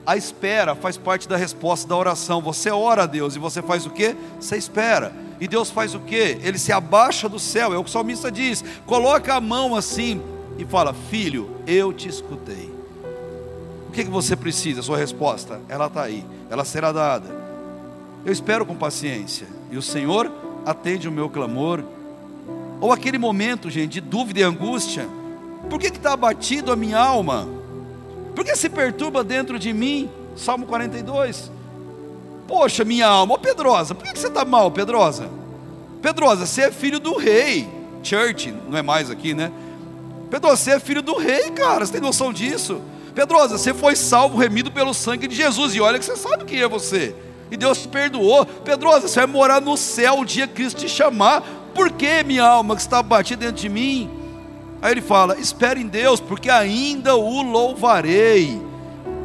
A 0.06 0.16
espera 0.16 0.76
faz 0.76 0.98
parte 0.98 1.28
da 1.28 1.36
resposta 1.36 1.88
da 1.88 1.96
oração. 1.96 2.42
Você 2.42 2.70
ora 2.70 3.04
a 3.04 3.06
Deus 3.08 3.36
e 3.36 3.40
você 3.40 3.62
faz 3.62 3.86
o 3.86 3.90
quê? 3.90 4.16
Você 4.40 4.56
espera. 4.56 5.14
E 5.40 5.48
Deus 5.48 5.70
faz 5.70 5.96
o 5.96 6.00
quê? 6.00 6.38
Ele 6.44 6.58
se 6.58 6.72
abaixa 6.72 7.28
do 7.28 7.40
céu, 7.40 7.74
é 7.74 7.78
o 7.78 7.84
que 7.84 7.90
o 7.90 7.94
salmista 7.94 8.32
diz. 8.32 8.64
Coloca 8.86 9.34
a 9.34 9.42
mão 9.42 9.76
assim 9.76 10.22
e 10.58 10.66
fala: 10.66 10.94
Filho, 10.94 11.50
eu 11.66 11.94
te 11.94 12.08
escutei. 12.08 12.72
O 13.88 13.92
que, 13.92 14.04
que 14.04 14.10
você 14.10 14.36
precisa? 14.36 14.82
Sua 14.82 14.98
resposta, 14.98 15.62
ela 15.70 15.88
está 15.88 16.04
aí, 16.04 16.26
ela 16.50 16.66
será 16.66 16.92
dada. 16.92 17.36
Eu 18.26 18.32
espero 18.32 18.66
com 18.66 18.76
paciência, 18.76 19.48
e 19.72 19.78
o 19.78 19.82
Senhor 19.82 20.32
atende 20.66 21.08
o 21.08 21.12
meu 21.12 21.30
clamor. 21.30 21.84
Ou 22.80 22.92
aquele 22.92 23.18
momento, 23.18 23.70
gente, 23.70 23.94
de 23.94 24.02
dúvida 24.02 24.40
e 24.40 24.44
angústia: 24.44 25.08
por 25.70 25.80
que 25.80 25.88
está 25.88 26.14
abatido 26.14 26.72
a 26.72 26.76
minha 26.76 27.00
alma? 27.00 27.48
Por 28.36 28.46
que 28.46 28.56
se 28.56 28.70
perturba 28.70 29.24
dentro 29.24 29.58
de 29.58 29.74
mim? 29.74 30.10
Salmo 30.36 30.66
42. 30.66 31.52
Poxa, 32.48 32.86
minha 32.86 33.08
alma, 33.08 33.34
ô 33.34 33.38
Pedrosa, 33.38 33.94
por 33.94 34.06
que 34.06 34.18
você 34.18 34.28
está 34.28 34.46
mal, 34.46 34.72
Pedrosa? 34.72 35.28
Pedrosa, 36.02 36.46
você 36.46 36.62
é 36.62 36.72
filho 36.72 37.00
do 37.00 37.18
rei. 37.18 37.68
Church, 38.04 38.54
não 38.70 38.78
é 38.78 38.82
mais 38.82 39.10
aqui, 39.10 39.34
né? 39.34 39.52
Pedrosa, 40.30 40.58
você 40.58 40.72
é 40.72 40.80
filho 40.80 41.02
do 41.02 41.18
rei, 41.18 41.52
cara, 41.52 41.86
você 41.86 41.94
tem 41.94 42.02
noção 42.02 42.34
disso? 42.34 42.82
Pedrosa, 43.16 43.58
você 43.58 43.74
foi 43.74 43.96
salvo, 43.96 44.38
remido 44.38 44.72
pelo 44.72 44.94
sangue 44.94 45.28
de 45.28 45.36
Jesus, 45.36 45.74
e 45.74 45.82
olha 45.82 45.98
que 45.98 46.06
você 46.06 46.16
sabe 46.16 46.46
quem 46.46 46.62
é 46.62 46.68
você. 46.68 47.16
E 47.50 47.58
Deus 47.58 47.80
te 47.80 47.88
perdoou. 47.88 48.46
Pedrosa, 48.46 49.08
você 49.08 49.20
vai 49.22 49.26
morar 49.26 49.62
no 49.62 49.78
céu 49.78 50.20
o 50.20 50.26
dia 50.26 50.48
que 50.48 50.54
Cristo 50.54 50.82
te 50.82 50.90
chamar. 50.90 51.42
Por 51.74 51.92
que, 51.92 52.24
minha 52.24 52.44
alma, 52.44 52.76
que 52.76 52.82
está 52.82 53.02
batida 53.02 53.46
dentro 53.46 53.62
de 53.62 53.70
mim? 53.70 54.10
Aí 54.82 54.92
ele 54.92 55.02
fala: 55.02 55.40
espere 55.40 55.82
em 55.82 55.88
Deus, 55.88 56.20
porque 56.20 56.50
ainda 56.50 57.16
o 57.16 57.42
louvarei. 57.42 58.62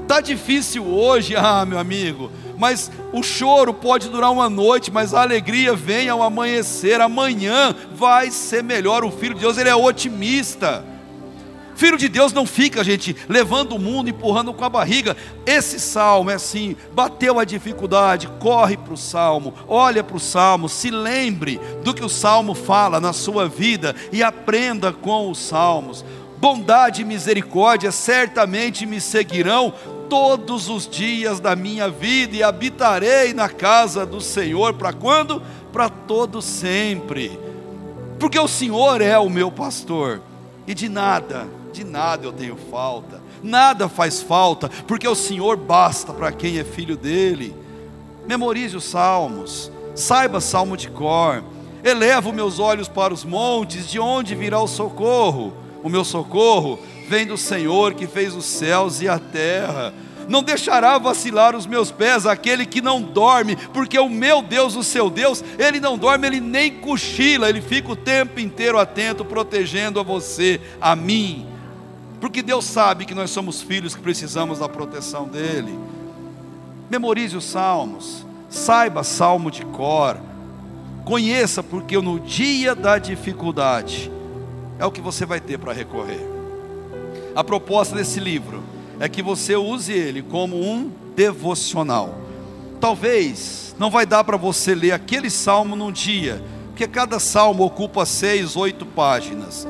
Está 0.02 0.20
difícil 0.20 0.86
hoje, 0.86 1.34
ah, 1.36 1.64
meu 1.64 1.78
amigo, 1.78 2.30
mas 2.58 2.90
o 3.12 3.22
choro 3.22 3.74
pode 3.74 4.08
durar 4.08 4.30
uma 4.30 4.48
noite, 4.48 4.90
mas 4.90 5.12
a 5.12 5.22
alegria 5.22 5.74
vem 5.74 6.08
ao 6.08 6.22
amanhecer. 6.22 7.00
Amanhã 7.00 7.74
vai 7.92 8.30
ser 8.30 8.62
melhor. 8.62 9.04
O 9.04 9.10
Filho 9.10 9.34
de 9.34 9.40
Deus, 9.40 9.58
ele 9.58 9.68
é 9.68 9.74
otimista. 9.74 10.84
Filho 11.74 11.96
de 11.96 12.08
Deus 12.08 12.32
não 12.32 12.46
fica, 12.46 12.84
gente, 12.84 13.16
levando 13.28 13.74
o 13.74 13.78
mundo, 13.78 14.10
empurrando 14.10 14.52
com 14.52 14.64
a 14.64 14.68
barriga. 14.68 15.16
Esse 15.46 15.80
salmo 15.80 16.30
é 16.30 16.34
assim: 16.34 16.76
bateu 16.92 17.38
a 17.38 17.44
dificuldade, 17.44 18.28
corre 18.38 18.76
para 18.76 18.92
o 18.92 18.96
salmo, 18.96 19.54
olha 19.66 20.04
para 20.04 20.16
o 20.16 20.20
salmo, 20.20 20.68
se 20.68 20.90
lembre 20.90 21.60
do 21.82 21.94
que 21.94 22.04
o 22.04 22.08
salmo 22.08 22.54
fala 22.54 23.00
na 23.00 23.12
sua 23.12 23.48
vida 23.48 23.94
e 24.12 24.22
aprenda 24.22 24.92
com 24.92 25.30
os 25.30 25.38
salmos. 25.38 26.04
Bondade 26.38 27.02
e 27.02 27.04
misericórdia 27.04 27.92
certamente 27.92 28.84
me 28.84 29.00
seguirão 29.00 29.72
todos 30.08 30.68
os 30.68 30.88
dias 30.88 31.40
da 31.40 31.56
minha 31.56 31.88
vida 31.88 32.36
e 32.36 32.42
habitarei 32.42 33.32
na 33.32 33.48
casa 33.48 34.04
do 34.04 34.20
Senhor 34.20 34.74
para 34.74 34.92
quando? 34.92 35.40
Para 35.72 35.88
todo 35.88 36.42
sempre. 36.42 37.38
Porque 38.18 38.38
o 38.38 38.46
Senhor 38.46 39.00
é 39.00 39.18
o 39.18 39.30
meu 39.30 39.50
pastor 39.50 40.20
e 40.66 40.74
de 40.74 40.88
nada, 40.88 41.46
de 41.72 41.84
nada 41.84 42.26
eu 42.26 42.32
tenho 42.32 42.56
falta. 42.70 43.20
Nada 43.42 43.88
faz 43.88 44.20
falta, 44.20 44.68
porque 44.86 45.08
o 45.08 45.14
Senhor 45.14 45.56
basta 45.56 46.12
para 46.12 46.30
quem 46.30 46.58
é 46.58 46.64
filho 46.64 46.96
dele. 46.96 47.54
Memorize 48.26 48.76
os 48.76 48.84
salmos, 48.84 49.72
saiba 49.94 50.40
salmo 50.40 50.76
de 50.76 50.88
cor. 50.88 51.42
Elevo 51.82 52.32
meus 52.32 52.60
olhos 52.60 52.88
para 52.88 53.12
os 53.12 53.24
montes, 53.24 53.88
de 53.88 53.98
onde 53.98 54.34
virá 54.34 54.60
o 54.60 54.68
socorro? 54.68 55.52
O 55.82 55.88
meu 55.88 56.04
socorro 56.04 56.78
vem 57.08 57.26
do 57.26 57.36
Senhor 57.36 57.94
que 57.94 58.06
fez 58.06 58.36
os 58.36 58.44
céus 58.44 59.00
e 59.00 59.08
a 59.08 59.18
terra. 59.18 59.92
Não 60.28 60.42
deixará 60.42 60.96
vacilar 60.98 61.56
os 61.56 61.66
meus 61.66 61.90
pés 61.90 62.26
aquele 62.26 62.64
que 62.64 62.80
não 62.80 63.02
dorme, 63.02 63.56
porque 63.72 63.98
o 63.98 64.08
meu 64.08 64.40
Deus, 64.40 64.76
o 64.76 64.84
seu 64.84 65.10
Deus, 65.10 65.42
ele 65.58 65.80
não 65.80 65.98
dorme, 65.98 66.26
ele 66.26 66.40
nem 66.40 66.70
cochila, 66.70 67.48
ele 67.48 67.60
fica 67.60 67.90
o 67.90 67.96
tempo 67.96 68.38
inteiro 68.38 68.78
atento, 68.78 69.24
protegendo 69.24 69.98
a 69.98 70.04
você, 70.04 70.60
a 70.80 70.94
mim. 70.94 71.51
Porque 72.22 72.40
Deus 72.40 72.64
sabe 72.66 73.04
que 73.04 73.16
nós 73.16 73.30
somos 73.30 73.60
filhos 73.60 73.96
que 73.96 74.00
precisamos 74.00 74.60
da 74.60 74.68
proteção 74.68 75.26
dele. 75.26 75.76
Memorize 76.88 77.36
os 77.36 77.44
salmos, 77.44 78.24
saiba 78.48 79.02
salmo 79.02 79.50
de 79.50 79.64
cor, 79.66 80.20
conheça, 81.04 81.64
porque 81.64 82.00
no 82.00 82.20
dia 82.20 82.76
da 82.76 82.96
dificuldade 82.96 84.08
é 84.78 84.86
o 84.86 84.92
que 84.92 85.00
você 85.00 85.26
vai 85.26 85.40
ter 85.40 85.58
para 85.58 85.72
recorrer. 85.72 86.24
A 87.34 87.42
proposta 87.42 87.96
desse 87.96 88.20
livro 88.20 88.62
é 89.00 89.08
que 89.08 89.20
você 89.20 89.56
use 89.56 89.92
ele 89.92 90.22
como 90.22 90.56
um 90.56 90.92
devocional. 91.16 92.14
Talvez 92.80 93.74
não 93.80 93.90
vai 93.90 94.06
dar 94.06 94.22
para 94.22 94.36
você 94.36 94.76
ler 94.76 94.92
aquele 94.92 95.28
salmo 95.28 95.74
num 95.74 95.90
dia, 95.90 96.40
porque 96.68 96.86
cada 96.86 97.18
salmo 97.18 97.64
ocupa 97.64 98.06
seis, 98.06 98.54
oito 98.54 98.86
páginas, 98.86 99.66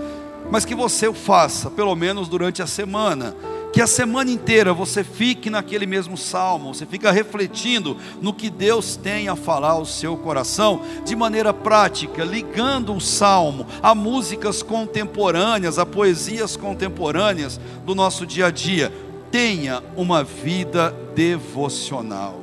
mas 0.52 0.66
que 0.66 0.74
você 0.74 1.08
o 1.08 1.14
faça 1.14 1.70
pelo 1.70 1.96
menos 1.96 2.28
durante 2.28 2.60
a 2.60 2.66
semana 2.66 3.34
que 3.72 3.80
a 3.80 3.86
semana 3.86 4.30
inteira 4.30 4.74
você 4.74 5.02
fique 5.02 5.48
naquele 5.48 5.86
mesmo 5.86 6.14
salmo, 6.14 6.74
você 6.74 6.84
fica 6.84 7.10
refletindo 7.10 7.96
no 8.20 8.34
que 8.34 8.50
Deus 8.50 8.96
tem 8.96 9.30
a 9.30 9.34
falar 9.34 9.70
ao 9.70 9.86
seu 9.86 10.14
coração, 10.14 10.82
de 11.06 11.16
maneira 11.16 11.54
prática, 11.54 12.22
ligando 12.22 12.94
o 12.94 13.00
salmo 13.00 13.66
a 13.82 13.94
músicas 13.94 14.62
contemporâneas, 14.62 15.78
a 15.78 15.86
poesias 15.86 16.54
contemporâneas 16.54 17.58
do 17.86 17.94
nosso 17.94 18.26
dia 18.26 18.48
a 18.48 18.50
dia. 18.50 18.92
Tenha 19.30 19.82
uma 19.96 20.22
vida 20.22 20.94
devocional. 21.14 22.42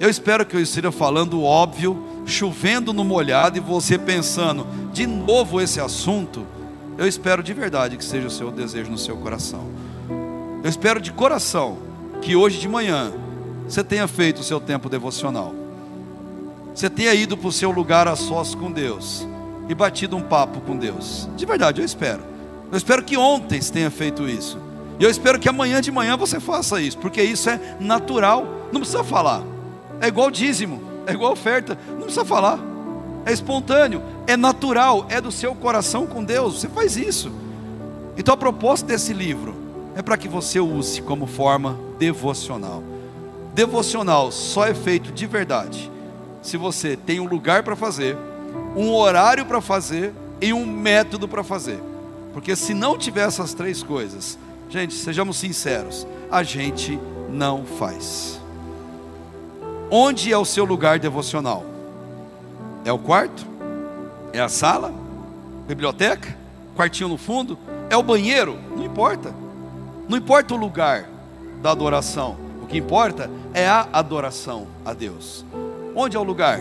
Eu 0.00 0.10
espero 0.10 0.44
que 0.44 0.56
eu 0.56 0.60
esteja 0.60 0.90
falando 0.90 1.40
óbvio, 1.44 2.04
chovendo 2.26 2.92
no 2.92 3.04
molhado 3.04 3.58
e 3.58 3.60
você 3.60 3.96
pensando, 3.96 4.66
de 4.92 5.06
novo 5.06 5.60
esse 5.60 5.80
assunto. 5.80 6.44
Eu 6.96 7.08
espero 7.08 7.42
de 7.42 7.52
verdade 7.52 7.96
que 7.96 8.04
seja 8.04 8.28
o 8.28 8.30
seu 8.30 8.50
desejo 8.52 8.90
no 8.90 8.98
seu 8.98 9.16
coração. 9.16 9.66
Eu 10.62 10.70
espero 10.70 11.00
de 11.00 11.12
coração 11.12 11.78
que 12.22 12.36
hoje 12.36 12.58
de 12.58 12.68
manhã 12.68 13.12
você 13.68 13.82
tenha 13.82 14.06
feito 14.06 14.38
o 14.38 14.44
seu 14.44 14.60
tempo 14.60 14.88
devocional. 14.88 15.52
Você 16.72 16.88
tenha 16.88 17.12
ido 17.12 17.36
para 17.36 17.48
o 17.48 17.52
seu 17.52 17.70
lugar 17.70 18.06
a 18.06 18.14
sós 18.14 18.54
com 18.54 18.70
Deus 18.70 19.26
e 19.68 19.74
batido 19.74 20.16
um 20.16 20.22
papo 20.22 20.60
com 20.60 20.76
Deus. 20.76 21.28
De 21.36 21.44
verdade, 21.44 21.80
eu 21.80 21.84
espero. 21.84 22.22
Eu 22.70 22.78
espero 22.78 23.02
que 23.02 23.16
ontem 23.16 23.60
você 23.60 23.72
tenha 23.72 23.90
feito 23.90 24.28
isso. 24.28 24.58
E 24.98 25.04
eu 25.04 25.10
espero 25.10 25.40
que 25.40 25.48
amanhã 25.48 25.80
de 25.80 25.90
manhã 25.90 26.16
você 26.16 26.38
faça 26.38 26.80
isso, 26.80 26.98
porque 26.98 27.22
isso 27.22 27.50
é 27.50 27.76
natural, 27.80 28.46
não 28.72 28.80
precisa 28.80 29.02
falar. 29.02 29.42
É 30.00 30.06
igual 30.06 30.30
dízimo, 30.30 30.80
é 31.06 31.12
igual 31.12 31.32
oferta, 31.32 31.76
não 31.90 32.02
precisa 32.02 32.24
falar 32.24 32.73
é 33.26 33.32
espontâneo, 33.32 34.02
é 34.26 34.36
natural, 34.36 35.06
é 35.08 35.20
do 35.20 35.32
seu 35.32 35.54
coração 35.54 36.06
com 36.06 36.22
Deus. 36.22 36.60
Você 36.60 36.68
faz 36.68 36.96
isso. 36.96 37.30
Então 38.16 38.34
a 38.34 38.36
proposta 38.36 38.86
desse 38.86 39.12
livro 39.12 39.54
é 39.96 40.02
para 40.02 40.16
que 40.16 40.28
você 40.28 40.60
use 40.60 41.02
como 41.02 41.26
forma 41.26 41.78
devocional. 41.98 42.82
Devocional 43.54 44.32
só 44.32 44.66
é 44.66 44.74
feito 44.74 45.12
de 45.12 45.26
verdade 45.26 45.90
se 46.44 46.58
você 46.58 46.94
tem 46.94 47.20
um 47.20 47.26
lugar 47.26 47.62
para 47.62 47.74
fazer, 47.74 48.18
um 48.76 48.92
horário 48.92 49.46
para 49.46 49.62
fazer 49.62 50.12
e 50.40 50.52
um 50.52 50.66
método 50.66 51.26
para 51.26 51.42
fazer. 51.42 51.80
Porque 52.34 52.54
se 52.54 52.74
não 52.74 52.98
tiver 52.98 53.26
essas 53.26 53.54
três 53.54 53.82
coisas, 53.82 54.38
gente, 54.68 54.92
sejamos 54.92 55.38
sinceros, 55.38 56.06
a 56.30 56.42
gente 56.42 57.00
não 57.30 57.64
faz. 57.64 58.38
Onde 59.90 60.30
é 60.30 60.36
o 60.36 60.44
seu 60.44 60.66
lugar 60.66 60.98
devocional? 60.98 61.64
É 62.84 62.92
o 62.92 62.98
quarto? 62.98 63.46
É 64.32 64.40
a 64.40 64.48
sala? 64.48 64.92
Biblioteca? 65.66 66.36
Quartinho 66.76 67.08
no 67.08 67.16
fundo? 67.16 67.58
É 67.88 67.96
o 67.96 68.02
banheiro? 68.02 68.58
Não 68.76 68.84
importa. 68.84 69.34
Não 70.06 70.18
importa 70.18 70.52
o 70.52 70.58
lugar 70.58 71.08
da 71.62 71.70
adoração. 71.70 72.36
O 72.62 72.66
que 72.66 72.76
importa 72.76 73.30
é 73.54 73.66
a 73.66 73.88
adoração 73.90 74.66
a 74.84 74.92
Deus. 74.92 75.46
Onde 75.96 76.16
é 76.16 76.20
o 76.20 76.24
lugar? 76.24 76.60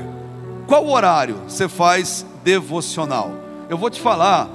Qual 0.66 0.88
horário 0.88 1.42
você 1.46 1.68
faz 1.68 2.26
devocional? 2.42 3.32
Eu 3.70 3.78
vou 3.78 3.90
te 3.90 4.00
falar 4.00 4.48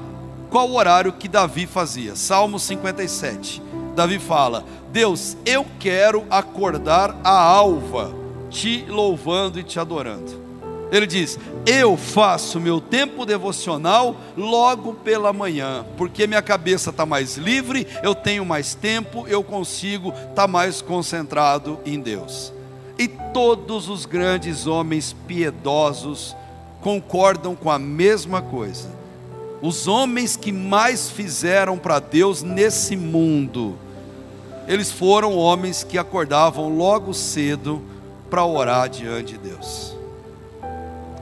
qual 0.48 0.72
horário 0.72 1.12
que 1.12 1.28
Davi 1.28 1.66
fazia. 1.66 2.16
Salmo 2.16 2.58
57. 2.58 3.62
Davi 3.94 4.18
fala: 4.18 4.64
Deus, 4.90 5.36
eu 5.44 5.66
quero 5.78 6.24
acordar 6.30 7.14
a 7.22 7.38
alva, 7.38 8.14
te 8.48 8.86
louvando 8.88 9.60
e 9.60 9.62
te 9.62 9.78
adorando. 9.78 10.47
Ele 10.90 11.06
diz: 11.06 11.38
Eu 11.66 11.96
faço 11.96 12.60
meu 12.60 12.80
tempo 12.80 13.26
devocional 13.26 14.16
logo 14.36 14.94
pela 14.94 15.32
manhã, 15.32 15.84
porque 15.96 16.26
minha 16.26 16.42
cabeça 16.42 16.90
está 16.90 17.04
mais 17.04 17.36
livre, 17.36 17.86
eu 18.02 18.14
tenho 18.14 18.44
mais 18.44 18.74
tempo, 18.74 19.26
eu 19.28 19.42
consigo 19.42 20.08
estar 20.10 20.34
tá 20.34 20.48
mais 20.48 20.80
concentrado 20.80 21.78
em 21.84 22.00
Deus. 22.00 22.52
E 22.98 23.06
todos 23.06 23.88
os 23.88 24.06
grandes 24.06 24.66
homens 24.66 25.14
piedosos 25.26 26.34
concordam 26.80 27.54
com 27.54 27.70
a 27.70 27.78
mesma 27.78 28.40
coisa. 28.40 28.88
Os 29.60 29.86
homens 29.88 30.36
que 30.36 30.52
mais 30.52 31.10
fizeram 31.10 31.76
para 31.78 31.98
Deus 31.98 32.42
nesse 32.42 32.96
mundo, 32.96 33.76
eles 34.66 34.90
foram 34.90 35.36
homens 35.36 35.82
que 35.82 35.98
acordavam 35.98 36.68
logo 36.76 37.12
cedo 37.12 37.82
para 38.30 38.44
orar 38.44 38.88
diante 38.88 39.32
de 39.32 39.50
Deus. 39.50 39.97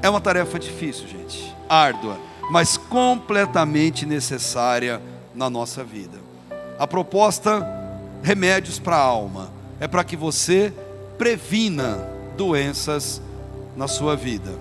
É 0.03 0.11
uma 0.11 0.21
tarefa 0.21 0.59
difícil, 0.59 1.07
gente, 1.09 1.55
árdua, 1.69 2.19
mas 2.51 2.77
completamente 2.77 4.07
necessária 4.07 5.01
na 5.35 5.51
nossa 5.51 5.83
vida. 5.83 6.19
A 6.79 6.87
proposta 6.87 7.67
remédios 8.23 8.79
para 8.79 8.97
a 8.97 9.01
alma 9.01 9.51
é 9.81 9.89
para 9.89 10.05
que 10.05 10.17
você 10.17 10.73
previna 11.19 12.09
doenças 12.37 13.21
na 13.77 13.89
sua 13.89 14.17
vida. 14.17 14.53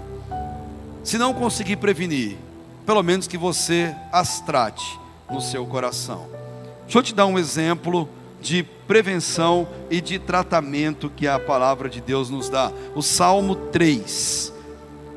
Se 1.03 1.17
não 1.17 1.33
conseguir 1.33 1.75
prevenir, 1.77 2.37
pelo 2.85 3.03
menos 3.03 3.27
que 3.27 3.37
você 3.37 3.95
as 4.11 4.41
trate 4.41 4.99
no 5.29 5.41
seu 5.41 5.65
coração. 5.65 6.27
Deixa 6.83 6.99
eu 6.99 7.03
te 7.03 7.13
dar 7.13 7.25
um 7.25 7.37
exemplo 7.37 8.07
de 8.41 8.63
prevenção 8.87 9.67
e 9.89 9.99
de 9.99 10.19
tratamento 10.19 11.09
que 11.09 11.27
a 11.27 11.39
palavra 11.39 11.89
de 11.89 11.99
Deus 11.99 12.29
nos 12.29 12.49
dá. 12.49 12.71
O 12.93 13.01
Salmo 13.01 13.55
3. 13.55 14.53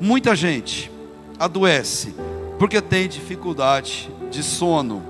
Muita 0.01 0.37
gente 0.37 0.91
adoece 1.39 2.15
porque 2.57 2.81
tem 2.81 3.09
dificuldade 3.09 4.09
de 4.31 4.45
sono. 4.45 5.03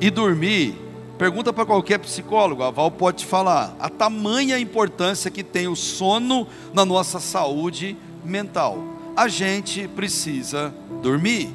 E 0.00 0.10
dormir, 0.10 0.74
pergunta 1.18 1.52
para 1.52 1.66
qualquer 1.66 1.98
psicólogo, 1.98 2.62
a 2.62 2.70
Val 2.70 2.90
pode 2.90 3.26
falar, 3.26 3.76
a 3.78 3.90
tamanha 3.90 4.58
importância 4.58 5.30
que 5.30 5.42
tem 5.42 5.68
o 5.68 5.76
sono 5.76 6.46
na 6.72 6.86
nossa 6.86 7.20
saúde 7.20 7.96
mental. 8.24 8.78
A 9.14 9.28
gente 9.28 9.86
precisa 9.88 10.74
dormir. 11.02 11.50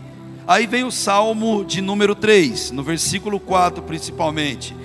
Aí 0.47 0.67
vem 0.67 0.83
o 0.83 0.91
salmo 0.91 1.65
de 1.65 1.81
número 1.81 2.13
3, 2.13 2.71
no 2.71 2.83
versículo 2.83 3.39
4 3.39 3.83
principalmente. 3.83 4.75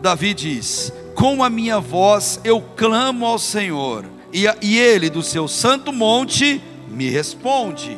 Davi 0.00 0.34
diz: 0.34 0.92
Com 1.14 1.42
a 1.42 1.50
minha 1.50 1.78
voz 1.78 2.40
eu 2.44 2.60
clamo 2.60 3.26
ao 3.26 3.38
Senhor 3.38 4.15
e, 4.36 4.44
e 4.60 4.78
ele 4.78 5.08
do 5.08 5.22
seu 5.22 5.48
santo 5.48 5.90
monte 5.90 6.60
me 6.90 7.08
responde. 7.08 7.96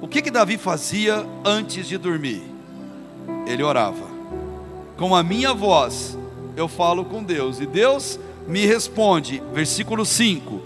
O 0.00 0.08
que 0.08 0.20
que 0.20 0.30
Davi 0.30 0.58
fazia 0.58 1.24
antes 1.44 1.86
de 1.86 1.96
dormir? 1.96 2.42
Ele 3.46 3.62
orava. 3.62 4.08
Com 4.96 5.14
a 5.14 5.22
minha 5.22 5.54
voz 5.54 6.18
eu 6.56 6.66
falo 6.66 7.04
com 7.04 7.22
Deus 7.22 7.60
e 7.60 7.66
Deus 7.66 8.18
me 8.48 8.66
responde. 8.66 9.40
Versículo 9.54 10.04
5: 10.04 10.62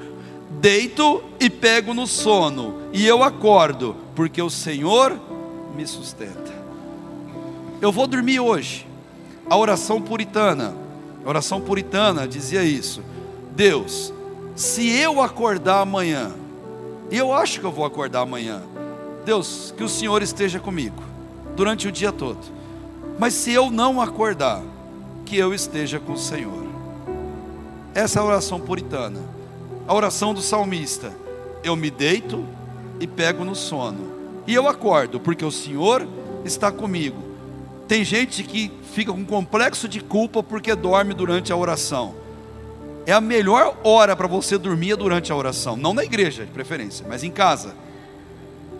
Deito 0.62 1.22
e 1.38 1.50
pego 1.50 1.92
no 1.92 2.06
sono, 2.06 2.88
e 2.90 3.06
eu 3.06 3.22
acordo, 3.22 3.94
porque 4.14 4.40
o 4.40 4.48
Senhor 4.48 5.20
me 5.76 5.86
sustenta. 5.86 6.54
Eu 7.82 7.92
vou 7.92 8.06
dormir 8.06 8.40
hoje, 8.40 8.86
a 9.50 9.58
oração 9.58 10.00
puritana. 10.00 10.74
A 11.22 11.28
oração 11.28 11.60
puritana 11.60 12.26
dizia 12.26 12.64
isso: 12.64 13.02
Deus, 13.54 14.10
se 14.54 14.88
eu 14.88 15.20
acordar 15.20 15.80
amanhã, 15.80 16.32
e 17.10 17.16
eu 17.16 17.32
acho 17.32 17.60
que 17.60 17.66
eu 17.66 17.72
vou 17.72 17.84
acordar 17.84 18.20
amanhã, 18.20 18.62
Deus, 19.24 19.74
que 19.76 19.82
o 19.82 19.88
Senhor 19.88 20.22
esteja 20.22 20.60
comigo 20.60 21.02
durante 21.56 21.88
o 21.88 21.92
dia 21.92 22.12
todo. 22.12 22.40
Mas 23.18 23.34
se 23.34 23.52
eu 23.52 23.70
não 23.70 24.00
acordar, 24.00 24.62
que 25.24 25.36
eu 25.36 25.54
esteja 25.54 25.98
com 25.98 26.12
o 26.12 26.18
Senhor. 26.18 26.64
Essa 27.94 28.18
é 28.18 28.22
a 28.22 28.24
oração 28.24 28.60
puritana. 28.60 29.20
A 29.86 29.94
oração 29.94 30.34
do 30.34 30.42
salmista. 30.42 31.12
Eu 31.62 31.76
me 31.76 31.90
deito 31.90 32.44
e 33.00 33.06
pego 33.06 33.44
no 33.44 33.54
sono. 33.54 34.12
E 34.46 34.54
eu 34.54 34.68
acordo, 34.68 35.18
porque 35.18 35.44
o 35.44 35.50
Senhor 35.50 36.06
está 36.44 36.70
comigo. 36.70 37.22
Tem 37.88 38.04
gente 38.04 38.42
que 38.42 38.70
fica 38.92 39.12
com 39.12 39.24
complexo 39.24 39.88
de 39.88 40.00
culpa 40.00 40.42
porque 40.42 40.74
dorme 40.74 41.14
durante 41.14 41.52
a 41.52 41.56
oração. 41.56 42.14
É 43.06 43.12
a 43.12 43.20
melhor 43.20 43.76
hora 43.84 44.16
para 44.16 44.26
você 44.26 44.56
dormir 44.56 44.92
é 44.92 44.96
durante 44.96 45.30
a 45.30 45.36
oração, 45.36 45.76
não 45.76 45.92
na 45.92 46.04
igreja, 46.04 46.44
de 46.46 46.50
preferência, 46.50 47.04
mas 47.08 47.22
em 47.22 47.30
casa. 47.30 47.74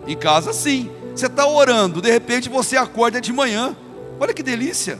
Em 0.07 0.15
casa, 0.15 0.51
sim. 0.51 0.89
Você 1.15 1.27
está 1.27 1.47
orando, 1.47 2.01
de 2.01 2.09
repente 2.09 2.49
você 2.49 2.75
acorda 2.75 3.21
de 3.21 3.31
manhã. 3.31 3.75
Olha 4.19 4.33
que 4.33 4.41
delícia. 4.41 4.99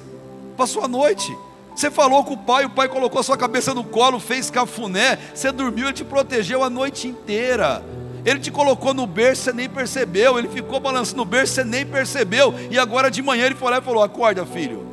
Passou 0.56 0.84
a 0.84 0.88
noite. 0.88 1.36
Você 1.76 1.90
falou 1.90 2.24
com 2.24 2.36
o 2.36 2.38
pai, 2.38 2.66
o 2.66 2.70
pai 2.70 2.88
colocou 2.88 3.20
a 3.20 3.24
sua 3.24 3.36
cabeça 3.36 3.74
no 3.74 3.84
colo, 3.84 4.20
fez 4.20 4.50
cafuné. 4.50 5.18
Você 5.34 5.52
dormiu, 5.52 5.86
ele 5.86 5.94
te 5.94 6.06
protegeu 6.06 6.64
a 6.64 6.70
noite 6.70 7.08
inteira. 7.08 7.84
Ele 8.24 8.40
te 8.40 8.50
colocou 8.50 8.94
no 8.94 9.06
berço, 9.06 9.44
você 9.44 9.54
nem 9.54 9.68
percebeu. 9.68 10.38
Ele 10.38 10.48
ficou 10.48 10.80
balançando 10.80 11.18
no 11.18 11.26
berço, 11.26 11.54
você 11.54 11.64
nem 11.64 11.86
percebeu. 11.86 12.54
E 12.72 12.78
agora 12.78 13.12
de 13.12 13.22
manhã 13.22 13.46
ele 13.46 13.56
foi 13.56 13.72
lá 13.72 13.80
e 13.80 13.82
falou: 13.82 14.04
Acorda, 14.04 14.46
filho. 14.46 14.86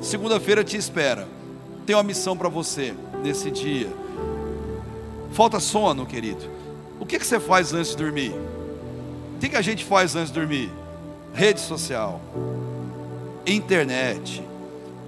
Segunda-feira 0.00 0.64
te 0.64 0.76
espera. 0.76 1.28
Tem 1.84 1.94
uma 1.94 2.02
missão 2.02 2.36
para 2.36 2.48
você 2.48 2.94
nesse 3.22 3.50
dia. 3.50 3.88
Falta 5.32 5.60
sono, 5.60 6.04
querido. 6.04 6.42
O 7.00 7.06
que, 7.06 7.18
que 7.18 7.26
você 7.26 7.40
faz 7.40 7.72
antes 7.72 7.90
de 7.92 7.96
dormir? 7.96 8.34
O 9.36 9.38
que, 9.40 9.48
que 9.48 9.56
a 9.56 9.62
gente 9.62 9.84
faz 9.84 10.14
antes 10.14 10.32
de 10.32 10.38
dormir? 10.38 10.70
Rede 11.34 11.60
social, 11.60 12.20
internet, 13.46 14.42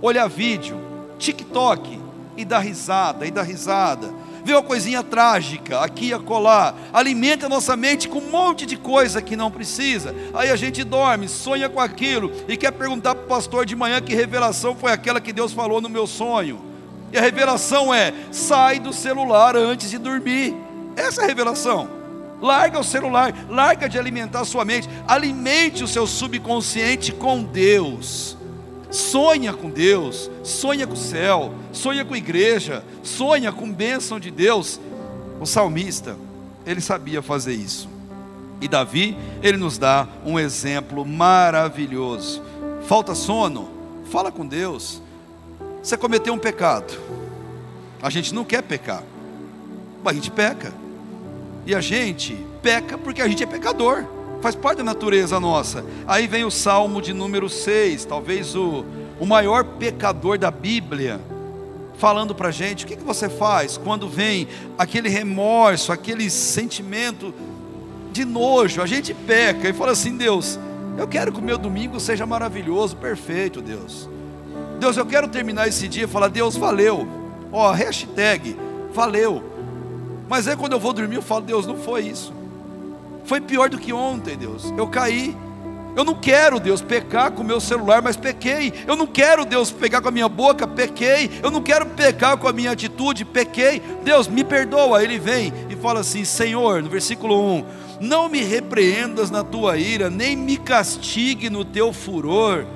olhar 0.01 0.27
vídeo, 0.27 0.81
TikTok 1.19 2.01
e 2.37 2.45
dar 2.45 2.61
risada, 2.61 3.27
e 3.27 3.31
dar 3.31 3.43
risada. 3.43 4.11
Vê 4.45 4.53
uma 4.53 4.63
coisinha 4.63 5.03
trágica 5.03 5.81
aqui 5.81 6.09
e 6.09 6.13
acolá, 6.13 6.75
alimenta 6.93 7.47
a 7.47 7.49
nossa 7.49 7.77
mente 7.77 8.09
com 8.09 8.19
um 8.19 8.31
monte 8.31 8.67
de 8.67 8.77
coisa 8.77 9.23
que 9.23 9.37
não 9.37 9.51
precisa. 9.51 10.15
Aí 10.35 10.51
a 10.51 10.57
gente 10.57 10.85
dorme, 10.85 11.29
sonha 11.29 11.69
com 11.69 11.81
aquilo 11.81 12.31
e 12.49 12.57
quer 12.57 12.73
perguntar 12.73 13.15
para 13.15 13.25
o 13.25 13.29
pastor 13.29 13.65
de 13.65 13.77
manhã 13.77 14.03
que 14.03 14.15
revelação 14.15 14.75
foi 14.75 14.93
aquela 14.93 15.21
que 15.21 15.33
Deus 15.33 15.53
falou 15.53 15.81
no 15.81 15.89
meu 15.89 16.07
sonho. 16.07 16.74
E 17.15 17.19
a 17.19 17.21
revelação 17.21 17.95
é: 17.95 18.13
sai 18.33 18.81
do 18.81 18.93
celular 18.93 19.57
antes 19.57 19.89
de 19.89 19.99
dormir. 19.99 20.53
Essa 20.97 21.21
é 21.21 21.25
a 21.25 21.29
revelação. 21.29 21.89
Larga 22.43 22.81
o 22.81 22.85
celular, 22.85 23.33
larga 23.49 23.89
de 23.89 23.97
alimentar 23.97 24.41
a 24.41 24.45
sua 24.45 24.65
mente, 24.65 24.89
alimente 25.07 25.85
o 25.85 25.89
seu 25.89 26.09
subconsciente 26.09 27.13
com 27.13 27.45
Deus. 27.45 28.37
Sonha 28.91 29.53
com 29.53 29.71
Deus, 29.71 30.29
sonha 30.43 30.89
com 30.89 30.95
o 30.95 30.97
céu, 30.97 31.55
sonha 31.73 32.05
com 32.05 32.15
a 32.15 32.19
igreja, 32.19 32.85
sonha 33.05 33.53
com 33.53 33.73
bênção 33.73 34.19
de 34.19 34.33
Deus. 34.33 34.81
O 35.41 35.47
salmista, 35.47 36.17
ele 36.67 36.81
sabia 36.81 37.23
fazer 37.23 37.55
isso. 37.55 37.89
E 38.61 38.67
Davi, 38.67 39.17
ele 39.41 39.57
nos 39.57 39.79
dá 39.79 40.09
um 40.27 40.37
exemplo 40.37 41.07
maravilhoso. 41.07 42.43
Falta 42.89 43.15
sono? 43.15 43.71
Fala 44.11 44.33
com 44.33 44.45
Deus. 44.45 45.01
Você 45.85 45.97
cometeu 45.97 46.35
um 46.35 46.39
pecado. 46.39 46.99
A 48.03 48.11
gente 48.11 48.35
não 48.35 48.45
quer 48.45 48.63
pecar, 48.63 49.05
mas 50.03 50.13
a 50.13 50.17
gente 50.17 50.31
peca. 50.33 50.73
E 51.65 51.75
a 51.75 51.81
gente 51.81 52.37
peca 52.61 52.99
porque 52.99 53.23
a 53.23 53.29
gente 53.29 53.43
é 53.43 53.47
pecador 53.47 54.05
faz 54.45 54.55
parte 54.55 54.79
da 54.79 54.85
natureza 54.85 55.41
nossa. 55.41 55.83
Aí 56.07 56.27
vem 56.27 56.45
o 56.45 56.51
Salmo 56.51 57.01
de 57.01 57.15
número 57.15 57.49
6, 57.49 58.05
talvez 58.05 58.55
o, 58.55 58.85
o 59.19 59.25
maior 59.25 59.65
pecador 59.65 60.37
da 60.37 60.51
Bíblia, 60.51 61.19
falando 61.97 62.35
para 62.35 62.49
a 62.49 62.51
gente: 62.53 62.85
o 62.85 62.87
que, 62.87 62.95
que 62.95 63.03
você 63.03 63.27
faz 63.27 63.79
quando 63.79 64.07
vem 64.07 64.47
aquele 64.77 65.09
remorso, 65.09 65.93
aquele 65.93 66.29
sentimento 66.29 67.33
de 68.13 68.27
nojo? 68.27 68.83
A 68.83 68.87
gente 68.87 69.15
peca 69.15 69.67
e 69.67 69.73
fala 69.73 69.93
assim: 69.93 70.15
Deus, 70.15 70.59
eu 70.99 71.09
quero 71.09 71.33
que 71.33 71.39
o 71.39 71.43
meu 71.43 71.57
domingo 71.57 71.99
seja 71.99 72.27
maravilhoso, 72.27 72.99
perfeito, 72.99 73.63
Deus. 73.63 74.11
Deus, 74.85 74.99
eu 74.99 75.07
quero 75.07 75.27
terminar 75.29 75.67
esse 75.67 75.89
dia 75.89 76.05
e 76.05 76.07
falar: 76.07 76.29
Deus, 76.29 76.59
valeu. 76.59 77.09
Ó, 77.51 77.73
hashtag, 77.73 78.55
valeu. 78.93 79.43
Mas 80.29 80.47
aí 80.47 80.55
quando 80.57 80.75
eu 80.75 80.79
vou 80.79 80.93
dormir, 80.93 81.15
eu 81.15 81.23
falo: 81.23 81.41
Deus, 81.41 81.67
não 81.67 81.79
foi 81.79 82.03
isso. 82.03 82.35
Foi 83.25 83.41
pior 83.41 83.71
do 83.71 83.79
que 83.79 83.95
ontem, 83.95 84.37
Deus. 84.37 84.71
Eu 84.77 84.87
caí. 84.87 85.35
Eu 85.97 86.05
não 86.05 86.15
quero, 86.15 86.61
Deus, 86.61 86.83
pecar 86.83 87.31
com 87.31 87.41
o 87.41 87.47
meu 87.47 87.61
celular, 87.61 88.03
mas 88.03 88.15
pequei. 88.15 88.75
Eu 88.87 88.95
não 88.95 89.07
quero, 89.07 89.47
Deus, 89.47 89.71
pegar 89.71 90.03
com 90.03 90.09
a 90.09 90.11
minha 90.11 90.29
boca, 90.29 90.67
pequei. 90.67 91.31
Eu 91.43 91.51
não 91.51 91.63
quero 91.63 91.87
pecar 91.87 92.37
com 92.37 92.47
a 92.47 92.53
minha 92.53 92.73
atitude, 92.73 93.25
pequei. 93.25 93.81
Deus, 94.03 94.29
me 94.29 94.45
perdoa. 94.45 95.03
Ele 95.03 95.19
vem 95.19 95.51
e 95.71 95.77
fala 95.77 96.01
assim: 96.01 96.27
Senhor, 96.27 96.83
no 96.83 96.91
versículo 96.91 97.41
1: 97.41 97.65
Não 98.03 98.29
me 98.29 98.43
repreendas 98.43 99.31
na 99.31 99.43
tua 99.43 99.79
ira, 99.79 100.11
nem 100.11 100.37
me 100.37 100.59
castigue 100.59 101.49
no 101.49 101.65
teu 101.65 101.91
furor 101.91 102.67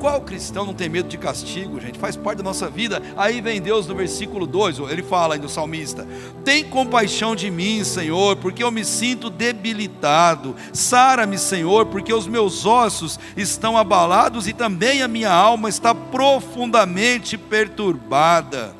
qual 0.00 0.22
cristão 0.22 0.64
não 0.64 0.72
tem 0.72 0.88
medo 0.88 1.10
de 1.10 1.18
castigo, 1.18 1.78
gente? 1.78 1.98
Faz 1.98 2.16
parte 2.16 2.38
da 2.38 2.42
nossa 2.42 2.70
vida. 2.70 3.02
Aí 3.18 3.42
vem 3.42 3.60
Deus 3.60 3.86
no 3.86 3.94
versículo 3.94 4.46
2, 4.46 4.78
ele 4.90 5.02
fala 5.02 5.34
aí 5.34 5.40
no 5.40 5.48
salmista: 5.48 6.08
Tem 6.42 6.64
compaixão 6.64 7.36
de 7.36 7.50
mim, 7.50 7.84
Senhor, 7.84 8.36
porque 8.36 8.64
eu 8.64 8.70
me 8.70 8.82
sinto 8.82 9.28
debilitado. 9.28 10.56
Sara-me, 10.72 11.36
Senhor, 11.36 11.86
porque 11.86 12.14
os 12.14 12.26
meus 12.26 12.64
ossos 12.64 13.20
estão 13.36 13.76
abalados 13.76 14.48
e 14.48 14.54
também 14.54 15.02
a 15.02 15.08
minha 15.08 15.30
alma 15.30 15.68
está 15.68 15.94
profundamente 15.94 17.36
perturbada. 17.36 18.74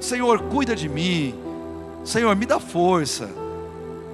Senhor, 0.00 0.40
cuida 0.42 0.76
de 0.76 0.88
mim. 0.88 1.34
Senhor, 2.04 2.34
me 2.36 2.46
dá 2.46 2.60
força. 2.60 3.28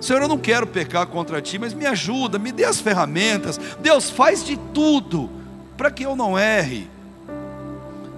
Senhor, 0.01 0.23
eu 0.23 0.29
não 0.29 0.39
quero 0.39 0.67
pecar 0.67 1.07
contra 1.07 1.43
ti, 1.43 1.59
mas 1.59 1.75
me 1.75 1.85
ajuda, 1.85 2.39
me 2.39 2.51
dê 2.51 2.65
as 2.65 2.81
ferramentas. 2.81 3.61
Deus 3.81 4.09
faz 4.09 4.43
de 4.43 4.57
tudo 4.73 5.40
para 5.81 5.91
que 5.91 6.05
eu 6.05 6.15
não 6.15 6.39
erre. 6.39 6.87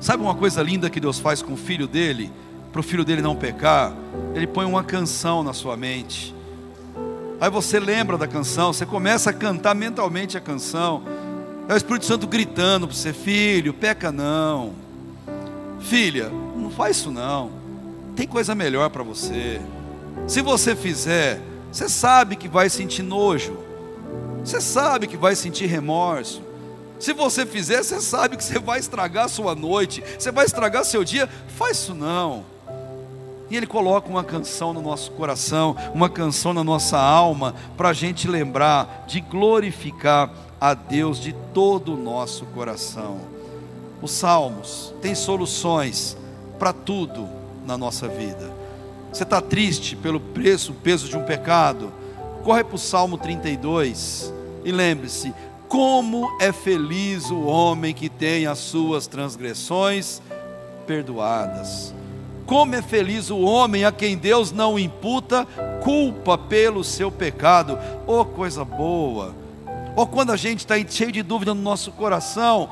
Sabe 0.00 0.20
uma 0.20 0.34
coisa 0.34 0.60
linda 0.60 0.90
que 0.90 0.98
Deus 0.98 1.20
faz 1.20 1.42
com 1.42 1.52
o 1.52 1.56
filho 1.56 1.86
dele? 1.86 2.28
Para 2.72 2.80
o 2.80 2.82
filho 2.82 3.04
dele 3.04 3.22
não 3.22 3.36
pecar? 3.36 3.94
Ele 4.34 4.48
põe 4.48 4.66
uma 4.66 4.82
canção 4.82 5.44
na 5.44 5.52
sua 5.52 5.76
mente. 5.76 6.34
Aí 7.40 7.48
você 7.48 7.78
lembra 7.78 8.18
da 8.18 8.26
canção, 8.26 8.72
você 8.72 8.84
começa 8.84 9.30
a 9.30 9.32
cantar 9.32 9.76
mentalmente 9.76 10.36
a 10.36 10.40
canção. 10.40 11.04
É 11.68 11.74
o 11.74 11.76
Espírito 11.76 12.04
Santo 12.04 12.26
gritando 12.26 12.88
para 12.88 12.96
você: 12.96 13.12
Filho, 13.12 13.72
peca 13.72 14.10
não. 14.10 14.72
Filha, 15.78 16.32
não 16.56 16.68
faz 16.68 16.96
isso 16.96 17.12
não. 17.12 17.52
Tem 18.16 18.26
coisa 18.26 18.56
melhor 18.56 18.90
para 18.90 19.04
você. 19.04 19.60
Se 20.26 20.42
você 20.42 20.74
fizer, 20.74 21.40
você 21.70 21.88
sabe 21.88 22.34
que 22.34 22.48
vai 22.48 22.68
sentir 22.68 23.04
nojo. 23.04 23.56
Você 24.44 24.60
sabe 24.60 25.06
que 25.06 25.16
vai 25.16 25.36
sentir 25.36 25.66
remorso. 25.66 26.50
Se 27.02 27.12
você 27.12 27.44
fizer, 27.44 27.82
você 27.82 28.00
sabe 28.00 28.36
que 28.36 28.44
você 28.44 28.60
vai 28.60 28.78
estragar 28.78 29.24
a 29.24 29.28
sua 29.28 29.56
noite, 29.56 30.04
você 30.16 30.30
vai 30.30 30.44
estragar 30.44 30.84
seu 30.84 31.02
dia. 31.02 31.28
Faz 31.48 31.78
isso 31.78 31.94
não. 31.96 32.44
E 33.50 33.56
Ele 33.56 33.66
coloca 33.66 34.08
uma 34.08 34.22
canção 34.22 34.72
no 34.72 34.80
nosso 34.80 35.10
coração, 35.10 35.74
uma 35.92 36.08
canção 36.08 36.54
na 36.54 36.62
nossa 36.62 36.96
alma, 36.96 37.56
para 37.76 37.88
a 37.88 37.92
gente 37.92 38.28
lembrar 38.28 39.04
de 39.08 39.20
glorificar 39.20 40.30
a 40.60 40.74
Deus 40.74 41.18
de 41.18 41.32
todo 41.52 41.94
o 41.94 41.96
nosso 41.96 42.46
coração. 42.46 43.18
Os 44.00 44.12
salmos 44.12 44.94
têm 45.02 45.16
soluções 45.16 46.16
para 46.56 46.72
tudo 46.72 47.28
na 47.66 47.76
nossa 47.76 48.06
vida. 48.06 48.48
Você 49.12 49.24
está 49.24 49.40
triste 49.40 49.96
pelo 49.96 50.20
preço, 50.20 50.72
peso 50.72 51.08
de 51.08 51.16
um 51.16 51.24
pecado? 51.24 51.92
Corre 52.44 52.62
para 52.62 52.76
o 52.76 52.78
Salmo 52.78 53.18
32 53.18 54.32
e 54.64 54.70
lembre-se: 54.70 55.34
como 55.72 56.36
é 56.38 56.52
feliz 56.52 57.30
o 57.30 57.44
homem 57.44 57.94
que 57.94 58.10
tem 58.10 58.46
as 58.46 58.58
suas 58.58 59.06
transgressões 59.06 60.20
perdoadas. 60.86 61.94
Como 62.44 62.74
é 62.74 62.82
feliz 62.82 63.30
o 63.30 63.40
homem 63.40 63.82
a 63.82 63.90
quem 63.90 64.18
Deus 64.18 64.52
não 64.52 64.78
imputa 64.78 65.48
culpa 65.82 66.36
pelo 66.36 66.84
seu 66.84 67.10
pecado. 67.10 67.78
Oh, 68.06 68.22
coisa 68.22 68.66
boa! 68.66 69.34
Ou 69.96 70.04
oh, 70.04 70.06
quando 70.06 70.30
a 70.30 70.36
gente 70.36 70.58
está 70.58 70.74
cheio 70.86 71.10
de 71.10 71.22
dúvida 71.22 71.54
no 71.54 71.62
nosso 71.62 71.90
coração, 71.92 72.68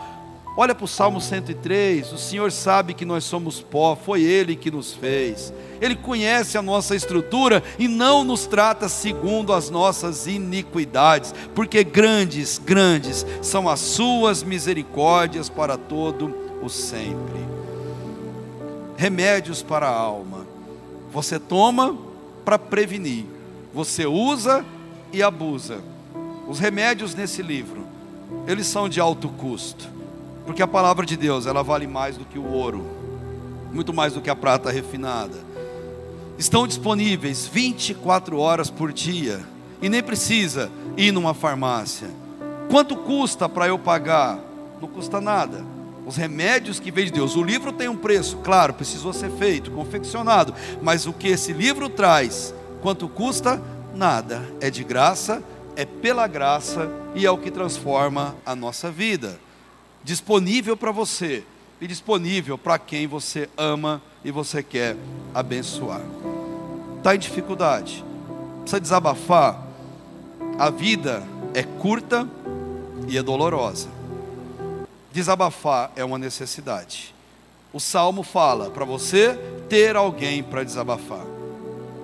olha 0.57 0.75
para 0.75 0.85
o 0.85 0.89
Salmo 0.89 1.21
103: 1.21 2.13
o 2.13 2.19
Senhor 2.19 2.51
sabe 2.53 2.95
que 2.95 3.05
nós 3.05 3.25
somos 3.25 3.61
pó, 3.61 3.97
foi 3.97 4.23
Ele 4.23 4.57
que 4.57 4.71
nos 4.71 4.93
fez. 4.93 5.53
Ele 5.81 5.97
conhece 5.97 6.59
a 6.59 6.63
nossa 6.63 6.95
estrutura 6.95 7.63
e 7.79 7.89
não 7.89 8.23
nos 8.23 8.47
trata 8.47 8.89
segundo 8.89 9.53
as 9.53 9.71
nossas 9.71 10.27
iniquidades, 10.27 11.35
porque 11.55 11.83
grandes, 11.83 12.59
grandes 12.59 13.25
são 13.41 13.69
as 13.69 13.81
suas 13.81 14.43
misericórdias 14.43 15.49
para 15.49 15.79
todo 15.79 16.35
o 16.63 16.69
sempre. 16.69 17.41
Remédios 18.97 19.63
para 19.63 19.89
a 19.89 19.95
alma. 19.95 20.47
Você 21.11 21.39
toma 21.39 21.97
para 22.45 22.59
prevenir, 22.59 23.25
você 23.73 24.07
usa 24.07 24.65
e 25.13 25.23
abusa. 25.23 25.79
Os 26.47 26.59
remédios 26.59 27.15
nesse 27.15 27.43
livro, 27.43 27.87
eles 28.47 28.67
são 28.67 28.89
de 28.89 29.01
alto 29.01 29.29
custo, 29.29 29.89
porque 30.45 30.63
a 30.63 30.67
palavra 30.67 31.07
de 31.07 31.17
Deus, 31.17 31.47
ela 31.47 31.63
vale 31.63 31.87
mais 31.87 32.17
do 32.17 32.25
que 32.25 32.39
o 32.39 32.45
ouro, 32.45 32.85
muito 33.73 33.93
mais 33.93 34.13
do 34.13 34.21
que 34.21 34.31
a 34.31 34.37
prata 34.37 34.71
refinada. 34.71 35.39
Estão 36.39 36.67
disponíveis 36.67 37.47
24 37.47 38.39
horas 38.39 38.71
por 38.71 38.93
dia 38.93 39.41
e 39.83 39.89
nem 39.89 40.03
precisa 40.03 40.71
ir 40.97 41.13
numa 41.13 41.35
farmácia. 41.35 42.09
Quanto 42.71 42.97
custa 42.97 43.49
para 43.49 43.69
eu 43.69 43.79
pagar? 43.79 44.39
Não 44.81 44.89
custa 44.89 45.21
nada. 45.21 45.65
Os 46.07 46.17
remédios 46.17 46.81
que 46.81 46.91
vem 46.91 47.05
de 47.07 47.13
Deus. 47.13 47.37
O 47.37 47.43
livro 47.43 47.73
tem 47.73 47.89
um 47.89 47.97
preço, 47.97 48.39
claro, 48.39 48.73
precisou 48.75 49.13
ser 49.13 49.31
feito, 49.31 49.71
confeccionado. 49.71 50.55
Mas 50.81 51.07
o 51.07 51.13
que 51.13 51.29
esse 51.29 51.53
livro 51.53 51.89
traz, 51.89 52.55
quanto 52.81 53.09
custa? 53.09 53.63
Nada. 53.95 54.43
É 54.61 54.71
de 54.71 54.83
graça, 54.83 55.43
é 55.77 55.85
pela 55.85 56.27
graça 56.27 56.91
e 57.15 57.27
é 57.27 57.31
o 57.31 57.39
que 57.39 57.51
transforma 57.51 58.35
a 58.47 58.57
nossa 58.57 58.91
vida. 58.91 59.39
Disponível 60.03 60.77
para 60.77 60.91
você 60.91 61.45
e 61.81 61.87
disponível 61.87 62.59
para 62.59 62.79
quem 62.79 63.07
você 63.07 63.49
ama 63.57 64.03
e 64.25 64.31
você 64.31 64.63
quer 64.63 64.97
abençoar. 65.35 66.03
Está 66.99 67.15
em 67.15 67.19
dificuldade, 67.19 68.05
precisa 68.61 68.81
desabafar. 68.81 69.67
A 70.59 70.69
vida 70.69 71.23
é 71.55 71.63
curta 71.63 72.29
e 73.09 73.17
é 73.17 73.23
dolorosa. 73.23 73.89
Desabafar 75.13 75.91
é 75.97 76.05
uma 76.05 76.19
necessidade. 76.19 77.15
O 77.73 77.81
salmo 77.81 78.23
fala 78.23 78.71
para 78.71 78.85
você 78.85 79.35
ter 79.69 79.97
alguém 79.97 80.43
para 80.43 80.65
desabafar. 80.65 81.25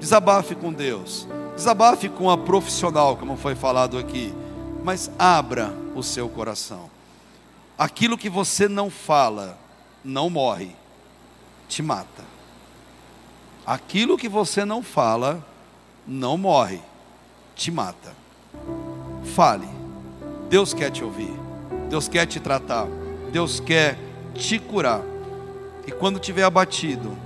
Desabafe 0.00 0.54
com 0.54 0.72
Deus, 0.72 1.26
desabafe 1.54 2.08
com 2.08 2.30
a 2.30 2.38
profissional, 2.38 3.16
como 3.16 3.36
foi 3.36 3.54
falado 3.54 3.98
aqui, 3.98 4.32
mas 4.84 5.10
abra 5.18 5.74
o 5.94 6.02
seu 6.02 6.28
coração. 6.28 6.95
Aquilo 7.78 8.16
que 8.16 8.30
você 8.30 8.68
não 8.68 8.88
fala, 8.88 9.58
não 10.02 10.30
morre, 10.30 10.74
te 11.68 11.82
mata. 11.82 12.24
Aquilo 13.66 14.16
que 14.16 14.28
você 14.28 14.64
não 14.64 14.82
fala, 14.82 15.44
não 16.06 16.38
morre, 16.38 16.80
te 17.54 17.70
mata. 17.70 18.14
Fale. 19.34 19.68
Deus 20.48 20.72
quer 20.72 20.90
te 20.90 21.04
ouvir. 21.04 21.34
Deus 21.90 22.08
quer 22.08 22.26
te 22.26 22.40
tratar. 22.40 22.86
Deus 23.30 23.60
quer 23.60 23.98
te 24.34 24.58
curar. 24.58 25.02
E 25.86 25.92
quando 25.92 26.18
tiver 26.18 26.44
abatido, 26.44 27.16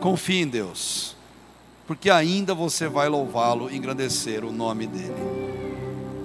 confie 0.00 0.42
em 0.42 0.48
Deus, 0.48 1.16
porque 1.86 2.10
ainda 2.10 2.54
você 2.54 2.88
vai 2.88 3.08
louvá-lo 3.08 3.70
e 3.70 3.76
engrandecer 3.76 4.44
o 4.44 4.52
nome 4.52 4.86
dele. 4.86 5.14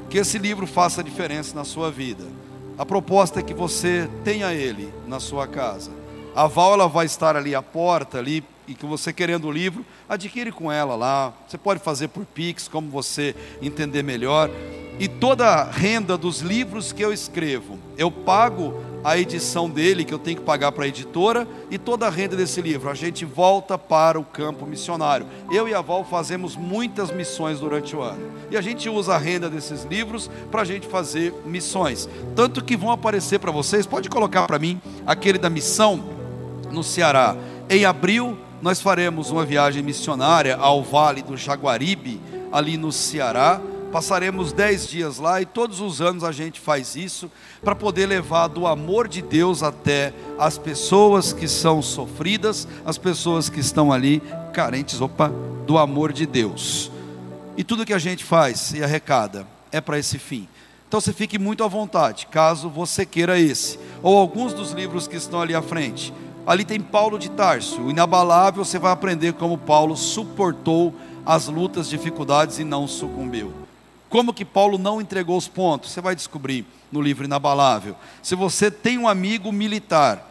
Que 0.09 0.19
esse 0.19 0.37
livro 0.37 0.67
faça 0.67 1.03
diferença 1.03 1.55
na 1.55 1.63
sua 1.63 1.89
vida. 1.89 2.25
A 2.77 2.85
proposta 2.85 3.39
é 3.39 3.43
que 3.43 3.53
você 3.53 4.09
tenha 4.23 4.53
ele 4.53 4.93
na 5.07 5.19
sua 5.19 5.47
casa. 5.47 5.91
A 6.35 6.47
Val 6.47 6.73
ela 6.73 6.87
vai 6.87 7.05
estar 7.05 7.35
ali 7.35 7.55
à 7.55 7.61
porta 7.61 8.17
ali 8.17 8.43
e 8.67 8.73
que 8.73 8.85
você 8.85 9.13
querendo 9.13 9.47
o 9.47 9.51
livro, 9.51 9.85
adquire 10.09 10.51
com 10.51 10.69
ela 10.69 10.95
lá. 10.95 11.33
Você 11.47 11.57
pode 11.57 11.79
fazer 11.79 12.09
por 12.09 12.25
Pix, 12.25 12.67
como 12.67 12.89
você 12.89 13.33
entender 13.61 14.03
melhor. 14.03 14.49
E 14.99 15.07
toda 15.07 15.47
a 15.47 15.63
renda 15.63 16.17
dos 16.17 16.39
livros 16.39 16.91
que 16.91 17.03
eu 17.03 17.13
escrevo, 17.13 17.79
eu 17.97 18.11
pago 18.11 18.73
a 19.05 19.19
edição 19.19 19.69
dele, 19.69 20.03
que 20.03 20.11
eu 20.11 20.17
tenho 20.17 20.37
que 20.37 20.43
pagar 20.43 20.71
para 20.71 20.85
a 20.85 20.87
editora, 20.87 21.47
e 21.69 21.77
toda 21.77 22.07
a 22.07 22.09
renda 22.09 22.35
desse 22.35 22.59
livro, 22.59 22.89
a 22.89 22.95
gente 22.95 23.23
volta 23.23 23.77
para 23.77 24.19
o 24.19 24.23
campo 24.23 24.65
missionário. 24.65 25.27
Eu 25.51 25.69
e 25.69 25.75
a 25.75 25.81
Val 25.81 26.03
fazemos 26.03 26.55
muitas 26.55 27.11
missões 27.11 27.59
durante 27.59 27.95
o 27.95 28.01
ano. 28.01 28.31
E 28.49 28.57
a 28.57 28.61
gente 28.61 28.89
usa 28.89 29.13
a 29.13 29.17
renda 29.19 29.47
desses 29.47 29.83
livros 29.83 30.27
para 30.49 30.63
a 30.63 30.65
gente 30.65 30.87
fazer 30.87 31.31
missões. 31.45 32.09
Tanto 32.35 32.63
que 32.63 32.75
vão 32.75 32.89
aparecer 32.89 33.37
para 33.37 33.51
vocês, 33.51 33.85
pode 33.85 34.09
colocar 34.09 34.47
para 34.47 34.57
mim 34.57 34.81
aquele 35.05 35.37
da 35.37 35.51
missão 35.51 36.03
no 36.71 36.83
Ceará. 36.83 37.37
Em 37.69 37.85
abril, 37.85 38.35
nós 38.59 38.81
faremos 38.81 39.29
uma 39.29 39.45
viagem 39.45 39.83
missionária 39.83 40.55
ao 40.55 40.81
Vale 40.81 41.21
do 41.21 41.37
Jaguaribe, 41.37 42.19
ali 42.51 42.75
no 42.75 42.91
Ceará. 42.91 43.61
Passaremos 43.95 44.51
dez 44.51 44.89
dias 44.89 45.19
lá 45.19 45.41
e 45.41 45.45
todos 45.45 45.79
os 45.79 46.01
anos 46.01 46.25
a 46.25 46.33
gente 46.33 46.59
faz 46.59 46.97
isso 46.97 47.31
para 47.63 47.73
poder 47.73 48.05
levar 48.07 48.49
do 48.49 48.67
amor 48.67 49.07
de 49.07 49.21
Deus 49.21 49.63
até 49.63 50.13
as 50.37 50.57
pessoas 50.57 51.31
que 51.31 51.47
são 51.47 51.81
sofridas, 51.81 52.67
as 52.83 52.97
pessoas 52.97 53.47
que 53.47 53.61
estão 53.61 53.93
ali 53.93 54.21
carentes, 54.51 54.99
opa, 54.99 55.31
do 55.65 55.77
amor 55.77 56.11
de 56.11 56.25
Deus. 56.25 56.91
E 57.55 57.63
tudo 57.63 57.85
que 57.85 57.93
a 57.93 57.97
gente 57.97 58.21
faz 58.25 58.73
e 58.73 58.83
arrecada 58.83 59.47
é 59.71 59.79
para 59.79 59.97
esse 59.97 60.19
fim. 60.19 60.45
Então 60.89 60.99
você 60.99 61.13
fique 61.13 61.39
muito 61.39 61.63
à 61.63 61.67
vontade, 61.69 62.27
caso 62.27 62.67
você 62.69 63.05
queira 63.05 63.39
esse, 63.39 63.79
ou 64.03 64.17
alguns 64.17 64.53
dos 64.53 64.73
livros 64.73 65.07
que 65.07 65.15
estão 65.15 65.39
ali 65.39 65.55
à 65.55 65.61
frente. 65.61 66.13
Ali 66.45 66.65
tem 66.65 66.81
Paulo 66.81 67.17
de 67.17 67.29
Tarso, 67.29 67.81
o 67.81 67.91
inabalável, 67.91 68.65
você 68.65 68.77
vai 68.77 68.91
aprender 68.91 69.31
como 69.35 69.57
Paulo 69.57 69.95
suportou 69.95 70.93
as 71.25 71.47
lutas, 71.47 71.87
dificuldades 71.87 72.59
e 72.59 72.65
não 72.65 72.89
sucumbiu. 72.89 73.64
Como 74.15 74.33
que 74.33 74.45
Paulo 74.45 74.77
não 74.77 75.01
entregou 75.01 75.37
os 75.37 75.49
pontos? 75.49 75.91
Você 75.91 75.99
vai 75.99 76.15
descobrir 76.15 76.65
no 76.89 77.01
livro 77.01 77.25
Inabalável. 77.25 77.97
Se 78.23 78.33
você 78.33 78.71
tem 78.71 78.97
um 78.97 79.09
amigo 79.09 79.51
militar, 79.51 80.25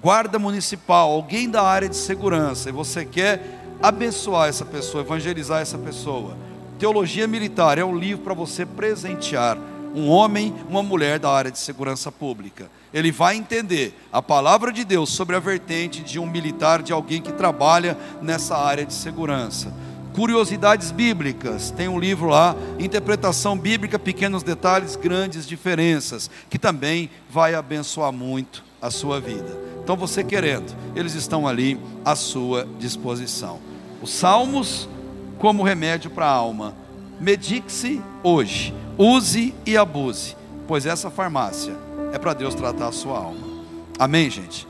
guarda 0.00 0.38
municipal, 0.38 1.10
alguém 1.10 1.50
da 1.50 1.62
área 1.62 1.90
de 1.90 1.96
segurança, 1.96 2.70
e 2.70 2.72
você 2.72 3.04
quer 3.04 3.60
abençoar 3.82 4.48
essa 4.48 4.64
pessoa, 4.64 5.04
evangelizar 5.04 5.60
essa 5.60 5.76
pessoa, 5.76 6.38
Teologia 6.78 7.26
Militar 7.26 7.76
é 7.76 7.84
um 7.84 7.98
livro 7.98 8.24
para 8.24 8.32
você 8.32 8.64
presentear 8.64 9.58
um 9.94 10.08
homem, 10.08 10.54
uma 10.66 10.82
mulher 10.82 11.18
da 11.18 11.30
área 11.30 11.50
de 11.50 11.58
segurança 11.58 12.10
pública. 12.10 12.70
Ele 12.94 13.12
vai 13.12 13.36
entender 13.36 13.94
a 14.10 14.22
palavra 14.22 14.72
de 14.72 14.84
Deus 14.84 15.10
sobre 15.10 15.36
a 15.36 15.38
vertente 15.38 16.00
de 16.00 16.18
um 16.18 16.24
militar, 16.24 16.82
de 16.82 16.94
alguém 16.94 17.20
que 17.20 17.32
trabalha 17.32 17.94
nessa 18.22 18.56
área 18.56 18.86
de 18.86 18.94
segurança. 18.94 19.70
Curiosidades 20.14 20.90
bíblicas, 20.90 21.70
tem 21.70 21.88
um 21.88 21.98
livro 21.98 22.28
lá, 22.28 22.56
Interpretação 22.78 23.56
Bíblica, 23.56 23.98
Pequenos 23.98 24.42
Detalhes, 24.42 24.96
Grandes 24.96 25.46
Diferenças, 25.46 26.30
que 26.50 26.58
também 26.58 27.10
vai 27.30 27.54
abençoar 27.54 28.12
muito 28.12 28.64
a 28.80 28.90
sua 28.90 29.20
vida. 29.20 29.56
Então, 29.82 29.96
você 29.96 30.24
querendo, 30.24 30.74
eles 30.94 31.14
estão 31.14 31.46
ali 31.46 31.80
à 32.04 32.14
sua 32.14 32.66
disposição. 32.78 33.60
Os 34.02 34.10
Salmos, 34.10 34.88
como 35.38 35.62
remédio 35.62 36.10
para 36.10 36.26
a 36.26 36.30
alma. 36.30 36.74
Medique-se 37.20 38.00
hoje, 38.22 38.74
use 38.96 39.54
e 39.64 39.76
abuse, 39.76 40.36
pois 40.66 40.86
essa 40.86 41.10
farmácia 41.10 41.76
é 42.12 42.18
para 42.18 42.34
Deus 42.34 42.54
tratar 42.54 42.88
a 42.88 42.92
sua 42.92 43.18
alma. 43.18 43.46
Amém, 43.98 44.30
gente? 44.30 44.66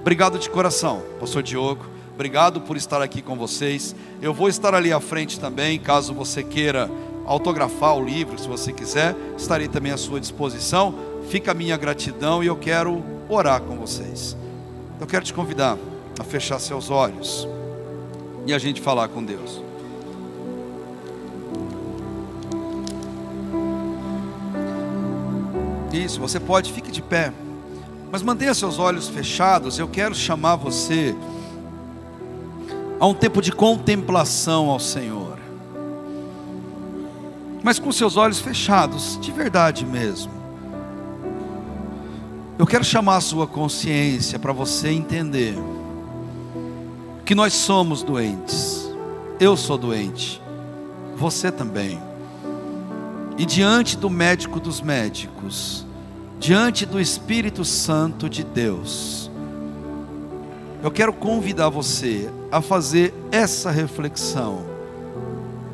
Obrigado 0.00 0.38
de 0.38 0.50
coração, 0.50 1.02
Pastor 1.20 1.42
Diogo. 1.42 1.93
Obrigado 2.14 2.60
por 2.60 2.76
estar 2.76 3.02
aqui 3.02 3.20
com 3.20 3.36
vocês. 3.36 3.94
Eu 4.22 4.32
vou 4.32 4.48
estar 4.48 4.72
ali 4.72 4.92
à 4.92 5.00
frente 5.00 5.40
também, 5.40 5.80
caso 5.80 6.14
você 6.14 6.44
queira 6.44 6.88
autografar 7.26 7.96
o 7.96 8.04
livro, 8.04 8.38
se 8.38 8.46
você 8.46 8.72
quiser, 8.72 9.16
estarei 9.36 9.66
também 9.66 9.90
à 9.90 9.96
sua 9.96 10.20
disposição. 10.20 10.94
Fica 11.28 11.50
a 11.50 11.54
minha 11.54 11.76
gratidão 11.76 12.42
e 12.44 12.46
eu 12.46 12.56
quero 12.56 13.02
orar 13.28 13.60
com 13.62 13.76
vocês. 13.76 14.36
Eu 15.00 15.06
quero 15.06 15.24
te 15.24 15.34
convidar 15.34 15.76
a 16.18 16.22
fechar 16.22 16.60
seus 16.60 16.88
olhos 16.88 17.48
e 18.46 18.54
a 18.54 18.58
gente 18.58 18.80
falar 18.80 19.08
com 19.08 19.24
Deus. 19.24 19.60
Isso, 25.92 26.20
você 26.20 26.38
pode, 26.38 26.72
fique 26.72 26.90
de 26.90 27.02
pé. 27.02 27.32
Mas 28.10 28.22
mantenha 28.22 28.54
seus 28.54 28.78
olhos 28.78 29.08
fechados. 29.08 29.78
Eu 29.78 29.88
quero 29.88 30.14
chamar 30.14 30.56
você 30.56 31.14
a 33.04 33.06
um 33.06 33.12
tempo 33.12 33.42
de 33.42 33.52
contemplação 33.52 34.70
ao 34.70 34.80
Senhor. 34.80 35.38
Mas 37.62 37.78
com 37.78 37.92
seus 37.92 38.16
olhos 38.16 38.40
fechados, 38.40 39.18
de 39.20 39.30
verdade 39.30 39.84
mesmo. 39.84 40.32
Eu 42.58 42.66
quero 42.66 42.82
chamar 42.82 43.16
a 43.16 43.20
sua 43.20 43.46
consciência 43.46 44.38
para 44.38 44.54
você 44.54 44.88
entender 44.88 45.54
que 47.26 47.34
nós 47.34 47.52
somos 47.52 48.02
doentes. 48.02 48.90
Eu 49.38 49.54
sou 49.54 49.76
doente. 49.76 50.40
Você 51.14 51.52
também. 51.52 52.00
E 53.36 53.44
diante 53.44 53.98
do 53.98 54.08
médico 54.08 54.58
dos 54.58 54.80
médicos, 54.80 55.84
diante 56.40 56.86
do 56.86 56.98
Espírito 56.98 57.66
Santo 57.66 58.30
de 58.30 58.42
Deus, 58.42 59.23
eu 60.84 60.90
quero 60.90 61.14
convidar 61.14 61.70
você 61.70 62.28
a 62.52 62.60
fazer 62.60 63.14
essa 63.32 63.70
reflexão. 63.70 64.66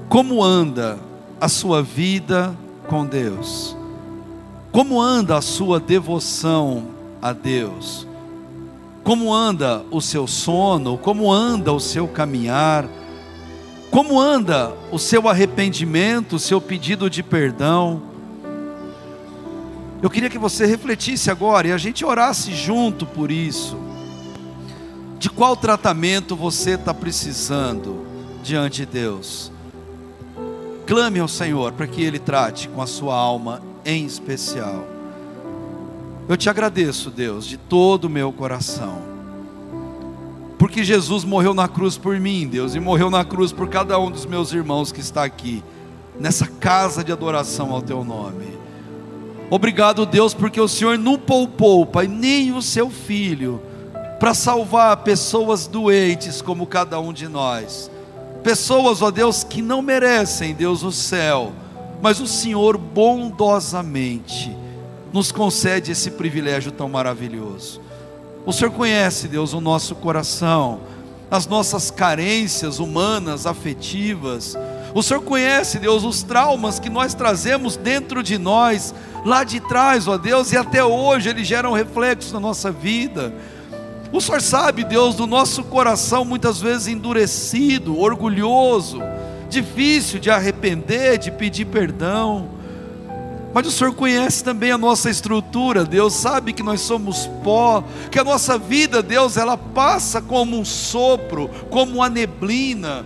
Como 0.09 0.41
anda 0.41 1.01
a 1.41 1.49
sua 1.49 1.83
vida 1.83 2.57
com 2.87 3.05
Deus? 3.05 3.77
Como 4.71 5.03
anda 5.03 5.37
a 5.37 5.41
sua 5.41 5.81
devoção 5.81 6.91
a 7.21 7.33
Deus? 7.33 8.07
Como 9.03 9.35
anda 9.35 9.85
o 9.91 10.01
seu 10.01 10.29
sono? 10.29 10.97
Como 10.97 11.33
anda 11.33 11.73
o 11.73 11.81
seu 11.81 12.07
caminhar? 12.07 12.89
Como 13.91 14.21
anda 14.21 14.73
o 14.93 14.99
seu 14.99 15.29
arrependimento, 15.29 16.37
o 16.37 16.39
seu 16.39 16.61
pedido 16.61 17.11
de 17.11 17.25
perdão? 17.25 18.01
Eu 20.01 20.09
queria 20.09 20.31
que 20.31 20.39
você 20.39 20.67
refletisse 20.67 21.33
agora 21.33 21.67
e 21.67 21.73
a 21.73 21.79
gente 21.79 22.05
orasse 22.05 22.55
junto 22.55 23.05
por 23.05 23.33
isso. 23.33 23.90
De 25.21 25.31
qual 25.31 25.57
tratamento 25.57 26.35
você 26.35 26.71
está 26.73 26.93
precisando 26.93 28.05
diante 28.43 28.79
de 28.79 28.87
Deus? 28.87 29.53
Clame 30.85 31.21
ao 31.21 31.29
Senhor 31.29 31.71
para 31.73 31.87
que 31.87 32.03
Ele 32.03 32.19
trate 32.19 32.69
com 32.69 32.83
a 32.83 32.87
sua 32.87 33.15
alma 33.15 33.63
em 33.85 34.05
especial. 34.05 34.85
Eu 36.29 36.37
te 36.37 36.51
agradeço, 36.51 37.11
Deus, 37.11 37.47
de 37.47 37.57
todo 37.57 38.07
o 38.07 38.11
meu 38.11 38.33
coração 38.33 39.11
porque 40.61 40.85
Jesus 40.85 41.25
morreu 41.25 41.55
na 41.55 41.67
cruz 41.67 41.97
por 41.97 42.21
mim, 42.21 42.47
Deus, 42.47 42.75
e 42.75 42.81
morreu 42.81 43.09
na 43.09 43.25
cruz 43.25 43.51
por 43.51 43.67
cada 43.67 43.99
um 43.99 44.11
dos 44.11 44.27
meus 44.27 44.53
irmãos 44.53 44.93
que 44.93 45.01
está 45.01 45.25
aqui, 45.25 45.65
nessa 46.19 46.47
casa 46.47 47.03
de 47.03 47.11
adoração 47.11 47.73
ao 47.73 47.81
teu 47.81 48.05
nome. 48.05 48.59
Obrigado, 49.49 50.05
Deus, 50.05 50.35
porque 50.35 50.61
o 50.61 50.69
Senhor 50.69 50.99
não 50.99 51.19
poupou, 51.19 51.87
Pai, 51.87 52.07
nem 52.07 52.53
o 52.53 52.61
seu 52.61 52.91
filho, 52.91 53.59
para 54.21 54.35
salvar 54.35 54.99
pessoas 54.99 55.67
doentes 55.67 56.43
como 56.43 56.67
cada 56.67 57.01
um 57.01 57.11
de 57.11 57.27
nós. 57.27 57.91
Pessoas, 58.43 59.01
ó 59.01 59.11
Deus, 59.11 59.43
que 59.43 59.63
não 59.63 59.81
merecem, 59.81 60.55
Deus, 60.55 60.83
o 60.83 60.93
céu, 60.93 61.53
mas 62.03 62.21
o 62.21 62.27
Senhor 62.27 62.77
bondosamente 62.77 64.55
nos 65.11 65.33
concede 65.33 65.93
esse 65.93 66.11
privilégio 66.11 66.71
tão 66.71 66.87
maravilhoso. 66.87 67.81
O 68.45 68.53
Senhor 68.53 68.71
conhece, 68.71 69.27
Deus, 69.27 69.55
o 69.55 69.61
nosso 69.61 69.95
coração, 69.95 70.81
as 71.31 71.47
nossas 71.47 71.91
carências 71.91 72.79
humanas, 72.79 73.47
afetivas. 73.47 74.55
O 74.95 75.03
Senhor 75.03 75.23
conhece, 75.23 75.79
Deus, 75.79 76.05
os 76.05 76.23
traumas 76.23 76.79
que 76.79 76.91
nós 76.91 77.15
trazemos 77.15 77.75
dentro 77.75 78.23
de 78.23 78.37
nós, 78.37 78.95
lá 79.25 79.45
de 79.45 79.61
trás, 79.61 80.07
ó 80.07 80.19
Deus, 80.19 80.53
e 80.53 80.59
até 80.59 80.85
hoje 80.85 81.31
eles 81.31 81.47
geram 81.47 81.73
reflexos 81.73 82.33
na 82.33 82.41
nossa 82.41 82.71
vida. 82.71 83.33
O 84.13 84.21
Senhor 84.21 84.41
sabe, 84.41 84.83
Deus, 84.83 85.15
do 85.15 85.27
nosso 85.27 85.63
coração 85.65 86.25
muitas 86.25 86.61
vezes 86.61 86.89
endurecido, 86.89 87.97
orgulhoso, 87.97 89.01
difícil 89.49 90.19
de 90.19 90.31
arrepender, 90.31 91.17
de 91.19 91.31
pedir 91.31 91.67
perdão. 91.67 92.49
Mas 93.55 93.67
o 93.67 93.71
Senhor 93.71 93.93
conhece 93.95 94.43
também 94.43 94.71
a 94.71 94.79
nossa 94.79 95.11
estrutura, 95.11 95.85
Deus 95.85 96.15
sabe 96.15 96.53
que 96.53 96.63
nós 96.63 96.81
somos 96.81 97.29
pó, 97.43 97.85
que 98.11 98.19
a 98.19 98.25
nossa 98.25 98.59
vida, 98.59 99.03
Deus, 99.03 99.37
ela 99.37 99.57
passa 99.57 100.21
como 100.21 100.59
um 100.59 100.65
sopro, 100.65 101.49
como 101.69 101.97
uma 101.97 102.09
neblina. 102.09 103.05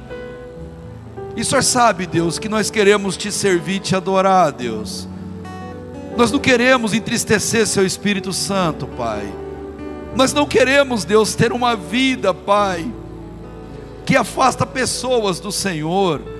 E 1.37 1.41
o 1.41 1.45
Senhor 1.45 1.63
sabe, 1.63 2.07
Deus, 2.07 2.39
que 2.39 2.49
nós 2.49 2.71
queremos 2.71 3.17
te 3.17 3.33
servir, 3.33 3.81
te 3.81 3.97
adorar, 3.97 4.53
Deus. 4.53 5.09
Nós 6.17 6.31
não 6.31 6.39
queremos 6.39 6.95
entristecer 6.95 7.67
Seu 7.67 7.85
Espírito 7.85 8.33
Santo, 8.33 8.87
Pai. 8.87 9.44
Nós 10.17 10.33
não 10.33 10.47
queremos, 10.47 11.05
Deus, 11.05 11.35
ter 11.35 11.53
uma 11.53 11.75
vida, 11.75 12.33
Pai, 12.33 12.87
que 14.07 14.17
afasta 14.17 14.65
pessoas 14.65 15.41
do 15.41 15.51
Senhor 15.51 16.35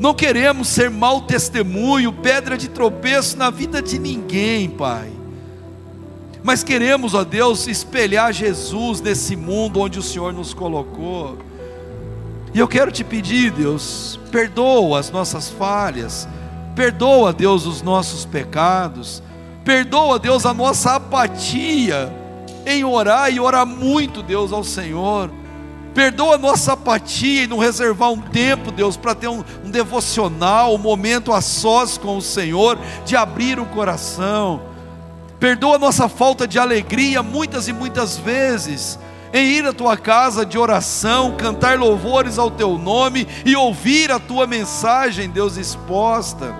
não 0.00 0.14
queremos 0.14 0.68
ser 0.68 0.88
mau 0.88 1.20
testemunho, 1.20 2.10
pedra 2.10 2.56
de 2.56 2.68
tropeço 2.68 3.36
na 3.36 3.50
vida 3.50 3.82
de 3.82 3.98
ninguém, 3.98 4.70
Pai. 4.70 5.10
Mas 6.42 6.64
queremos, 6.64 7.12
ó 7.12 7.22
Deus, 7.22 7.66
espelhar 7.66 8.32
Jesus 8.32 9.02
nesse 9.02 9.36
mundo 9.36 9.78
onde 9.78 9.98
o 9.98 10.02
Senhor 10.02 10.32
nos 10.32 10.54
colocou. 10.54 11.36
E 12.54 12.58
eu 12.58 12.66
quero 12.66 12.90
te 12.90 13.04
pedir, 13.04 13.50
Deus, 13.50 14.18
perdoa 14.32 14.98
as 14.98 15.10
nossas 15.10 15.50
falhas, 15.50 16.26
perdoa, 16.74 17.30
Deus, 17.30 17.66
os 17.66 17.82
nossos 17.82 18.24
pecados, 18.24 19.22
perdoa, 19.66 20.18
Deus, 20.18 20.46
a 20.46 20.54
nossa 20.54 20.94
apatia 20.94 22.10
em 22.70 22.84
orar 22.84 23.32
e 23.32 23.40
orar 23.40 23.66
muito, 23.66 24.22
Deus, 24.22 24.52
ao 24.52 24.64
Senhor. 24.64 25.30
Perdoa 25.94 26.36
a 26.36 26.38
nossa 26.38 26.74
apatia 26.74 27.42
e 27.42 27.46
não 27.46 27.58
reservar 27.58 28.10
um 28.10 28.20
tempo, 28.20 28.70
Deus, 28.70 28.96
para 28.96 29.14
ter 29.14 29.28
um, 29.28 29.44
um, 29.64 29.70
devocional, 29.70 30.74
um 30.74 30.78
momento 30.78 31.32
a 31.32 31.40
sós 31.40 31.98
com 31.98 32.16
o 32.16 32.22
Senhor, 32.22 32.78
de 33.04 33.16
abrir 33.16 33.58
o 33.58 33.66
coração. 33.66 34.62
Perdoa 35.40 35.76
a 35.76 35.78
nossa 35.78 36.08
falta 36.08 36.46
de 36.46 36.58
alegria, 36.58 37.22
muitas 37.22 37.66
e 37.66 37.72
muitas 37.72 38.16
vezes, 38.16 38.98
em 39.32 39.44
ir 39.46 39.66
à 39.66 39.72
tua 39.72 39.96
casa 39.96 40.46
de 40.46 40.56
oração, 40.56 41.34
cantar 41.36 41.78
louvores 41.78 42.38
ao 42.38 42.50
teu 42.50 42.78
nome 42.78 43.26
e 43.44 43.56
ouvir 43.56 44.12
a 44.12 44.20
tua 44.20 44.46
mensagem, 44.46 45.28
Deus, 45.28 45.56
exposta. 45.56 46.54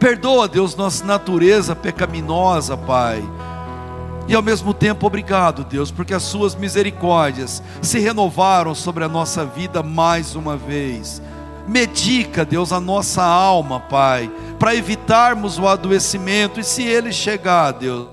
Perdoa, 0.00 0.48
Deus, 0.48 0.74
nossa 0.74 1.04
natureza 1.04 1.76
pecaminosa, 1.76 2.76
Pai 2.76 3.22
e 4.30 4.34
ao 4.36 4.42
mesmo 4.42 4.72
tempo, 4.72 5.08
obrigado, 5.08 5.64
Deus, 5.64 5.90
porque 5.90 6.14
as 6.14 6.22
Suas 6.22 6.54
misericórdias 6.54 7.60
se 7.82 7.98
renovaram 7.98 8.76
sobre 8.76 9.02
a 9.02 9.08
nossa 9.08 9.44
vida 9.44 9.82
mais 9.82 10.36
uma 10.36 10.56
vez. 10.56 11.20
Medica, 11.66 12.44
Deus, 12.44 12.72
a 12.72 12.78
nossa 12.78 13.24
alma, 13.24 13.80
Pai, 13.80 14.30
para 14.56 14.76
evitarmos 14.76 15.58
o 15.58 15.66
adoecimento, 15.66 16.60
e 16.60 16.64
se 16.64 16.84
ele 16.84 17.12
chegar, 17.12 17.72
Deus, 17.72 18.06